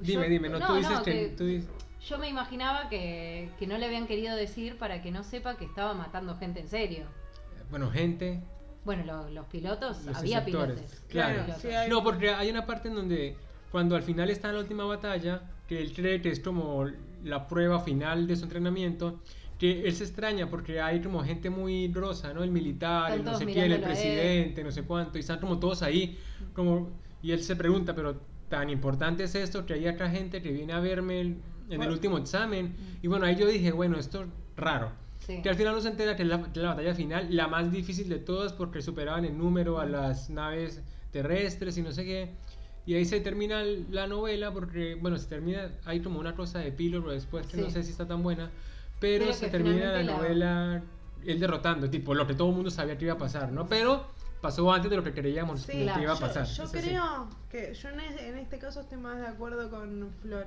Dime, 0.00 0.24
Yo- 0.24 0.30
dime, 0.30 0.48
no, 0.50 0.58
tú 0.58 0.64
no, 0.66 0.74
dices 0.74 0.92
no, 0.92 1.02
que... 1.04 1.12
que- 1.12 1.28
tú 1.36 1.44
dices- 1.46 1.70
Yo 2.08 2.18
me 2.18 2.28
imaginaba 2.28 2.88
que, 2.88 3.50
que 3.58 3.66
no 3.66 3.78
le 3.78 3.86
habían 3.86 4.06
querido 4.06 4.34
decir 4.36 4.76
para 4.78 5.00
que 5.02 5.10
no 5.10 5.22
sepa 5.22 5.56
que 5.56 5.64
estaba 5.64 5.94
matando 5.94 6.36
gente 6.36 6.60
en 6.60 6.68
serio. 6.68 7.04
Bueno, 7.70 7.90
gente, 7.90 8.42
Bueno, 8.84 9.04
lo- 9.04 9.30
los 9.30 9.46
pilotos, 9.46 10.04
Los 10.04 10.16
había 10.16 10.38
instructores, 10.38 10.74
pilotos. 10.80 11.00
claro. 11.08 11.42
Pilotos. 11.44 11.62
sí, 11.62 11.68
hay- 11.68 11.88
No, 11.88 12.02
porque 12.02 12.30
hay 12.30 12.50
una 12.50 12.66
parte 12.66 12.88
en 12.88 12.96
donde 12.96 13.36
cuando 13.70 13.94
al 13.94 14.02
final 14.02 14.28
está 14.30 14.48
en 14.48 14.54
la 14.56 14.60
última 14.60 14.84
batalla, 14.84 15.42
que 15.68 15.80
él 15.80 15.92
cree 15.94 16.20
que 16.20 16.30
es 16.30 16.40
como 16.40 16.84
la 17.22 17.46
prueba 17.46 17.78
final 17.78 18.26
de 18.26 18.34
su 18.34 18.42
entrenamiento, 18.44 19.20
que 19.56 19.82
él 19.86 19.94
se 19.94 20.02
extraña 20.02 20.50
porque 20.50 20.80
hay 20.80 21.00
como 21.00 21.22
gente 21.22 21.48
muy 21.48 21.86
grosa, 21.88 22.34
¿no? 22.34 22.42
El 22.42 22.50
militar, 22.50 23.12
Están 23.12 23.18
el 23.20 23.24
no 23.24 23.30
todos 23.30 23.38
sé 23.38 23.44
quién, 23.46 23.58
el 23.58 23.64
mirándolo 23.68 23.86
a 23.86 23.96
él. 23.96 24.02
presidente, 24.02 24.64
no 24.64 24.72
sé 24.72 24.82
cuánto, 24.82 25.16
y 25.18 25.20
están 25.20 25.38
como 25.38 25.60
todos 25.60 25.82
ahí, 25.82 26.18
como, 26.52 26.90
y 27.22 27.30
él 27.30 27.40
se 27.44 27.54
pregunta, 27.54 27.94
pero 27.94 28.20
tan 28.48 28.68
importante 28.68 29.22
es 29.22 29.34
esto 29.36 29.64
que 29.64 29.74
hay 29.74 29.86
otra 29.86 30.10
gente 30.10 30.42
que 30.42 30.50
viene 30.50 30.72
a 30.72 30.80
verme 30.80 31.36
en 31.70 31.82
el 31.82 31.90
último 31.90 32.18
examen. 32.18 32.66
Mm. 32.78 33.04
Y 33.04 33.08
bueno, 33.08 33.26
ahí 33.26 33.36
yo 33.36 33.46
dije, 33.46 33.72
bueno, 33.72 33.98
esto 33.98 34.22
es 34.22 34.28
raro. 34.56 34.90
Sí. 35.20 35.40
Que 35.42 35.48
al 35.50 35.54
final 35.54 35.74
nos 35.74 35.86
entera 35.86 36.16
que 36.16 36.22
es 36.24 36.28
la, 36.28 36.38
la 36.54 36.68
batalla 36.70 36.94
final, 36.94 37.28
la 37.34 37.46
más 37.46 37.70
difícil 37.70 38.08
de 38.08 38.18
todas 38.18 38.52
porque 38.52 38.82
superaban 38.82 39.24
en 39.24 39.38
número 39.38 39.78
a 39.78 39.86
las 39.86 40.30
naves 40.30 40.80
terrestres 41.12 41.78
y 41.78 41.82
no 41.82 41.92
sé 41.92 42.04
qué. 42.04 42.30
Y 42.86 42.94
ahí 42.94 43.04
se 43.04 43.20
termina 43.20 43.62
la 43.62 44.08
novela 44.08 44.52
porque, 44.52 44.96
bueno, 44.96 45.16
se 45.18 45.28
termina, 45.28 45.70
hay 45.84 46.00
como 46.00 46.18
una 46.18 46.34
cosa 46.34 46.58
de 46.58 46.68
epílogo 46.68 47.12
después 47.12 47.46
que 47.46 47.56
no 47.58 47.66
Sí. 47.66 47.72
sé 47.74 47.82
si 47.84 47.90
está 47.92 48.06
tan 48.08 48.22
buena, 48.24 48.50
pero, 48.98 49.26
Pero 49.26 49.36
se 49.36 49.48
termina 49.48 49.92
la 49.92 50.02
la- 50.02 50.16
novela 50.16 50.82
él 51.24 51.38
derrotando, 51.38 51.88
tipo 51.88 52.14
lo 52.14 52.26
que 52.26 52.34
todo 52.34 52.48
el 52.48 52.56
mundo 52.56 52.70
sabía 52.72 52.98
que 52.98 53.04
iba 53.04 53.14
a 53.14 53.18
pasar, 53.18 53.52
¿no? 53.52 53.68
Pero 53.68 54.04
pasó 54.40 54.72
antes 54.72 54.90
de 54.90 54.96
lo 54.96 55.04
que 55.04 55.12
creíamos 55.12 55.60
Sí, 55.62 55.70
que 55.70 55.82
claro. 55.84 56.02
iba 56.02 56.12
a 56.12 56.16
yo- 56.16 56.20
pasar. 56.20 56.44
Yo, 56.46 56.64
así. 56.64 56.76
creo 56.78 57.28
que 57.48 57.72
yo 57.74 57.88
en 57.90 58.38
este 58.38 58.58
caso 58.58 58.80
estoy 58.80 58.98
más 58.98 59.20
de 59.20 59.28
acuerdo 59.28 59.70
con 59.70 60.10
Flor. 60.20 60.46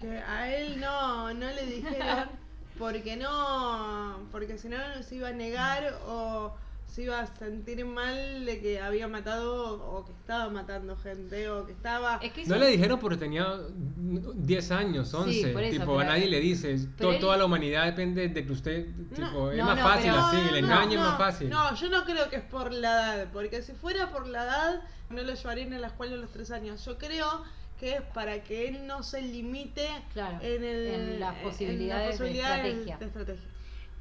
Que 0.00 0.18
a 0.18 0.54
él 0.56 0.80
no, 0.80 1.32
no 1.34 1.46
le 1.50 1.66
dijeron 1.66 2.28
porque 2.78 3.16
no, 3.16 4.20
porque 4.32 4.56
si 4.58 4.68
no 4.68 4.76
se 5.06 5.16
iba 5.16 5.28
a 5.28 5.32
negar 5.32 5.94
o 6.06 6.54
se 6.86 7.02
iba 7.02 7.20
a 7.20 7.26
sentir 7.36 7.84
mal 7.86 8.44
de 8.44 8.60
que 8.60 8.80
había 8.80 9.06
matado 9.06 9.74
o 9.80 10.04
que 10.04 10.10
estaba 10.12 10.50
matando 10.50 10.96
gente 10.96 11.48
o 11.48 11.64
que 11.64 11.70
estaba... 11.72 12.18
Es 12.20 12.32
que 12.32 12.42
eso- 12.42 12.50
No 12.52 12.58
le 12.58 12.66
dijeron 12.66 12.98
porque 12.98 13.16
tenía 13.16 13.46
10 13.76 14.70
años, 14.72 15.14
11. 15.14 15.48
por 15.52 15.62
eso, 15.62 15.78
tipo, 15.78 16.00
a 16.00 16.04
nadie 16.04 16.26
le 16.26 16.40
dice. 16.40 16.76
To- 16.98 17.12
él- 17.12 17.20
Toda 17.20 17.36
la 17.36 17.44
humanidad 17.44 17.84
depende 17.84 18.26
de 18.28 18.44
que 18.44 18.52
usted. 18.52 18.86
No, 18.88 19.14
Tipo, 19.28 19.50
es 19.52 19.58
no, 19.58 19.64
más 19.66 19.76
no, 19.76 19.82
fácil 19.84 20.10
pero- 20.10 20.22
así, 20.24 20.36
el 20.48 20.56
engaño 20.64 20.92
es 20.98 21.04
más 21.06 21.18
fácil. 21.18 21.48
No, 21.50 21.74
yo 21.76 21.88
no 21.90 22.04
creo 22.04 22.28
que 22.28 22.36
es 22.36 22.42
por 22.44 22.72
la 22.72 23.14
edad, 23.18 23.28
porque 23.32 23.62
si 23.62 23.72
fuera 23.72 24.10
por 24.10 24.26
la 24.26 24.42
edad, 24.42 24.82
no 25.10 25.22
lo 25.22 25.32
llevarían 25.34 25.72
a 25.74 25.78
la 25.78 25.86
escuela 25.88 26.14
a 26.14 26.18
los 26.18 26.32
tres 26.32 26.50
años. 26.50 26.84
Yo 26.84 26.98
creo 26.98 27.44
que 27.80 27.96
es 27.96 28.02
para 28.02 28.42
que 28.44 28.68
él 28.68 28.86
no 28.86 29.02
se 29.02 29.22
limite 29.22 29.88
Claro, 30.12 30.38
en, 30.42 30.62
el, 30.62 30.86
en 30.86 31.20
las 31.20 31.36
en 31.38 31.42
posibilidades 31.42 32.18
de 32.18 32.30
estrategia. 32.30 32.98
de 32.98 33.06
estrategia. 33.06 33.44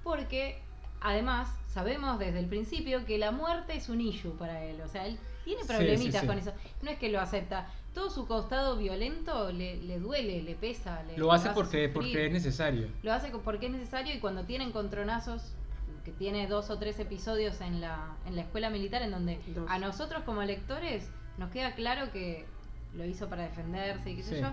Porque 0.04 0.60
además 1.02 1.50
sabemos 1.68 2.20
desde 2.20 2.40
el 2.40 2.46
principio 2.48 3.06
que 3.06 3.18
la 3.18 3.32
muerte 3.32 3.76
es 3.76 3.90
un 3.90 4.02
issue 4.02 4.36
para 4.38 4.64
él. 4.66 4.82
O 4.82 4.88
sea, 4.88 5.08
él 5.08 5.18
tiene 5.46 5.64
problemitas 5.66 6.16
sí, 6.16 6.20
sí. 6.22 6.28
con 6.28 6.38
eso. 6.38 6.54
No 6.82 6.92
es 6.92 7.00
que 7.00 7.10
lo 7.10 7.20
acepta. 7.22 7.68
Todo 7.94 8.10
su 8.10 8.28
costado 8.28 8.78
violento 8.78 9.52
le, 9.52 9.78
le 9.78 9.98
duele, 10.00 10.44
le 10.44 10.56
pesa. 10.56 11.02
Le, 11.04 11.18
Lo 11.18 11.32
hace 11.32 11.48
hace 11.48 11.56
porque, 11.56 11.88
sufrir. 11.88 11.94
porque 11.94 12.26
es 12.28 12.32
necesario. 12.32 12.88
Lo 13.02 13.14
hace 13.14 13.30
porque 13.32 13.66
es 13.68 13.72
necesario 13.72 14.14
y 14.14 14.20
cuando 14.20 14.44
tiene 14.44 14.66
encontronazos, 14.66 15.54
que 16.06 16.12
tiene 16.12 16.48
dos 16.48 16.70
o 16.70 16.78
tres 16.78 17.00
episodios 17.00 17.62
en 17.62 17.82
la, 17.82 18.16
en 18.26 18.36
la 18.36 18.42
escuela 18.44 18.70
militar 18.70 19.02
en 19.02 19.12
donde 19.12 19.40
Dos. 19.48 19.70
a 19.70 19.80
nosotros 19.80 20.24
como 20.24 20.44
lectores 20.44 21.10
nos 21.38 21.50
queda 21.52 21.74
claro 21.76 22.12
que 22.12 22.46
lo 22.96 23.06
hizo 23.06 23.28
para 23.30 23.44
defenderse 23.44 24.12
y 24.12 24.16
qué 24.18 24.24
sé 24.24 24.36
Sí. 24.36 24.42
yo, 24.42 24.52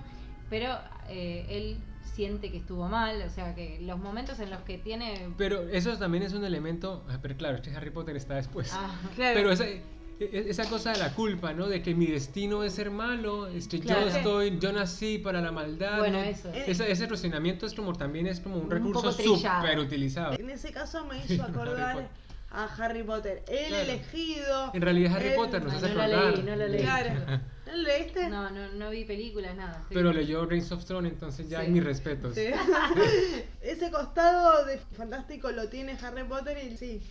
pero 0.50 0.74
eh, 1.08 1.46
él 1.48 1.78
siente 2.02 2.50
que 2.50 2.58
estuvo 2.58 2.88
mal, 2.88 3.20
o 3.22 3.30
sea 3.30 3.54
que 3.54 3.78
los 3.82 3.98
momentos 3.98 4.38
en 4.40 4.50
los 4.50 4.60
que 4.62 4.78
tiene... 4.78 5.28
Pero 5.36 5.68
eso 5.68 5.96
también 5.98 6.22
es 6.22 6.32
un 6.32 6.44
elemento. 6.44 7.04
ah, 7.08 7.18
Pero 7.20 7.36
claro, 7.36 7.56
este 7.56 7.74
Harry 7.74 7.90
Potter 7.90 8.16
está 8.16 8.34
después. 8.36 8.70
Ah, 8.72 8.94
Claro. 9.16 9.34
Pero 9.34 9.52
esa, 9.52 9.66
e- 9.66 9.82
esa 10.20 10.64
cosa 10.70 10.92
de 10.92 10.98
la 10.98 11.12
culpa, 11.14 11.52
¿no? 11.52 11.66
De 11.68 11.82
que 11.82 11.94
mi 11.94 12.06
destino 12.06 12.62
es 12.62 12.72
ser 12.74 12.90
malo, 12.90 13.48
este, 13.48 13.80
Claro. 13.80 14.02
yo 14.08 14.16
estoy, 14.16 14.58
yo 14.58 14.72
nací 14.72 15.18
para 15.18 15.40
la 15.42 15.52
maldad. 15.52 15.98
Bueno, 15.98 16.18
¿no? 16.20 16.24
eso. 16.24 16.50
Ese, 16.54 16.90
ese 16.90 17.06
razonamiento 17.06 17.66
es 17.66 17.74
como 17.74 17.92
también 17.92 18.26
es 18.26 18.40
como 18.40 18.56
un 18.56 18.64
Un 18.64 18.70
recurso 18.70 19.12
súper 19.12 19.78
utilizado. 19.78 20.34
En 20.38 20.48
ese 20.48 20.72
caso 20.72 21.04
me 21.06 21.18
hizo 21.18 21.42
acordar. 21.42 22.08
A 22.50 22.64
Harry 22.64 23.02
Potter. 23.02 23.44
El 23.48 23.66
Claro. 23.68 23.82
elegido. 23.82 24.70
En 24.74 24.82
realidad 24.82 25.16
Harry 25.16 25.28
el- 25.28 25.34
Potter 25.34 25.62
hace 25.68 25.88
no 25.88 25.94
la 25.94 26.04
acordar. 26.04 26.32
leí, 26.34 26.42
no 26.42 26.56
la 26.56 26.66
leí. 26.68 26.82
Claro. 26.82 27.40
¿No 27.66 27.72
lo 27.72 27.82
leíste? 27.82 28.28
no, 28.28 28.50
no, 28.50 28.68
no 28.72 28.90
vi 28.90 29.04
películas, 29.04 29.56
nada. 29.56 29.84
Pero 29.90 30.12
leyó 30.12 30.46
Reigns 30.46 30.70
of 30.72 30.84
Thrones, 30.84 31.12
entonces 31.12 31.48
ya 31.48 31.60
Sí. 31.60 31.66
hay 31.66 31.72
mis 31.72 31.84
respetos. 31.84 32.34
Sí. 32.34 32.46
Ese 33.60 33.90
costado 33.90 34.64
de 34.64 34.78
fantástico 34.96 35.50
lo 35.50 35.68
tiene 35.68 35.98
Harry 36.02 36.24
Potter 36.24 36.56
y 36.64 36.76
sí. 36.76 37.02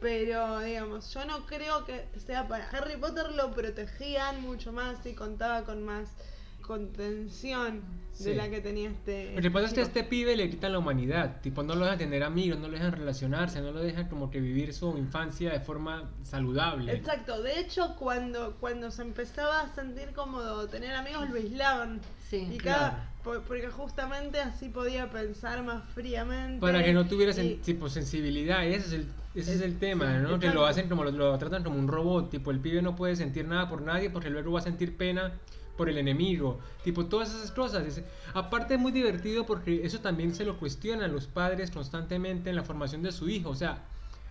Pero, 0.00 0.60
digamos, 0.60 1.12
yo 1.12 1.24
no 1.24 1.46
creo 1.46 1.84
que 1.86 2.04
sea 2.24 2.46
para. 2.46 2.68
Harry 2.70 2.96
Potter 2.96 3.32
lo 3.32 3.52
protegían 3.52 4.42
mucho 4.42 4.70
más 4.72 5.04
y 5.06 5.14
contaba 5.14 5.64
con 5.64 5.84
más 5.84 6.10
contención 6.66 7.80
de 8.18 8.24
Sí. 8.24 8.34
la 8.34 8.48
que 8.48 8.60
tenía 8.62 8.88
este. 8.88 9.34
Lo 9.34 9.42
que 9.42 9.50
pasa 9.50 9.66
es 9.66 9.74
que 9.74 9.80
a 9.80 9.82
este 9.82 10.02
pibe 10.02 10.36
le 10.36 10.48
quitan 10.48 10.72
la 10.72 10.78
humanidad, 10.78 11.40
tipo 11.42 11.62
no 11.62 11.74
lo 11.74 11.84
dejan 11.84 11.98
tener 11.98 12.22
amigos, 12.22 12.58
no 12.58 12.66
lo 12.68 12.72
dejan 12.72 12.92
relacionarse, 12.92 13.60
no 13.60 13.72
lo 13.72 13.80
dejan 13.82 14.08
como 14.08 14.30
que 14.30 14.40
vivir 14.40 14.72
su 14.72 14.96
infancia 14.96 15.52
de 15.52 15.60
forma 15.60 16.10
saludable. 16.22 16.92
Exacto, 16.94 17.42
de 17.42 17.60
hecho 17.60 17.94
cuando, 17.98 18.56
cuando 18.58 18.90
se 18.90 19.02
empezaba 19.02 19.60
a 19.60 19.74
sentir 19.74 20.12
cómodo 20.14 20.66
tener 20.66 20.94
amigos 20.94 21.28
lo 21.28 21.36
aislaban. 21.36 22.00
Sí. 22.30 22.48
Y 22.50 22.56
cada, 22.56 22.90
Claro. 22.90 23.04
por- 23.22 23.42
porque 23.42 23.68
justamente 23.68 24.40
así 24.40 24.70
podía 24.70 25.10
pensar 25.10 25.62
más 25.62 25.84
fríamente. 25.90 26.60
Para 26.60 26.82
que 26.82 26.94
no 26.94 27.06
tuviera 27.06 27.32
sen- 27.32 27.52
y- 27.52 27.54
tipo 27.56 27.90
sensibilidad, 27.90 28.64
ese 28.66 28.86
es 28.86 28.92
el, 28.94 29.00
ese 29.34 29.50
es 29.52 29.56
Es- 29.58 29.60
el 29.62 29.78
tema, 29.78 30.06
sí, 30.16 30.22
¿no? 30.32 30.38
Que 30.38 30.48
lo 30.48 30.64
hacen 30.64 30.88
como 30.88 31.04
lo, 31.04 31.10
lo 31.10 31.36
tratan 31.38 31.62
como 31.62 31.78
un 31.78 31.86
robot, 31.86 32.30
tipo 32.30 32.50
el 32.50 32.60
pibe 32.60 32.80
no 32.80 32.96
puede 32.96 33.14
sentir 33.14 33.46
nada 33.46 33.68
por 33.68 33.82
nadie 33.82 34.08
porque 34.08 34.30
luego 34.30 34.52
va 34.52 34.60
a 34.60 34.62
sentir 34.62 34.96
pena 34.96 35.34
por 35.76 35.88
el 35.88 35.98
enemigo, 35.98 36.58
tipo 36.84 37.06
todas 37.06 37.34
esas 37.34 37.50
cosas. 37.50 37.84
Es- 37.86 38.02
aparte 38.34 38.74
es 38.74 38.80
muy 38.80 38.92
divertido 38.92 39.46
porque 39.46 39.84
eso 39.84 40.00
también 40.00 40.34
se 40.34 40.44
lo 40.44 40.58
cuestionan 40.58 41.12
los 41.12 41.26
padres 41.26 41.70
constantemente 41.70 42.50
en 42.50 42.56
la 42.56 42.62
formación 42.62 43.02
de 43.02 43.12
su 43.12 43.28
hijo, 43.28 43.50
o 43.50 43.54
sea, 43.54 43.82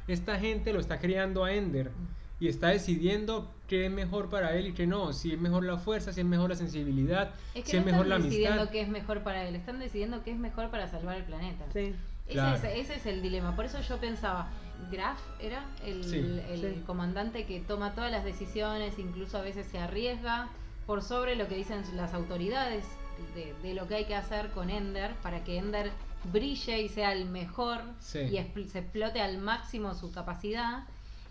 esta 0.07 0.39
gente 0.39 0.73
lo 0.73 0.79
está 0.79 0.99
criando 0.99 1.43
a 1.43 1.53
Ender 1.53 1.91
y 2.39 2.47
está 2.47 2.67
decidiendo 2.67 3.49
qué 3.67 3.85
es 3.85 3.91
mejor 3.91 4.29
para 4.29 4.55
él 4.55 4.67
y 4.67 4.73
qué 4.73 4.85
no, 4.85 5.13
si 5.13 5.31
es 5.31 5.39
mejor 5.39 5.63
la 5.63 5.77
fuerza, 5.77 6.11
si 6.11 6.19
es 6.21 6.25
mejor 6.25 6.49
la 6.49 6.55
sensibilidad, 6.55 7.31
Es 7.53 7.63
que 7.63 7.71
si 7.71 7.77
no 7.77 7.79
es 7.81 7.85
mejor 7.87 8.07
la 8.07 8.15
están 8.15 8.29
decidiendo 8.29 8.55
amistad. 8.61 8.71
qué 8.73 8.81
es 8.81 8.89
mejor 8.89 9.23
para 9.23 9.47
él, 9.47 9.55
están 9.55 9.79
decidiendo 9.79 10.23
qué 10.23 10.31
es 10.31 10.37
mejor 10.37 10.69
para 10.69 10.87
salvar 10.87 11.15
el 11.17 11.23
planeta. 11.23 11.65
Sí. 11.73 11.93
Ese, 12.27 12.33
Claro. 12.33 12.55
es, 12.57 12.63
ese 12.63 12.95
es 12.95 13.05
el 13.05 13.21
dilema. 13.21 13.55
Por 13.55 13.65
eso 13.65 13.79
yo 13.81 13.97
pensaba, 13.99 14.49
Graf 14.91 15.19
era 15.39 15.63
el, 15.85 16.03
Sí. 16.03 16.17
el 16.49 16.59
Sí. 16.75 16.83
comandante 16.85 17.45
que 17.45 17.61
toma 17.61 17.93
todas 17.95 18.11
las 18.11 18.25
decisiones, 18.25 18.99
incluso 18.99 19.37
a 19.37 19.41
veces 19.41 19.67
se 19.67 19.77
arriesga 19.79 20.49
por 20.85 21.01
sobre 21.01 21.35
lo 21.35 21.47
que 21.47 21.55
dicen 21.55 21.81
las 21.95 22.13
autoridades 22.13 22.85
de, 23.33 23.53
de 23.67 23.73
lo 23.73 23.87
que 23.87 23.95
hay 23.95 24.05
que 24.05 24.15
hacer 24.15 24.49
con 24.51 24.69
Ender 24.69 25.13
para 25.23 25.43
que 25.43 25.57
Ender 25.57 25.91
brille 26.31 26.81
y 26.81 26.89
sea 26.89 27.11
el 27.13 27.25
mejor 27.25 27.81
Sí. 27.99 28.19
y 28.19 28.35
expl- 28.37 28.67
se 28.67 28.79
explote 28.79 29.21
al 29.21 29.37
máximo 29.37 29.93
su 29.93 30.11
capacidad. 30.11 30.83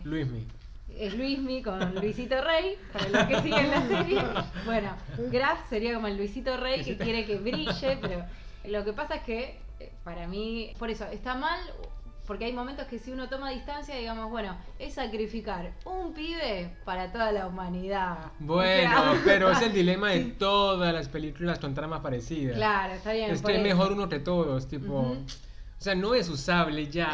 Luismi. 0.05 0.47
Es 0.97 1.14
Luismi 1.14 1.62
con 1.62 1.95
Luisito 2.01 2.40
Rey, 2.43 2.77
para 2.93 3.09
los 3.09 3.25
que 3.25 3.40
siguen 3.43 3.71
la 3.71 3.87
serie. 3.88 4.23
Bueno, 4.67 4.90
Graf 5.31 5.69
sería 5.69 5.95
como 5.95 6.07
el 6.07 6.17
Luisito 6.17 6.57
Rey 6.57 6.83
que 6.85 6.97
quiere 6.97 7.25
que 7.25 7.38
brille, 7.38 7.99
pero 8.01 8.25
lo 8.67 8.85
que 8.85 8.93
pasa 8.93 9.17
es 9.17 9.23
que 9.23 9.59
eh, 9.81 9.93
para 10.05 10.27
mí, 10.29 10.73
por 10.79 10.90
eso, 10.90 11.05
está 11.07 11.35
mal, 11.35 11.59
porque 12.26 12.46
hay 12.46 12.52
momentos 12.52 12.87
que 12.87 12.98
si 12.98 13.10
uno 13.12 13.28
toma 13.28 13.50
distancia, 13.50 13.96
digamos, 13.96 14.30
bueno, 14.30 14.56
es 14.78 14.94
sacrificar 14.94 15.72
un 15.84 16.14
pibe 16.14 16.70
para 16.84 17.12
toda 17.12 17.32
la 17.32 17.46
humanidad. 17.46 18.18
O 18.26 18.44
Bueno, 18.44 19.12
sea, 19.12 19.20
pero 19.24 19.50
es 19.50 19.62
el 19.62 19.72
dilema 19.72 20.10
de 20.10 20.24
todas 20.24 20.92
las 20.92 21.08
películas 21.08 21.58
con 21.58 21.74
tramas 21.74 22.00
parecidas. 22.00 22.56
Claro, 22.56 22.94
está 22.94 23.12
bien. 23.12 23.30
Es 23.30 23.42
que 23.42 23.56
es 23.56 23.62
mejor 23.62 23.92
uno 23.92 24.08
que 24.08 24.20
todos, 24.20 24.68
tipo. 24.68 25.16
O 25.76 25.84
sea, 25.84 25.94
no 25.94 26.14
es 26.14 26.30
usable 26.30 26.87
ya 26.88 27.12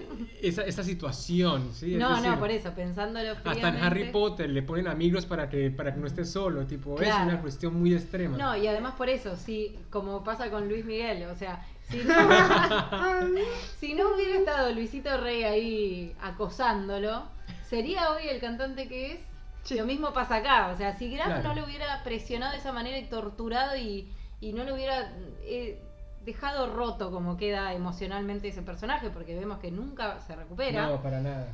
esa, 0.40 0.62
esa 0.62 0.84
situación, 0.84 1.70
¿sí? 1.72 1.94
Es 1.94 2.00
No, 2.00 2.10
decir, 2.14 2.30
no, 2.30 2.38
por 2.38 2.50
eso, 2.52 2.70
pensándolo 2.72 3.30
Hasta 3.44 3.68
en. 3.68 3.76
Harry 3.82 4.12
Potter 4.12 4.48
le 4.48 4.62
ponen 4.62 4.86
amigos 4.86 5.26
para 5.26 5.48
que, 5.48 5.70
para 5.72 5.92
que 5.92 5.98
no 5.98 6.06
esté 6.06 6.24
solo, 6.24 6.64
tipo, 6.66 7.00
es 7.00 7.08
una 7.08 7.40
cuestión 7.40 7.74
muy 7.74 7.94
extrema. 7.94 8.36
No, 8.36 8.56
y 8.56 8.68
además 8.68 8.94
por 8.94 9.08
eso, 9.08 9.34
sí, 9.36 9.76
como 9.90 10.22
pasa 10.22 10.50
con 10.50 10.68
Luis 10.68 10.84
Miguel, 10.84 11.24
o 11.24 11.34
sea, 11.34 11.66
si 11.90 11.98
no, 12.04 12.14
si 13.80 13.94
no 13.94 14.14
hubiera 14.14 14.38
estado 14.38 14.72
Luisito 14.72 15.16
Rey 15.18 15.42
ahí 15.44 16.16
acosándolo, 16.22 17.24
sería 17.68 18.10
hoy 18.12 18.28
el 18.28 18.40
cantante 18.40 18.88
que 18.88 19.12
es. 19.14 19.20
Sí. 19.64 19.76
Lo 19.76 19.86
mismo 19.86 20.12
pasa 20.12 20.36
acá, 20.36 20.68
o 20.74 20.76
sea, 20.76 20.96
si 20.98 21.08
Graf 21.12 21.26
Claro. 21.28 21.42
no 21.50 21.54
lo 21.54 21.64
hubiera 21.66 22.02
presionado 22.02 22.52
de 22.52 22.58
esa 22.58 22.72
manera 22.72 22.98
y 22.98 23.04
torturado 23.04 23.76
y, 23.76 24.12
y 24.40 24.52
no 24.54 24.64
lo 24.64 24.74
hubiera 24.74 25.12
eh, 25.44 25.80
dejado 26.24 26.66
roto 26.74 27.12
como 27.12 27.36
queda 27.36 27.72
emocionalmente 27.72 28.48
ese 28.48 28.62
personaje, 28.62 29.10
porque 29.10 29.38
vemos 29.38 29.58
que 29.60 29.70
nunca 29.70 30.18
se 30.20 30.34
recupera, 30.34 30.86
No, 30.88 31.00
para 31.00 31.20
nada. 31.20 31.46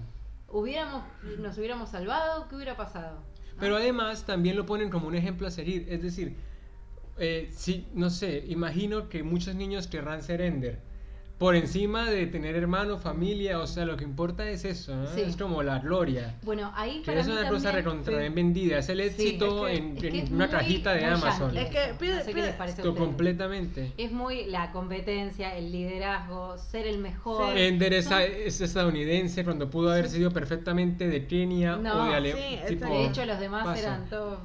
hubiéramos, 0.49 1.03
nos 1.39 1.59
hubiéramos 1.59 1.91
salvado, 1.91 2.49
¿qué 2.49 2.55
hubiera 2.57 2.77
pasado? 2.79 3.19
Pero 3.61 3.77
además 3.77 4.25
también 4.25 4.57
lo 4.57 4.65
ponen 4.65 4.89
como 4.89 5.07
un 5.09 5.15
ejemplo 5.15 5.47
a 5.47 5.51
seguir. 5.51 5.87
Es 5.91 6.01
decir, 6.03 6.35
eh, 7.19 7.51
sí, 7.53 7.91
no 7.95 8.11
sé, 8.11 8.45
imagino 8.49 9.09
que 9.09 9.23
muchos 9.23 9.55
niños 9.55 9.87
querrán 9.89 10.23
ser 10.23 10.41
Ender. 10.41 10.88
Por 11.39 11.55
encima 11.55 12.11
de 12.11 12.27
tener 12.27 12.57
hermano, 12.57 12.99
familia, 12.99 13.61
o 13.61 13.67
sea, 13.69 13.85
lo 13.85 13.97
que 13.97 14.03
importa 14.03 14.49
es 14.51 14.65
eso, 14.65 14.97
¿no? 14.97 15.07
Sí. 15.07 15.21
Es 15.21 15.37
como 15.37 15.63
la 15.63 15.79
gloria. 15.79 16.35
Bueno, 16.43 16.73
ahí 16.75 16.99
Que 17.01 17.07
para 17.13 17.21
es 17.21 17.27
mí 17.29 17.33
una 17.33 17.49
cosa 17.49 17.71
recontra 17.71 18.21
sí. 18.21 18.29
vendida, 18.31 18.79
es 18.79 18.89
el 18.89 19.01
éxito 19.01 19.69
es 19.69 19.79
que- 19.79 19.85
en, 19.87 19.95
es 19.97 20.01
que 20.03 20.09
en 20.09 20.17
es 20.17 20.31
una 20.31 20.47
muy- 20.47 20.49
cajita 20.57 20.95
de 20.95 21.05
Amazon. 21.05 21.53
yankee 21.55 21.59
Es 21.59 21.71
que 21.89 21.95
pide- 21.95 22.15
no 22.17 22.21
sé 22.21 22.27
qué 22.27 22.35
pide- 22.35 22.47
les 22.47 22.55
parece 22.57 22.81
a 22.83 22.85
Esto 22.85 22.95
completamente. 22.97 23.93
Es 23.97 24.11
muy 24.11 24.47
la 24.47 24.73
competencia, 24.73 25.57
el 25.57 25.71
liderazgo, 25.71 26.59
ser 26.59 26.89
el 26.89 26.99
mejor. 26.99 27.55
Sí. 27.55 27.61
Ender 27.61 27.93
es, 27.93 28.11
es 28.11 28.61
estadounidense 28.61 29.45
cuando 29.45 29.71
pudo 29.71 29.93
haber 29.93 30.09
sido 30.09 30.33
perfectamente 30.33 31.07
de 31.07 31.27
Kenia 31.29 31.77
No, 31.77 31.95
o 31.95 32.05
de 32.07 32.11
sí, 32.11 32.15
Alemania. 32.17 32.65
de 32.65 33.07
hecho, 33.07 33.25
los 33.25 33.39
demás 33.39 33.65
paso. 33.65 33.81
eran 33.81 34.09
todos. 34.11 34.41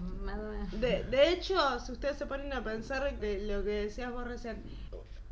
De, 0.80 1.04
de 1.04 1.30
hecho, 1.32 1.56
si 1.80 1.91
ustedes 1.91 2.18
se 2.18 2.26
ponen 2.26 2.52
a 2.54 2.64
pensar 2.64 3.18
que 3.20 3.39
lo 3.46 3.64
que 3.64 3.70
decías 3.72 4.12
vos 4.12 4.26
recién, 4.26 4.58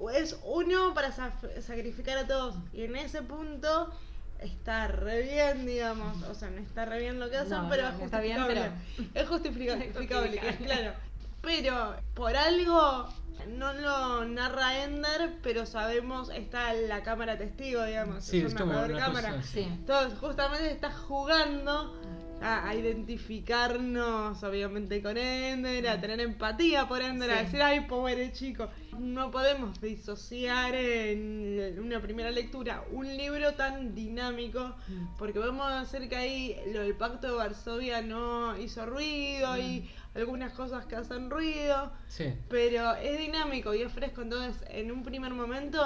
es 0.09 0.37
uno 0.43 0.93
para 0.93 1.11
saf- 1.13 1.61
sacrificar 1.61 2.17
a 2.17 2.27
todos. 2.27 2.55
Y 2.73 2.83
en 2.83 2.95
ese 2.95 3.21
punto 3.21 3.91
está 4.39 4.87
re 4.87 5.21
bien, 5.21 5.65
digamos. 5.65 6.23
O 6.23 6.33
sea, 6.33 6.49
no 6.49 6.61
está 6.61 6.85
re 6.85 6.99
bien 6.99 7.19
lo 7.19 7.29
que 7.29 7.37
hacen, 7.37 7.61
No, 7.63 7.69
pero 7.69 7.83
no, 7.91 7.97
es 7.97 8.01
está 8.03 8.19
bien, 8.21 8.37
justificable. 8.39 8.71
Es 9.13 9.27
justificable, 9.29 10.55
claro. 10.65 10.93
Pero 11.41 11.95
por 12.13 12.35
algo 12.35 13.09
no 13.47 13.73
lo 13.73 14.25
narra 14.25 14.83
Ender, 14.83 15.33
pero 15.41 15.65
sabemos, 15.65 16.29
está 16.29 16.73
la 16.73 17.01
cámara 17.01 17.37
testigo, 17.37 17.83
digamos. 17.83 18.23
Sí, 18.23 18.41
es 18.41 18.51
un 18.53 18.59
como 18.59 18.79
una 18.83 18.97
cámara. 18.99 19.31
cosa- 19.31 19.43
Sí. 19.43 19.61
Entonces, 19.61 20.19
justamente 20.19 20.71
está 20.71 20.91
jugando 20.91 21.99
a, 22.41 22.67
a 22.67 22.75
identificarnos, 22.75 24.43
obviamente, 24.43 25.01
con 25.01 25.17
Ender, 25.17 25.87
a 25.87 26.01
tener 26.01 26.19
empatía 26.19 26.87
por 26.87 27.01
Ender, 27.01 27.31
a 27.31 27.43
decir, 27.43 27.61
ay, 27.61 27.81
pobre 27.81 28.31
chico. 28.33 28.69
No 28.99 29.31
podemos 29.31 29.79
disociar 29.79 30.75
en 30.75 31.79
una 31.79 32.01
primera 32.01 32.31
lectura 32.31 32.83
un 32.91 33.07
libro 33.15 33.53
tan 33.53 33.95
dinámico, 33.95 34.75
porque 35.17 35.39
vamos 35.39 35.67
a 35.67 35.81
hacer 35.81 36.09
que 36.09 36.15
ahí 36.15 36.55
lo 36.73 36.81
del 36.81 36.95
Pacto 36.95 37.27
de 37.27 37.33
Varsovia 37.33 38.01
no 38.01 38.57
hizo 38.57 38.85
ruido 38.85 39.57
y 39.57 39.89
algunas 40.13 40.53
cosas 40.53 40.85
que 40.85 40.95
hacen 40.95 41.29
ruido. 41.29 41.91
Sí. 42.07 42.33
Pero 42.49 42.95
es 42.95 43.17
dinámico 43.17 43.73
y 43.73 43.81
es 43.81 43.91
fresco, 43.91 44.21
entonces 44.21 44.61
en 44.69 44.91
un 44.91 45.03
primer 45.03 45.33
momento 45.33 45.81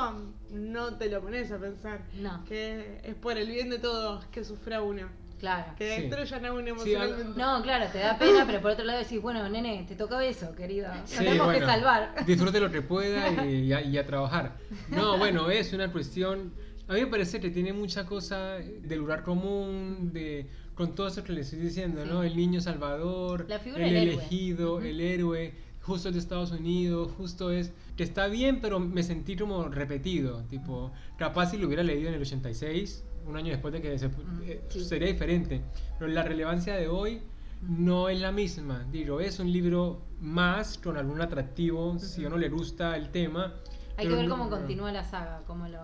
no 0.52 0.96
te 0.98 1.10
lo 1.10 1.22
pones 1.22 1.52
a 1.52 1.60
pensar. 1.60 2.02
No. 2.16 2.44
Que 2.46 3.02
es 3.04 3.16
por 3.16 3.38
el 3.38 3.50
bien 3.50 3.70
de 3.70 3.80
todos 3.80 4.26
que 4.28 4.44
sufra 4.44 4.82
uno. 4.82 5.25
Claro. 5.46 5.74
Que 5.78 5.96
Sí. 5.96 6.02
destruyan 6.02 6.46
a 6.46 6.54
uno 6.54 6.62
Sí, 6.64 6.96
al- 6.96 7.04
emocionalmente. 7.10 7.40
No, 7.40 7.62
claro, 7.62 7.86
te 7.92 8.00
da 8.00 8.18
pena, 8.18 8.46
pero 8.48 8.62
por 8.62 8.72
otro 8.72 8.84
lado 8.84 8.98
decís, 9.00 9.22
bueno, 9.22 9.48
nene, 9.48 9.86
te 9.88 9.96
tocó 9.96 10.20
eso, 10.20 10.56
querido. 10.56 10.88
Sí, 11.06 11.18
tenemos 11.20 11.48
que 11.54 11.60
bueno, 11.60 11.68
salvar. 11.68 12.16
Disfrute 12.26 12.60
lo 12.60 12.72
que 12.72 12.82
pueda 12.82 13.46
y, 13.46 13.66
y 13.66 13.74
a, 13.74 13.82
y 13.84 13.96
a 13.98 14.06
trabajar. 14.08 14.58
No, 14.90 15.20
bueno, 15.20 15.52
es 15.52 15.72
una 15.74 15.92
cuestión. 15.92 16.52
A 16.88 16.94
mí 16.94 17.02
me 17.02 17.08
parece 17.08 17.40
que 17.40 17.52
tiene 17.52 17.74
mucha 17.74 18.06
cosa 18.08 18.56
del 18.56 18.98
lugar 19.00 19.22
común, 19.24 20.10
de 20.14 20.48
con 20.74 20.96
todo 20.96 21.08
eso 21.08 21.24
que 21.24 21.32
le 21.32 21.42
estoy 21.42 21.60
diciendo, 21.60 22.04
Sí. 22.04 22.10
¿no? 22.12 22.24
El 22.24 22.36
niño 22.36 22.60
salvador, 22.60 23.46
La 23.48 23.60
figura 23.60 23.86
el 23.86 23.94
del 23.94 24.04
héroe. 24.10 24.14
elegido, 24.16 24.76
Ujú. 24.78 24.86
el 24.86 25.00
héroe, 25.00 25.54
justo 25.82 26.10
es 26.10 26.16
de 26.16 26.20
Estados 26.22 26.52
Unidos, 26.52 27.12
justo 27.18 27.52
es 27.52 27.72
que 27.96 28.04
está 28.04 28.28
bien, 28.28 28.62
pero 28.62 28.80
me 28.80 29.04
sentí 29.04 29.36
como 29.36 29.70
repetido, 29.70 30.42
tipo, 30.50 30.92
capaz 31.18 31.52
si 31.52 31.58
lo 31.58 31.68
hubiera 31.68 31.84
leído 31.84 32.10
en 32.10 32.16
el 32.16 32.22
86, 32.22 33.04
un 33.28 33.38
año 33.38 33.52
después 33.52 33.74
de 33.74 33.82
que 33.82 33.98
se, 33.98 34.08
eh, 34.44 34.64
sí. 34.70 34.84
sería 34.86 35.08
diferente, 35.08 35.62
pero 35.98 36.12
la 36.12 36.24
relevancia 36.24 36.76
de 36.76 36.88
hoy 36.88 37.22
no 37.62 38.10
es 38.10 38.20
la 38.20 38.32
misma. 38.32 38.86
Digo, 38.92 39.20
es 39.20 39.40
un 39.40 39.52
libro 39.52 40.02
más 40.20 40.78
con 40.78 40.98
algún 40.98 41.22
atractivo, 41.22 41.98
si 42.00 42.24
a 42.24 42.28
uno 42.28 42.38
le 42.38 42.50
gusta 42.50 42.96
el 42.96 43.10
tema. 43.10 43.56
Hay 43.98 44.08
que 44.08 44.16
ver 44.16 44.28
no- 44.28 44.38
cómo 44.38 44.50
continúa 44.50 44.92
la 44.92 45.04
saga, 45.04 45.42
cómo 45.48 45.68
lo... 45.68 45.80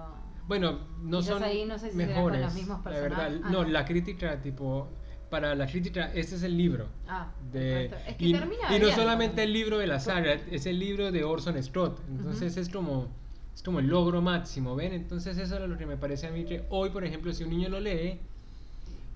Bueno, 0.48 0.80
no 1.02 1.22
son 1.22 1.44
ahí 1.44 1.66
no 1.66 1.78
sé 1.80 1.92
si 1.92 1.98
será 1.98 2.08
con 2.08 2.16
mejores. 2.16 2.42
los 2.42 2.54
mismos 2.56 2.84
la 2.84 2.92
verdad, 2.92 3.18
personajes. 3.18 3.42
Ah, 3.46 3.50
no, 3.52 3.64
no. 3.64 3.70
la 3.70 3.86
crítica, 3.86 4.42
tipo, 4.42 4.89
para 5.30 5.56
la 5.56 5.66
crítica, 5.66 6.12
este 6.14 6.36
es 6.36 6.44
el 6.44 6.58
libro. 6.58 6.88
Ah, 7.08 7.32
De. 7.54 7.86
Es 7.86 8.16
que 8.18 8.26
y, 8.26 8.34
termina 8.34 8.76
y 8.76 8.80
no 8.80 8.89
solamente 8.92 9.44
el 9.44 9.54
libro 9.54 9.78
de 9.78 9.88
la 9.88 10.00
saga, 10.00 10.34
es 10.34 10.66
el 10.66 10.78
libro 10.78 11.12
de 11.12 11.24
Orson 11.24 11.62
Scott. 11.64 12.02
Entonces 12.10 12.58
es 12.58 12.68
como 12.70 13.08
es 13.56 13.64
como 13.64 13.80
el 13.80 13.88
logro 13.88 14.22
máximo, 14.22 14.76
¿ven? 14.76 14.93
Entonces 14.93 15.38
eso 15.38 15.58
es 15.62 15.70
lo 15.70 15.78
que 15.78 15.86
me 15.86 15.97
parece 15.97 16.28
a 16.28 16.32
mí 16.32 16.45
que 16.45 16.66
hoy, 16.70 16.89
por 16.89 17.04
ejemplo, 17.04 17.34
si 17.34 17.43
un 17.43 17.49
niño 17.52 17.70
lo 17.70 17.80
lee, 17.80 18.20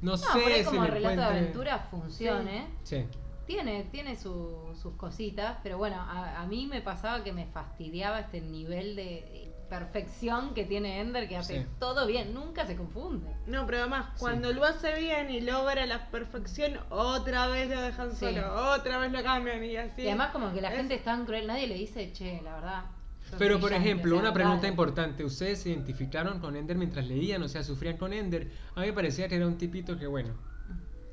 no, 0.01 0.11
No, 0.11 0.17
sé 0.17 0.27
si 0.59 0.63
como 0.65 0.83
le 0.83 0.91
relato 0.91 1.15
de 1.15 1.23
aventura 1.23 1.79
funcione. 1.89 2.67
Sí. 2.83 3.05
Tiene, 3.47 3.83
tiene 3.91 4.15
su- 4.15 4.75
sus 4.81 4.95
cositas, 4.95 5.57
pero 5.63 5.77
bueno, 5.77 5.97
a, 5.97 6.41
a 6.41 6.45
mí 6.47 6.65
me 6.67 6.81
pasaba 6.81 7.23
que 7.23 7.31
me 7.31 7.45
fastidiaba 7.45 8.19
este 8.19 8.41
nivel 8.41 8.95
de 8.95 9.51
perfección 9.69 10.53
que 10.53 10.63
tiene 10.63 10.99
Ender, 10.99 11.27
que 11.27 11.37
hace 11.37 11.61
Sí. 11.63 11.67
todo 11.79 12.05
bien, 12.07 12.33
nunca 12.33 12.65
se 12.67 12.75
confunde. 12.75 13.27
No, 13.47 13.65
pero 13.65 13.79
además, 13.79 14.07
cuando 14.19 14.51
lo 14.53 14.63
hace 14.63 14.99
bien 14.99 15.29
y 15.31 15.41
logra 15.41 15.85
la 15.85 16.07
perfección, 16.11 16.79
otra 16.89 17.47
vez 17.47 17.69
lo 17.69 17.81
dejan 17.81 18.11
Sí. 18.11 18.17
solo, 18.25 18.73
otra 18.73 18.97
vez 18.99 19.11
lo 19.11 19.23
cambian 19.23 19.63
y 19.63 19.75
así. 19.77 20.03
Y 20.03 20.07
además 20.07 20.31
como 20.31 20.53
que 20.53 20.61
la 20.61 20.69
Es- 20.69 20.77
gente 20.77 20.95
es 20.95 21.03
tan 21.03 21.25
cruel, 21.25 21.47
nadie 21.47 21.67
le 21.67 21.75
dice, 21.75 22.11
che, 22.13 22.41
la 22.43 22.55
verdad. 22.55 22.83
Pero 23.37 23.59
por 23.59 23.69
brillante", 23.69 23.89
ejemplo, 23.89 24.17
una 24.17 24.33
pregunta 24.33 24.67
importante, 24.67 25.23
¿ustedes 25.23 25.59
se 25.61 25.69
identificaron 25.69 26.39
con 26.39 26.55
Ender 26.55 26.77
mientras 26.77 27.05
leían? 27.07 27.41
O 27.43 27.47
sea, 27.47 27.63
sufrían 27.63 27.97
con 27.97 28.13
Ender. 28.13 28.49
A 28.75 28.81
mí 28.81 28.87
me 28.87 28.93
parecía 28.93 29.27
que 29.27 29.35
era 29.35 29.47
un 29.47 29.57
tipito 29.57 29.97
que, 29.97 30.07
bueno, 30.07 30.33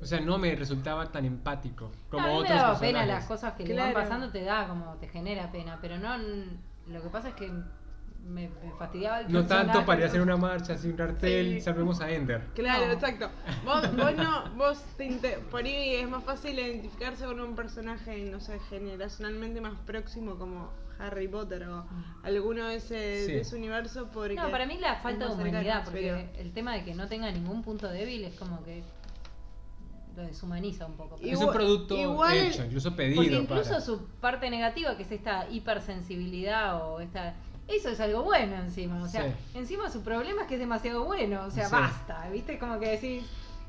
o 0.01 0.05
sea, 0.05 0.19
no 0.19 0.37
me 0.37 0.53
resultaba 0.55 1.11
tan 1.11 1.25
empático 1.25 1.91
como 2.09 2.27
No, 2.27 2.33
a 2.33 2.35
mí 2.35 2.39
otros 2.39 2.49
me 2.51 2.55
daba 2.57 2.69
personajes. 2.71 3.01
pena 3.01 3.05
las 3.13 3.25
cosas 3.25 3.53
que 3.53 3.65
le 3.65 3.75
van 3.75 3.93
pasando, 3.93 4.29
te 4.29 4.43
da 4.43 4.67
como, 4.67 4.93
te 4.95 5.07
genera 5.07 5.51
pena, 5.51 5.79
pero 5.81 5.97
no, 5.97 6.17
lo 6.17 7.01
que 7.01 7.09
pasa 7.09 7.29
es 7.29 7.35
que 7.35 7.51
me, 8.25 8.47
me 8.47 8.71
fastidiaba 8.77 9.19
el 9.21 9.31
No 9.31 9.45
tanto 9.45 9.85
para 9.85 9.99
ir 9.99 10.05
a 10.05 10.07
hacer 10.07 10.21
una 10.21 10.37
marcha, 10.37 10.73
así 10.73 10.87
un 10.87 10.95
cartel, 10.95 11.55
Sí. 11.55 11.61
salvemos 11.61 11.99
a 12.01 12.11
Ender. 12.11 12.41
Claro, 12.53 12.85
No. 12.87 12.91
exacto. 12.93 13.29
Vos, 13.65 13.95
vos 13.95 14.15
no, 14.17 14.49
vos 14.55 14.83
te 14.97 15.09
por 15.51 15.63
ahí 15.65 15.95
es 15.95 16.09
más 16.09 16.23
fácil 16.23 16.57
identificarse 16.57 17.25
con 17.25 17.39
un 17.39 17.55
personaje, 17.55 18.23
no 18.31 18.39
sé, 18.39 18.59
generacionalmente 18.69 19.59
más 19.61 19.77
próximo 19.85 20.35
como 20.37 20.71
Harry 20.99 21.27
Potter 21.27 21.67
o 21.67 21.85
alguno 22.23 22.67
de 22.67 22.75
ese, 22.75 23.25
Sí. 23.25 23.31
de 23.33 23.41
ese 23.41 23.55
universo 23.55 24.09
porque 24.13 24.35
No, 24.35 24.49
para 24.51 24.65
mí 24.65 24.77
la 24.77 24.95
falta 24.97 25.27
de 25.27 25.33
humanidad, 25.33 25.83
porque 25.83 26.29
pero- 26.31 26.41
el 26.41 26.53
tema 26.53 26.73
de 26.75 26.83
que 26.85 26.93
no 26.95 27.07
tenga 27.07 27.31
ningún 27.31 27.61
punto 27.63 27.87
débil 27.89 28.23
es 28.23 28.35
como 28.37 28.63
que 28.63 28.83
lo 30.15 30.23
deshumaniza 30.23 30.85
un 30.85 30.93
poco. 30.93 31.17
Y- 31.19 31.29
Es 31.29 31.33
Igual- 31.33 31.47
un 31.47 31.53
producto 31.53 31.97
igual- 31.97 32.37
hecho, 32.37 32.63
incluso 32.65 32.95
pedido. 32.95 33.15
Porque 33.21 33.35
incluso 33.35 33.69
para- 33.69 33.81
su 33.81 34.05
parte 34.21 34.49
negativa, 34.49 34.95
que 34.95 35.03
es 35.03 35.11
esta 35.11 35.47
hipersensibilidad 35.49 36.83
o 36.87 36.99
esta... 36.99 37.33
Eso 37.67 37.89
es 37.89 37.99
algo 38.01 38.23
bueno 38.23 38.55
encima, 38.57 39.01
o 39.01 39.07
sea, 39.07 39.23
Sí. 39.23 39.57
encima 39.57 39.89
su 39.89 40.01
problema 40.03 40.41
es 40.43 40.47
que 40.49 40.55
es 40.55 40.59
demasiado 40.59 41.05
bueno, 41.05 41.45
o 41.45 41.49
sea, 41.49 41.65
Sí. 41.67 41.71
basta, 41.71 42.29
¿viste? 42.29 42.59
Como 42.59 42.77
que 42.79 42.89
decís, 42.89 43.23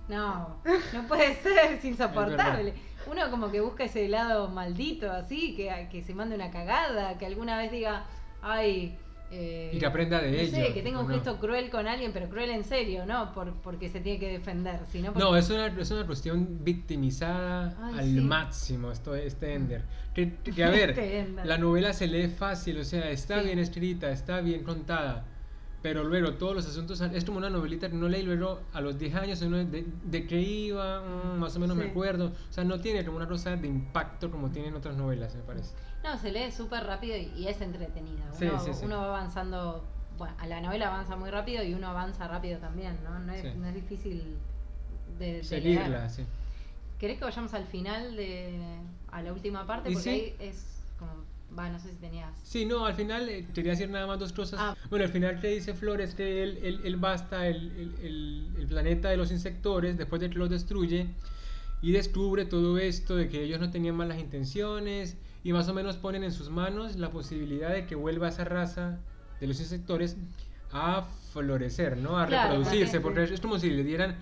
no, 0.08 0.56
no 0.92 1.06
puede 1.08 1.34
ser, 1.42 1.72
es 1.72 1.84
insoportable. 1.84 2.74
Uno 3.10 3.30
como 3.30 3.50
que 3.50 3.60
busca 3.60 3.84
ese 3.84 4.08
lado 4.08 4.48
maldito 4.48 5.10
así, 5.10 5.54
que, 5.56 5.88
que 5.90 6.02
se 6.02 6.14
mande 6.14 6.34
una 6.34 6.50
cagada, 6.50 7.16
que 7.18 7.26
alguna 7.26 7.56
vez 7.58 7.70
diga, 7.72 8.04
ay... 8.42 8.96
eh, 9.30 9.70
Y 9.74 9.78
que 9.78 9.86
aprenda 9.86 10.20
de 10.20 10.30
no 10.30 10.36
ello, 10.38 10.56
sé, 10.56 10.72
que 10.72 10.82
tenga 10.82 11.00
un 11.00 11.08
gesto 11.08 11.38
cruel 11.38 11.70
con 11.70 11.86
alguien, 11.86 12.12
pero 12.12 12.28
cruel 12.28 12.50
en 12.50 12.64
serio, 12.64 13.04
¿no? 13.06 13.32
Por, 13.34 13.52
porque 13.62 13.88
se 13.88 14.00
tiene 14.00 14.18
que 14.18 14.28
defender, 14.30 14.80
sino 14.90 15.12
porque- 15.12 15.24
No, 15.28 15.36
es 15.36 15.50
una, 15.50 15.66
es 15.66 15.90
una 15.90 16.06
cuestión 16.06 16.58
victimizada 16.62 17.74
Ay, 17.82 17.98
al 17.98 18.04
sí. 18.06 18.20
máximo, 18.20 18.90
esto, 18.92 19.14
este 19.14 19.54
Ender. 19.54 19.82
Que, 20.14 20.32
que, 20.54 20.64
a 20.64 20.70
ver, 20.70 20.90
Este 20.90 21.26
la 21.44 21.58
novela 21.58 21.92
se 21.92 22.06
lee 22.06 22.28
fácil, 22.28 22.78
o 22.78 22.84
sea, 22.84 23.10
está 23.10 23.40
Sí. 23.40 23.46
bien 23.46 23.58
escrita, 23.58 24.10
está 24.10 24.40
bien 24.40 24.62
contada, 24.62 25.24
pero 25.84 26.02
luego 26.02 26.32
todos 26.36 26.54
los 26.54 26.66
asuntos, 26.66 26.98
es 27.02 27.26
como 27.26 27.36
una 27.36 27.50
novelita 27.50 27.90
que 27.90 27.94
lee 27.96 28.20
y 28.20 28.22
luego 28.22 28.60
a 28.72 28.80
los 28.80 28.98
10 28.98 29.14
años 29.16 29.38
de, 29.38 29.84
de 30.02 30.26
qué 30.26 30.40
iba, 30.40 31.02
Mm, 31.02 31.38
más 31.38 31.54
o 31.56 31.60
menos 31.60 31.76
me 31.76 31.84
acuerdo, 31.90 32.32
o 32.48 32.52
sea, 32.54 32.64
no 32.64 32.80
tiene 32.80 33.04
como 33.04 33.18
una 33.18 33.28
cosa 33.28 33.54
de 33.54 33.68
impacto 33.68 34.30
como 34.30 34.48
tienen 34.50 34.74
otras 34.74 34.96
novelas, 34.96 35.34
me 35.34 35.42
parece. 35.42 35.74
No, 36.02 36.16
se 36.16 36.32
lee 36.32 36.50
súper 36.50 36.84
rápido 36.84 37.18
y, 37.18 37.30
y 37.36 37.48
es 37.48 37.60
entretenida. 37.60 38.24
Uno, 38.40 38.60
sí, 38.60 38.72
sí. 38.72 38.80
uno 38.86 38.96
va 38.96 39.08
avanzando, 39.08 39.84
bueno, 40.16 40.34
a 40.38 40.46
la 40.46 40.62
novela 40.62 40.86
avanza 40.86 41.16
muy 41.16 41.28
rápido 41.28 41.62
y 41.62 41.74
uno 41.74 41.88
avanza 41.88 42.26
rápido 42.28 42.58
también, 42.60 42.96
¿no? 43.04 43.18
No 43.18 43.30
es, 43.34 43.42
Sí. 43.42 43.48
no 43.54 43.68
es 43.68 43.74
difícil 43.74 44.38
de, 45.18 45.34
de 45.34 45.44
Seguirla, 45.44 45.88
leer. 45.88 46.10
sí. 46.10 46.24
¿Querés 46.98 47.18
que 47.18 47.24
vayamos 47.26 47.52
al 47.52 47.66
final 47.66 48.16
de 48.16 48.58
a 49.12 49.20
la 49.20 49.34
última 49.34 49.66
parte? 49.66 49.90
Porque 49.90 50.02
sí. 50.02 50.08
ahí 50.08 50.36
es 50.38 50.64
como, 50.98 51.12
va, 51.56 51.68
no 51.70 51.78
sé 51.78 51.90
si 51.90 51.96
tenías... 51.96 52.32
Sí, 52.42 52.64
no, 52.64 52.86
al 52.86 52.94
final 52.94 53.28
eh, 53.28 53.46
quería 53.54 53.72
decir 53.72 53.88
nada 53.88 54.06
más 54.06 54.18
dos 54.18 54.32
cosas. 54.32 54.58
Ah. 54.62 54.76
Bueno, 54.90 55.04
al 55.04 55.10
final 55.10 55.40
que 55.40 55.48
dice 55.48 55.74
Flores 55.74 56.14
que 56.14 56.42
él, 56.42 56.58
él, 56.62 56.80
él 56.84 56.96
basta 56.96 57.46
el, 57.48 57.72
el, 58.00 58.50
el- 58.58 58.66
planeta 58.68 59.10
de 59.10 59.16
los 59.16 59.30
insectores 59.30 59.96
después 59.98 60.20
de 60.20 60.30
que 60.30 60.38
los 60.38 60.50
destruye 60.50 61.06
y 61.82 61.92
descubre 61.92 62.44
todo 62.44 62.78
esto 62.78 63.14
de 63.14 63.28
que 63.28 63.42
ellos 63.44 63.60
no 63.60 63.70
tenían 63.70 63.94
malas 63.94 64.18
intenciones 64.18 65.16
y 65.44 65.52
más 65.52 65.68
o 65.68 65.74
menos 65.74 65.96
ponen 65.96 66.24
en 66.24 66.32
sus 66.32 66.48
manos 66.50 66.96
la 66.96 67.10
posibilidad 67.10 67.70
de 67.70 67.86
que 67.86 67.94
vuelva 67.94 68.28
esa 68.28 68.44
raza 68.44 68.98
de 69.40 69.46
los 69.46 69.60
insectores 69.60 70.16
a 70.72 71.02
florecer, 71.32 71.98
¿no? 71.98 72.18
A 72.18 72.26
Claro, 72.26 72.54
reproducirse, 72.54 73.00
porque 73.00 73.24
es 73.24 73.40
como 73.40 73.58
si 73.58 73.70
le 73.70 73.84
dieran 73.84 74.16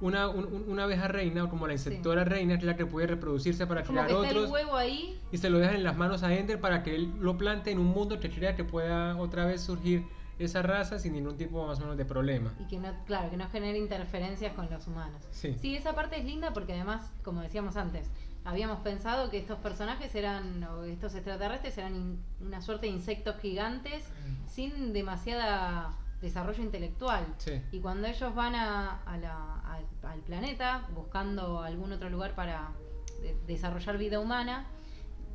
una, 0.00 0.28
un- 0.28 0.44
un- 0.52 0.64
una 0.68 0.84
abeja 0.84 1.08
reina 1.08 1.44
o 1.44 1.48
como 1.50 1.66
la 1.66 1.72
insectora 1.72 2.24
reina 2.24 2.54
que 2.54 2.60
es 2.60 2.66
la 2.66 2.76
que 2.76 2.86
puede 2.86 3.06
reproducirse 3.08 3.66
para 3.66 3.82
Como 3.82 3.94
crear 3.94 4.06
que 4.06 4.12
está 4.14 4.28
otros 4.28 4.44
el 4.46 4.50
huevo 4.52 4.76
ahí 4.76 5.18
y 5.32 5.38
se 5.38 5.50
lo 5.50 5.58
dejan 5.58 5.76
en 5.76 5.84
las 5.84 5.96
manos 5.96 6.22
a 6.22 6.32
Ender 6.34 6.60
para 6.60 6.82
que 6.82 6.94
él 6.94 7.12
lo 7.20 7.36
plante 7.36 7.70
en 7.72 7.78
un 7.78 7.86
mundo 7.88 8.20
que 8.20 8.30
crea 8.30 8.54
que 8.54 8.64
pueda 8.64 9.16
otra 9.16 9.44
vez 9.44 9.60
surgir 9.60 10.04
esa 10.38 10.62
raza 10.62 11.00
sin 11.00 11.14
ningún 11.14 11.36
tipo 11.36 11.66
más 11.66 11.78
o 11.78 11.80
menos 11.82 11.96
de 11.96 12.04
problema. 12.04 12.54
y 12.60 12.68
que 12.68 12.78
no, 12.78 12.92
claro, 13.06 13.28
que 13.28 13.36
no 13.36 13.48
genere 13.50 13.76
interferencias 13.78 14.52
con 14.54 14.70
los 14.70 14.86
humanos. 14.86 15.20
Sí. 15.32 15.56
Sí, 15.60 15.74
esa 15.74 15.96
parte 15.96 16.16
es 16.18 16.24
linda 16.24 16.52
porque 16.52 16.74
además, 16.74 17.10
como 17.24 17.40
decíamos 17.40 17.76
antes, 17.76 18.08
habíamos 18.44 18.78
pensado 18.78 19.30
que 19.30 19.38
estos 19.38 19.58
personajes 19.58 20.14
eran, 20.14 20.62
o 20.62 20.84
estos 20.84 21.16
extraterrestres 21.16 21.76
eran 21.76 21.96
in- 21.96 22.22
una 22.40 22.62
suerte 22.62 22.86
de 22.86 22.92
insectos 22.92 23.34
gigantes 23.42 24.04
sin 24.46 24.92
demasiada 24.92 25.92
desarrollo 26.20 26.62
intelectual. 26.62 27.24
Sí. 27.38 27.60
Y 27.72 27.80
cuando 27.80 28.06
ellos 28.08 28.34
van 28.34 28.54
a, 28.54 29.02
a 29.02 29.16
la- 29.18 29.60
al, 29.60 29.84
al 30.08 30.20
planeta 30.20 30.86
buscando 30.94 31.60
algún 31.62 31.92
otro 31.92 32.10
lugar 32.10 32.34
para 32.34 32.70
de- 33.22 33.36
desarrollar 33.46 33.98
vida 33.98 34.18
humana, 34.20 34.66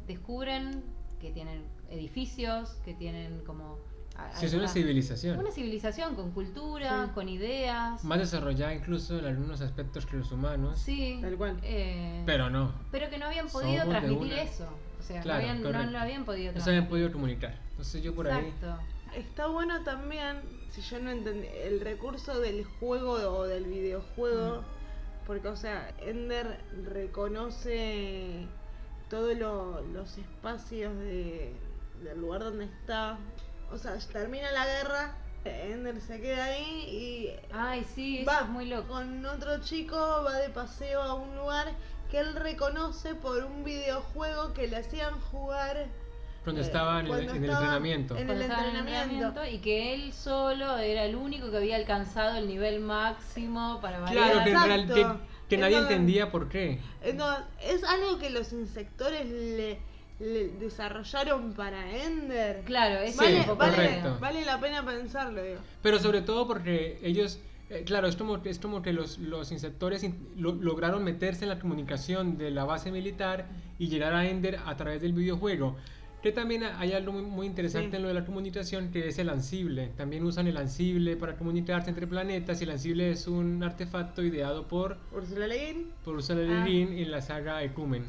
descubren 0.08 0.84
que 1.20 1.32
tienen 1.32 1.64
edificios, 1.90 2.70
que 2.84 2.94
tienen 2.94 3.42
como... 3.46 3.78
Sí, 4.36 4.46
es 4.46 4.54
una 4.54 4.68
civilización. 4.68 5.40
Una 5.40 5.50
civilización 5.52 6.14
con 6.16 6.32
cultura, 6.32 7.06
Sí. 7.08 7.12
con 7.16 7.28
ideas. 7.30 8.04
Más 8.04 8.20
desarrollada 8.20 8.72
incluso 8.76 9.18
en 9.18 9.26
algunos 9.26 9.60
aspectos 9.62 10.06
que 10.06 10.18
los 10.18 10.32
humanos. 10.32 10.78
Sí. 10.80 11.18
Tal 11.20 11.36
cual. 11.36 11.58
eh, 11.64 12.22
Pero 12.24 12.48
no. 12.52 12.74
pero 12.92 13.10
que 13.10 13.18
no 13.18 13.26
habían 13.26 13.48
podido 13.48 13.88
transmitir 13.90 14.34
eso. 14.34 14.68
O 15.00 15.02
sea, 15.04 15.20
Claro, 15.22 15.42
no, 15.42 15.50
habían, 15.50 15.64
no 15.64 15.92
lo 15.92 15.98
habían 16.00 16.26
podido 16.26 16.52
No 16.52 16.60
se 16.60 16.64
transmitir. 16.66 16.70
habían 16.78 16.90
podido 16.90 17.12
comunicar. 17.12 17.60
Entonces 17.72 18.04
yo 18.04 18.14
por 18.14 18.28
ahí... 18.28 18.54
Está 19.16 19.48
bueno 19.48 19.84
también, 19.84 20.42
si 20.72 20.82
yo 20.82 21.00
no 21.00 21.12
entendí, 21.12 21.48
el 21.48 21.80
recurso 21.82 22.40
del 22.40 22.66
juego 22.66 23.12
o 23.14 23.44
del 23.44 23.66
videojuego, 23.66 24.64
porque, 25.28 25.48
o 25.48 25.56
sea, 25.56 25.94
Ender 26.00 26.60
reconoce 26.84 28.48
todos 29.10 29.36
lo- 29.38 29.82
los 29.82 30.18
espacios 30.18 30.96
de, 30.98 31.54
del 32.04 32.20
lugar 32.20 32.44
donde 32.44 32.66
está. 32.66 33.18
O 33.72 33.78
sea, 33.78 33.98
termina 34.12 34.52
la 34.52 34.66
guerra, 34.66 35.16
Ender 35.46 36.00
se 36.02 36.20
queda 36.22 36.46
ahí 36.46 36.86
y 36.90 37.30
Ay, 37.54 37.86
sí, 37.96 38.20
eso 38.20 38.32
va 38.32 38.42
es 38.42 38.50
muy 38.50 38.66
loco. 38.66 38.88
con 38.90 39.26
otro 39.26 39.60
chico, 39.62 39.96
va 40.26 40.38
de 40.38 40.50
paseo 40.50 41.02
a 41.02 41.14
un 41.16 41.36
lugar 41.38 41.68
que 42.10 42.20
él 42.20 42.34
reconoce 42.36 43.16
por 43.16 43.44
un 43.44 43.64
videojuego 43.64 44.54
que 44.54 44.68
le 44.68 44.78
hacían 44.78 45.20
jugar. 45.32 45.88
Cuando 46.44 46.62
eh, 46.62 46.66
estaba 46.66 47.00
en 47.00 47.08
el, 47.08 47.14
en 47.14 47.30
el 47.44 47.50
entrenamiento. 47.50 48.18
en 48.18 48.30
el 48.30 48.42
entrenamiento. 48.42 49.46
y 49.46 49.60
que 49.60 49.94
él 49.94 50.12
solo 50.14 50.78
era 50.78 51.06
el 51.06 51.16
único 51.16 51.50
que 51.52 51.58
había 51.58 51.76
alcanzado 51.78 52.38
el 52.38 52.48
nivel 52.48 52.80
máximo 52.82 53.80
para 53.82 54.00
variar. 54.00 54.32
Claro, 54.32 54.40
que, 54.44 54.94
que, 54.94 55.00
Exacto. 55.02 55.22
que 55.50 55.58
nadie 55.58 55.78
entendía 55.78 56.32
por 56.32 56.50
qué. 56.50 56.80
Eh, 57.02 57.14
no, 57.14 57.26
es 57.62 57.84
algo 57.84 58.20
que 58.20 58.30
los 58.30 58.52
insectores 58.52 59.26
le, 59.30 59.80
le 60.20 60.48
desarrollaron 60.60 61.54
para 61.54 61.90
Ender. 62.04 62.64
Claro, 62.66 63.00
es 63.00 63.14
Sí, 63.14 63.20
vale, 63.20 63.44
poco 63.44 63.56
vale, 63.58 63.76
correcto. 63.76 64.18
vale 64.20 64.46
la 64.46 64.60
pena 64.60 64.86
pensarlo, 64.86 65.42
digo. 65.42 65.60
Pero 65.82 66.00
sobre 66.00 66.22
todo 66.22 66.46
porque 66.48 67.00
ellos, 67.04 67.40
eh, 67.70 67.84
claro, 67.86 68.08
es 68.08 68.16
como, 68.18 68.36
es 68.44 68.60
como 68.60 68.82
que 68.82 68.92
los, 68.92 69.18
los 69.18 69.52
insectores 69.54 70.04
in- 70.04 70.28
lo- 70.36 70.54
lograron 70.56 71.04
meterse 71.06 71.46
en 71.46 71.50
la 71.50 71.60
comunicación 71.60 72.38
de 72.38 72.52
la 72.52 72.66
base 72.66 72.92
militar 72.92 73.46
y 73.80 73.88
llegar 73.88 74.14
a 74.14 74.26
Ender 74.28 74.60
a 74.66 74.76
través 74.76 75.02
del 75.02 75.14
videojuego. 75.14 75.78
Que 76.24 76.32
también 76.32 76.64
hay 76.64 76.94
algo 76.94 77.12
muy, 77.12 77.22
muy 77.24 77.46
interesante 77.48 77.90
Sí. 77.92 77.96
en 77.98 78.02
lo 78.02 78.08
de 78.08 78.14
la 78.14 78.26
comunicación 78.26 78.92
que 78.92 79.10
es 79.10 79.20
el 79.20 79.28
ansible. 79.30 79.90
También 79.98 80.24
usan 80.24 80.48
el 80.48 80.56
ansible 80.58 81.18
para 81.18 81.36
comunicarse 81.36 81.90
entre 81.90 82.08
planetas 82.08 82.62
y 82.62 82.64
el 82.64 82.72
ansible 82.72 83.12
es 83.12 83.28
un 83.28 83.62
artefacto 83.62 84.24
ideado 84.24 84.66
por, 84.68 84.98
Ursula 85.12 85.48
Le 85.48 85.58
Guin. 85.74 85.92
por 86.06 86.16
Ursula 86.16 86.42
Le 86.42 86.58
Ah. 86.58 86.66
Guin 86.66 86.94
en 86.98 87.12
la 87.12 87.22
saga 87.22 87.62
Ecumen. 87.62 88.06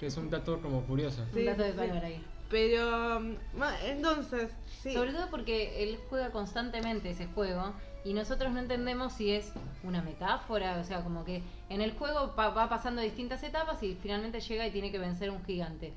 Que 0.00 0.06
es 0.06 0.16
un 0.16 0.28
dato 0.28 0.60
como 0.60 0.82
curioso. 0.82 1.22
Un 1.22 1.38
Sí, 1.38 1.44
dato 1.44 1.62
de 1.62 1.72
valor 1.72 2.04
ahí. 2.04 2.20
Pero, 2.50 3.20
ma- 3.56 3.76
entonces, 3.86 4.50
sí. 4.82 4.92
Sobre 4.92 5.12
todo 5.12 5.30
porque 5.30 5.84
él 5.84 5.98
juega 6.10 6.30
constantemente 6.32 7.10
ese 7.10 7.26
juego 7.28 7.72
y 8.04 8.12
nosotros 8.12 8.52
no 8.52 8.58
entendemos 8.58 9.12
si 9.12 9.30
es 9.30 9.52
una 9.84 10.02
metáfora, 10.02 10.78
o 10.80 10.84
sea, 10.84 11.02
como 11.04 11.24
que 11.24 11.42
en 11.70 11.80
el 11.80 11.92
juego 11.92 12.34
pa- 12.34 12.50
va 12.50 12.68
pasando 12.68 13.00
distintas 13.00 13.42
etapas 13.44 13.80
y 13.84 13.96
finalmente 14.02 14.40
llega 14.40 14.66
y 14.66 14.72
tiene 14.72 14.90
que 14.90 14.98
vencer 14.98 15.30
un 15.30 15.42
gigante. 15.44 15.92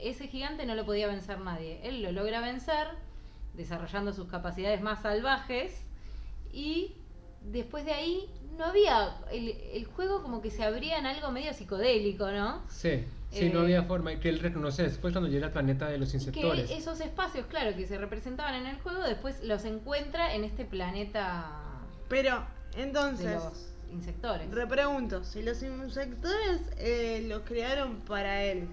Ese 0.00 0.28
gigante 0.28 0.66
no 0.66 0.74
lo 0.74 0.84
podía 0.84 1.06
vencer 1.08 1.40
nadie. 1.40 1.80
Él 1.82 2.02
lo 2.02 2.12
logra 2.12 2.40
vencer 2.40 2.88
desarrollando 3.54 4.12
sus 4.12 4.28
capacidades 4.28 4.80
más 4.80 5.02
salvajes 5.02 5.82
y 6.52 6.94
después 7.42 7.84
de 7.84 7.92
ahí 7.92 8.30
no 8.56 8.64
había 8.66 9.16
el, 9.32 9.48
el 9.72 9.84
juego 9.86 10.22
como 10.22 10.40
que 10.42 10.50
se 10.50 10.64
abría 10.64 10.98
en 10.98 11.06
algo 11.06 11.30
medio 11.30 11.52
psicodélico, 11.54 12.30
¿no? 12.30 12.62
Sí, 12.68 13.04
sí, 13.30 13.48
no 13.50 13.60
Eh, 13.60 13.62
había 13.64 13.82
forma. 13.84 14.18
Que 14.20 14.28
él 14.28 14.38
reconoce 14.40 14.82
después 14.82 15.12
cuando 15.12 15.30
llega 15.30 15.46
al 15.46 15.52
planeta 15.52 15.88
de 15.88 15.98
los 15.98 16.12
insectores. 16.14 16.68
que 16.68 16.76
esos 16.76 17.00
espacios, 17.00 17.46
claro, 17.46 17.74
que 17.76 17.86
se 17.86 17.96
representaban 17.98 18.54
en 18.54 18.66
el 18.66 18.78
juego, 18.80 19.02
después 19.02 19.42
los 19.42 19.64
encuentra 19.64 20.34
en 20.34 20.44
este 20.44 20.64
planeta 20.64 21.50
Pero, 22.08 22.44
de 22.76 22.82
entonces, 22.82 23.42
los 23.42 23.72
insectores. 23.92 24.50
repregunto, 24.50 25.24
si 25.24 25.42
los 25.42 25.62
insectores 25.62 26.60
eh, 26.78 27.24
los 27.28 27.40
crearon 27.42 27.96
para 28.00 28.42
él 28.44 28.68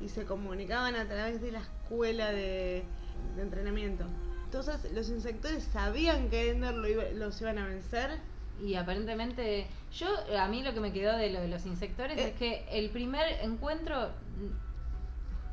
y 0.00 0.08
se 0.08 0.24
comunicaban 0.24 0.94
a 0.96 1.06
través 1.06 1.40
de 1.42 1.52
la 1.52 1.60
escuela 1.60 2.30
de, 2.32 2.84
de 3.36 3.42
entrenamiento, 3.42 4.04
entonces 4.44 4.90
los 4.92 5.08
insectores 5.10 5.64
sabían 5.64 6.28
que 6.30 6.50
Ender 6.50 6.74
lo 6.74 6.88
iba- 6.88 7.10
los 7.14 7.40
iban 7.40 7.58
a 7.58 7.66
vencer. 7.66 8.10
Y 8.62 8.74
aparentemente, 8.74 9.66
yo, 9.90 10.06
a 10.38 10.46
mí 10.48 10.62
lo 10.62 10.74
que 10.74 10.80
me 10.80 10.92
quedó 10.92 11.16
de 11.16 11.30
lo 11.30 11.40
de 11.40 11.48
los 11.48 11.64
insectores 11.64 12.18
Eh. 12.18 12.28
es 12.28 12.34
que 12.34 12.66
el 12.70 12.90
primer 12.90 13.26
encuentro 13.42 14.10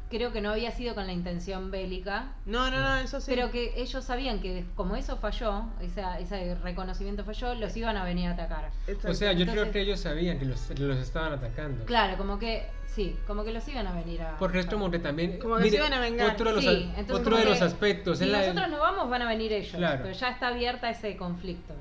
creo 0.10 0.32
que 0.32 0.42
no 0.42 0.52
había 0.52 0.72
sido 0.72 0.96
con 0.96 1.06
la 1.08 1.14
intención 1.14 1.70
bélica, 1.72 2.32
No, 2.46 2.70
no, 2.72 2.80
no, 2.80 2.98
eso 2.98 3.20
sí. 3.20 3.26
pero 3.34 3.52
que 3.52 3.74
ellos 3.76 4.04
sabían 4.06 4.40
que 4.40 4.66
como 4.76 4.96
eso 4.96 5.18
falló, 5.18 5.66
esa, 5.82 6.20
ese 6.20 6.56
reconocimiento 6.56 7.24
falló, 7.26 7.54
los 7.56 7.76
iban 7.76 7.98
a 7.98 8.04
venir 8.06 8.30
a 8.30 8.32
atacar. 8.34 8.70
Exacto. 8.88 9.12
O 9.12 9.14
sea, 9.14 9.34
yo 9.34 9.46
creo 9.46 9.72
que 9.72 9.82
ellos 9.82 10.00
sabían 10.00 10.40
que 10.40 10.46
los, 10.46 10.70
los 10.80 10.98
estaban 10.98 11.34
atacando. 11.34 11.84
Claro, 11.86 12.18
como 12.18 12.40
que, 12.40 12.66
sí, 12.86 13.16
como 13.28 13.44
que 13.44 13.52
los 13.52 13.68
iban 13.68 13.86
a 13.88 13.94
venir 13.94 14.22
a 14.22 14.38
Porque 14.38 14.60
es 14.60 14.66
atacar. 14.66 14.80
como 14.80 14.92
que 14.92 15.00
también. 15.00 15.40
Como 15.40 15.58
que 15.58 15.70
se 15.70 15.76
iban 15.76 15.94
a 15.94 16.00
vengar. 16.00 16.34
Otro 16.34 16.50
de 16.50 16.56
los, 16.56 16.64
Sí, 16.64 16.70
a- 16.70 17.00
entonces 17.00 17.16
otro 17.28 17.38
de 17.38 17.46
los 17.46 17.62
aspectos. 17.62 18.18
Si 18.20 18.24
es 18.26 18.30
la- 18.32 18.40
nosotros 18.40 18.70
no 18.70 18.80
vamos, 18.80 19.10
van 19.10 19.22
a 19.24 19.28
venir 19.30 19.52
ellos. 19.52 19.74
Claro. 19.76 20.00
Pero 20.04 20.16
ya 20.16 20.30
está 20.30 20.48
abierta 20.48 20.90
ese 20.90 21.18
conflicto. 21.18 21.74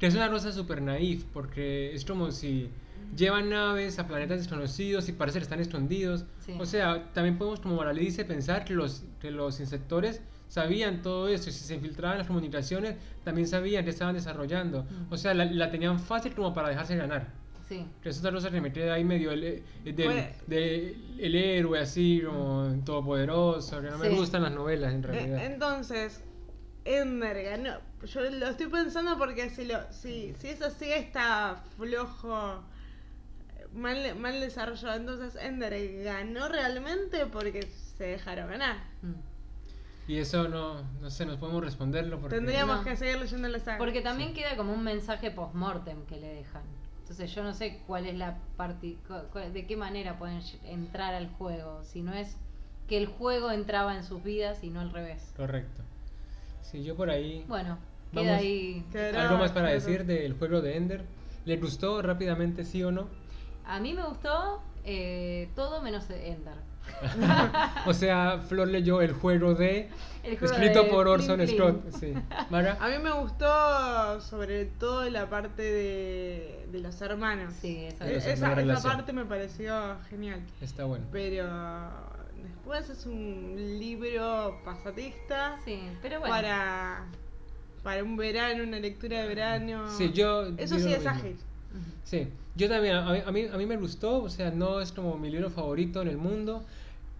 Que 0.00 0.06
es 0.06 0.14
una 0.14 0.30
cosa 0.30 0.52
súper 0.52 0.80
naif, 0.82 1.24
porque 1.32 1.94
es 1.94 2.04
como 2.04 2.30
si 2.30 2.70
llevan 3.16 3.50
naves 3.50 3.98
a 3.98 4.06
planetas 4.06 4.38
desconocidos 4.38 5.08
y 5.08 5.12
parece 5.12 5.38
que 5.38 5.44
están 5.44 5.60
escondidos. 5.60 6.24
Sí. 6.44 6.54
O 6.58 6.66
sea, 6.66 7.12
también 7.12 7.38
podemos, 7.38 7.60
como 7.60 7.74
Morales 7.76 8.04
dice, 8.04 8.24
pensar 8.24 8.64
que 8.64 8.74
los, 8.74 9.04
que 9.20 9.30
los 9.30 9.60
insectores 9.60 10.20
sabían 10.48 11.02
todo 11.02 11.28
eso 11.28 11.50
y 11.50 11.52
si 11.52 11.60
se 11.64 11.74
infiltraban 11.74 12.18
las 12.18 12.26
comunicaciones, 12.26 12.96
también 13.24 13.46
sabían 13.46 13.84
que 13.84 13.90
estaban 13.90 14.14
desarrollando. 14.14 14.84
Mm. 14.84 15.12
O 15.12 15.16
sea, 15.16 15.34
la, 15.34 15.44
la 15.44 15.70
tenían 15.70 15.98
fácil 16.00 16.34
como 16.34 16.54
para 16.54 16.68
dejarse 16.70 16.96
ganar. 16.96 17.26
Sí. 17.68 17.84
Que 18.02 18.08
es 18.08 18.18
otra 18.20 18.32
cosa 18.32 18.50
que 18.50 18.62
me 18.62 18.72
queda 18.72 18.94
ahí 18.94 19.04
medio 19.04 19.30
el, 19.30 19.44
eh, 19.44 19.62
del, 19.84 20.24
de- 20.46 20.96
el 21.18 21.34
héroe 21.34 21.78
así 21.80 22.22
como 22.24 22.74
todopoderoso, 22.84 23.82
que 23.82 23.90
no 23.90 23.98
me 23.98 24.08
Sí. 24.08 24.16
gustan 24.16 24.42
las 24.42 24.52
novelas 24.52 24.94
en 24.94 25.04
Eh, 25.04 25.06
realidad. 25.06 25.44
entonces, 25.44 26.22
Ender 26.86 27.42
ganó. 27.42 27.74
Yo 28.06 28.20
lo 28.22 28.46
estoy 28.48 28.68
pensando 28.68 29.18
porque 29.18 29.50
si, 29.50 29.66
lo, 29.66 29.80
si, 29.92 30.32
si 30.38 30.48
es 30.48 30.62
así, 30.62 30.90
está 30.90 31.62
flojo, 31.76 32.62
mal, 33.74 34.14
mal 34.16 34.40
desarrollado. 34.40 34.96
Entonces, 34.96 35.36
Ender 35.42 36.02
ganó 36.04 36.48
realmente 36.48 37.26
porque 37.26 37.62
se 37.96 38.04
dejaron 38.04 38.50
ganar. 38.50 38.76
Mm. 39.02 39.12
Y 40.10 40.16
eso 40.18 40.48
no, 40.48 40.82
no 41.02 41.10
sé, 41.10 41.26
nos 41.26 41.36
podemos 41.36 41.62
responderlo 41.62 42.18
porque... 42.18 42.36
Tendríamos 42.36 42.78
No. 42.78 42.84
que 42.84 42.96
seguir 42.96 43.18
leyendo 43.18 43.46
la 43.48 43.58
saga. 43.58 43.76
Porque 43.78 44.00
también 44.00 44.32
queda 44.32 44.56
como 44.56 44.72
un 44.72 44.82
mensaje 44.82 45.30
post-mortem 45.30 46.06
que 46.06 46.16
le 46.18 46.28
dejan. 46.28 46.62
Entonces 47.02 47.34
yo 47.34 47.42
no 47.42 47.52
sé 47.52 47.80
cuál 47.86 48.06
es 48.06 48.14
la 48.16 48.38
parte, 48.56 48.96
de 49.52 49.66
qué 49.66 49.76
manera 49.76 50.18
pueden 50.18 50.40
entrar 50.64 51.14
al 51.14 51.28
juego. 51.32 51.82
Si 51.84 52.00
no 52.02 52.14
es 52.14 52.36
que 52.88 52.96
el 52.96 53.06
juego 53.06 53.50
entraba 53.50 53.94
en 53.96 54.02
sus 54.04 54.22
vidas 54.22 54.64
y 54.64 54.70
no 54.70 54.80
al 54.80 54.90
revés. 54.92 55.32
Correcto. 55.36 55.82
Sí, 56.62 56.82
yo 56.84 56.96
por 56.96 57.10
ahí... 57.10 57.44
Bueno, 57.46 57.78
Vamos. 58.12 58.28
queda 58.30 58.36
ahí. 58.38 58.84
¿Algo 59.14 59.36
más 59.36 59.52
para 59.52 59.68
decir 59.68 60.06
del 60.06 60.34
juego 60.34 60.62
de 60.62 60.76
Ender? 60.76 61.04
¿Le 61.44 61.56
gustó 61.58 62.00
rápidamente, 62.00 62.64
sí 62.64 62.82
o 62.82 62.90
no? 62.90 63.08
A 63.68 63.80
mí 63.80 63.92
me 63.92 64.02
gustó 64.02 64.62
eh, 64.84 65.50
todo 65.54 65.82
menos 65.82 66.08
Ender. 66.08 66.54
o 67.86 67.92
sea, 67.92 68.38
Flor 68.48 68.68
leyó 68.68 69.02
el 69.02 69.12
juego 69.12 69.54
de... 69.54 69.90
El 70.22 70.38
juego 70.38 70.54
escrito 70.54 70.84
de 70.84 70.88
por 70.88 71.06
Orson. 71.06 71.46
Scott. 71.46 71.90
Sí. 72.00 72.14
Mara. 72.48 72.78
A 72.80 72.88
mí 72.88 72.96
me 72.98 73.12
gustó 73.12 74.20
sobre 74.22 74.64
todo 74.64 75.08
la 75.10 75.28
parte 75.28 75.62
de, 75.62 76.66
de 76.72 76.78
los 76.80 76.98
hermanos. 77.02 77.52
Sí, 77.60 77.84
esa 77.84 78.10
es 78.10 78.26
esa, 78.26 78.54
parte 78.82 79.12
me 79.12 79.26
pareció 79.26 79.98
genial. 80.08 80.40
Está 80.62 80.86
bueno. 80.86 81.04
Pero 81.12 81.46
después 82.42 82.88
es 82.88 83.04
un 83.04 83.54
libro 83.78 84.58
pasatista 84.64 85.58
Sí, 85.62 85.78
pero 86.00 86.20
bueno. 86.20 86.34
para, 86.34 87.04
para 87.82 88.02
un 88.02 88.16
verano, 88.16 88.64
una 88.64 88.78
lectura 88.78 89.20
de 89.20 89.28
verano. 89.28 89.90
Sí, 89.90 90.10
yo... 90.12 90.46
Eso 90.56 90.78
sí 90.78 90.90
es 90.94 91.04
mismo. 91.04 91.48
Sí, 92.04 92.26
yo 92.56 92.68
también, 92.68 92.96
a 92.96 93.12
mí, 93.12 93.18
a 93.26 93.30
mí, 93.32 93.42
a 93.52 93.56
mí 93.56 93.66
me 93.66 93.76
gustó, 93.76 94.22
o 94.22 94.30
sea, 94.30 94.50
no 94.50 94.80
es 94.80 94.92
como 94.92 95.16
mi 95.18 95.30
libro 95.30 95.50
favorito 95.50 96.00
en 96.02 96.08
el 96.08 96.16
mundo, 96.16 96.64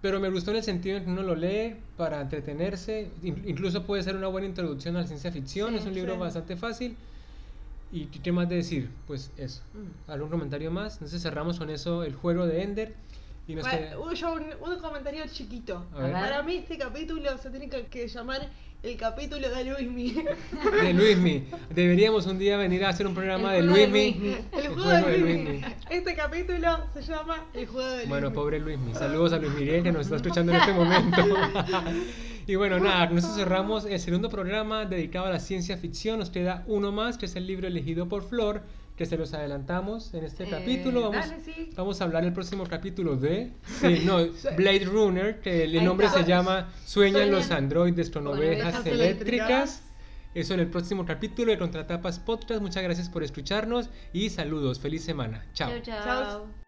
pero 0.00 0.20
me 0.20 0.30
gustó 0.30 0.50
en 0.52 0.58
el 0.58 0.62
sentido 0.62 0.96
en 0.96 1.04
que 1.04 1.10
uno 1.10 1.22
lo 1.22 1.34
lee 1.34 1.76
para 1.96 2.20
entretenerse, 2.20 3.10
in- 3.22 3.42
incluso 3.46 3.84
puede 3.84 4.02
ser 4.02 4.16
una 4.16 4.28
buena 4.28 4.46
introducción 4.46 4.96
a 4.96 5.00
la 5.02 5.06
ciencia 5.06 5.30
ficción, 5.30 5.70
Sí, 5.70 5.76
es 5.76 5.86
un 5.86 5.94
libro 5.94 6.14
sí. 6.14 6.18
bastante 6.20 6.56
fácil. 6.56 6.96
¿Y 7.90 8.04
qué 8.06 8.32
más 8.32 8.48
de 8.48 8.56
decir? 8.56 8.90
Pues 9.06 9.30
eso. 9.38 9.62
Mm. 9.74 10.10
¿Algún 10.10 10.28
comentario 10.28 10.70
más? 10.70 10.94
Entonces 10.94 11.22
cerramos 11.22 11.58
con 11.58 11.70
eso 11.70 12.04
el 12.04 12.14
juego 12.14 12.46
de 12.46 12.62
Ender. 12.62 12.94
Y 13.46 13.54
nos 13.54 13.64
Bueno, 13.64 13.78
queda- 13.78 14.14
yo 14.14 14.32
un, 14.34 14.72
un 14.74 14.78
comentario 14.78 15.24
chiquito. 15.32 15.82
Para 15.94 16.42
mí 16.42 16.56
este 16.56 16.76
capítulo 16.76 17.38
se 17.38 17.48
tiene 17.50 17.68
que 17.68 18.06
llamar 18.08 18.46
el 18.82 18.96
capítulo 18.96 19.48
de 19.48 19.64
Luismi. 19.64 20.10
De 20.82 20.92
Luismi. 20.92 21.44
Deberíamos 21.70 22.26
un 22.26 22.38
día 22.38 22.56
venir 22.56 22.84
a 22.84 22.90
hacer 22.90 23.06
un 23.06 23.14
programa 23.14 23.52
de 23.52 23.58
El 23.58 23.70
juego 23.70 23.86
de 23.86 23.90
Luismi. 23.90 24.36
El 24.52 24.68
juego 24.68 24.90
de 24.90 25.18
Luismi. 25.18 25.60
Este 25.90 26.14
capítulo 26.14 26.86
se 26.94 27.02
llama 27.02 27.44
El 27.54 27.66
juego 27.66 27.88
de 27.88 27.94
Luismi. 27.96 28.08
Bueno, 28.08 28.32
pobre 28.32 28.60
Luismi. 28.60 28.94
Saludos 28.94 29.32
a 29.32 29.38
Luis 29.38 29.52
Miguel 29.54 29.82
que 29.82 29.90
nos 29.90 30.02
está 30.02 30.16
escuchando 30.16 30.52
en 30.52 30.60
este 30.60 30.72
momento. 30.72 31.24
y 32.46 32.54
bueno, 32.54 32.78
nada, 32.78 33.06
nosotros 33.06 33.36
cerramos 33.36 33.84
el 33.84 33.98
segundo 33.98 34.28
programa 34.28 34.84
dedicado 34.84 35.26
a 35.26 35.30
la 35.30 35.40
ciencia 35.40 35.76
ficción. 35.76 36.20
Nos 36.20 36.30
queda 36.30 36.62
uno 36.68 36.92
más, 36.92 37.18
que 37.18 37.26
es 37.26 37.34
el 37.34 37.46
libro 37.46 37.66
elegido 37.66 38.08
por 38.08 38.28
Flor, 38.28 38.62
que 38.98 39.06
se 39.06 39.16
los 39.16 39.32
adelantamos 39.32 40.12
en 40.12 40.24
este 40.24 40.44
Eh, 40.44 40.48
capítulo. 40.50 41.10
Vamos, 41.10 41.30
dale, 41.30 41.40
sí. 41.42 41.70
vamos 41.76 42.00
a 42.00 42.04
hablar 42.04 42.24
el 42.24 42.32
próximo 42.34 42.64
capítulo 42.66 43.16
de 43.16 43.52
sí, 43.80 44.02
no, 44.04 44.18
Blade 44.56 44.84
Runner, 44.84 45.40
que 45.40 45.64
el 45.64 45.78
Ahí 45.78 45.84
nombre 45.84 46.08
está. 46.08 46.18
se 46.24 46.28
llama 46.28 46.70
Sueñan 46.84 47.12
Sueñan 47.14 47.30
los 47.30 47.50
androides 47.52 48.10
con 48.10 48.24
con 48.24 48.36
ovejas 48.36 48.74
ovejas 48.74 48.86
eléctricas. 48.86 49.48
eléctricas. 49.48 49.82
Eso 50.34 50.54
en 50.54 50.60
el 50.60 50.68
próximo 50.68 51.06
capítulo 51.06 51.50
de 51.52 51.58
Contratapas 51.58 52.18
Podcast. 52.18 52.60
Muchas 52.60 52.82
gracias 52.82 53.08
por 53.08 53.22
escucharnos 53.22 53.88
y 54.12 54.28
saludos. 54.30 54.78
Feliz 54.78 55.02
semana. 55.04 55.46
Chao. 55.54 55.70
Chau. 55.80 56.04
Chau. 56.04 56.67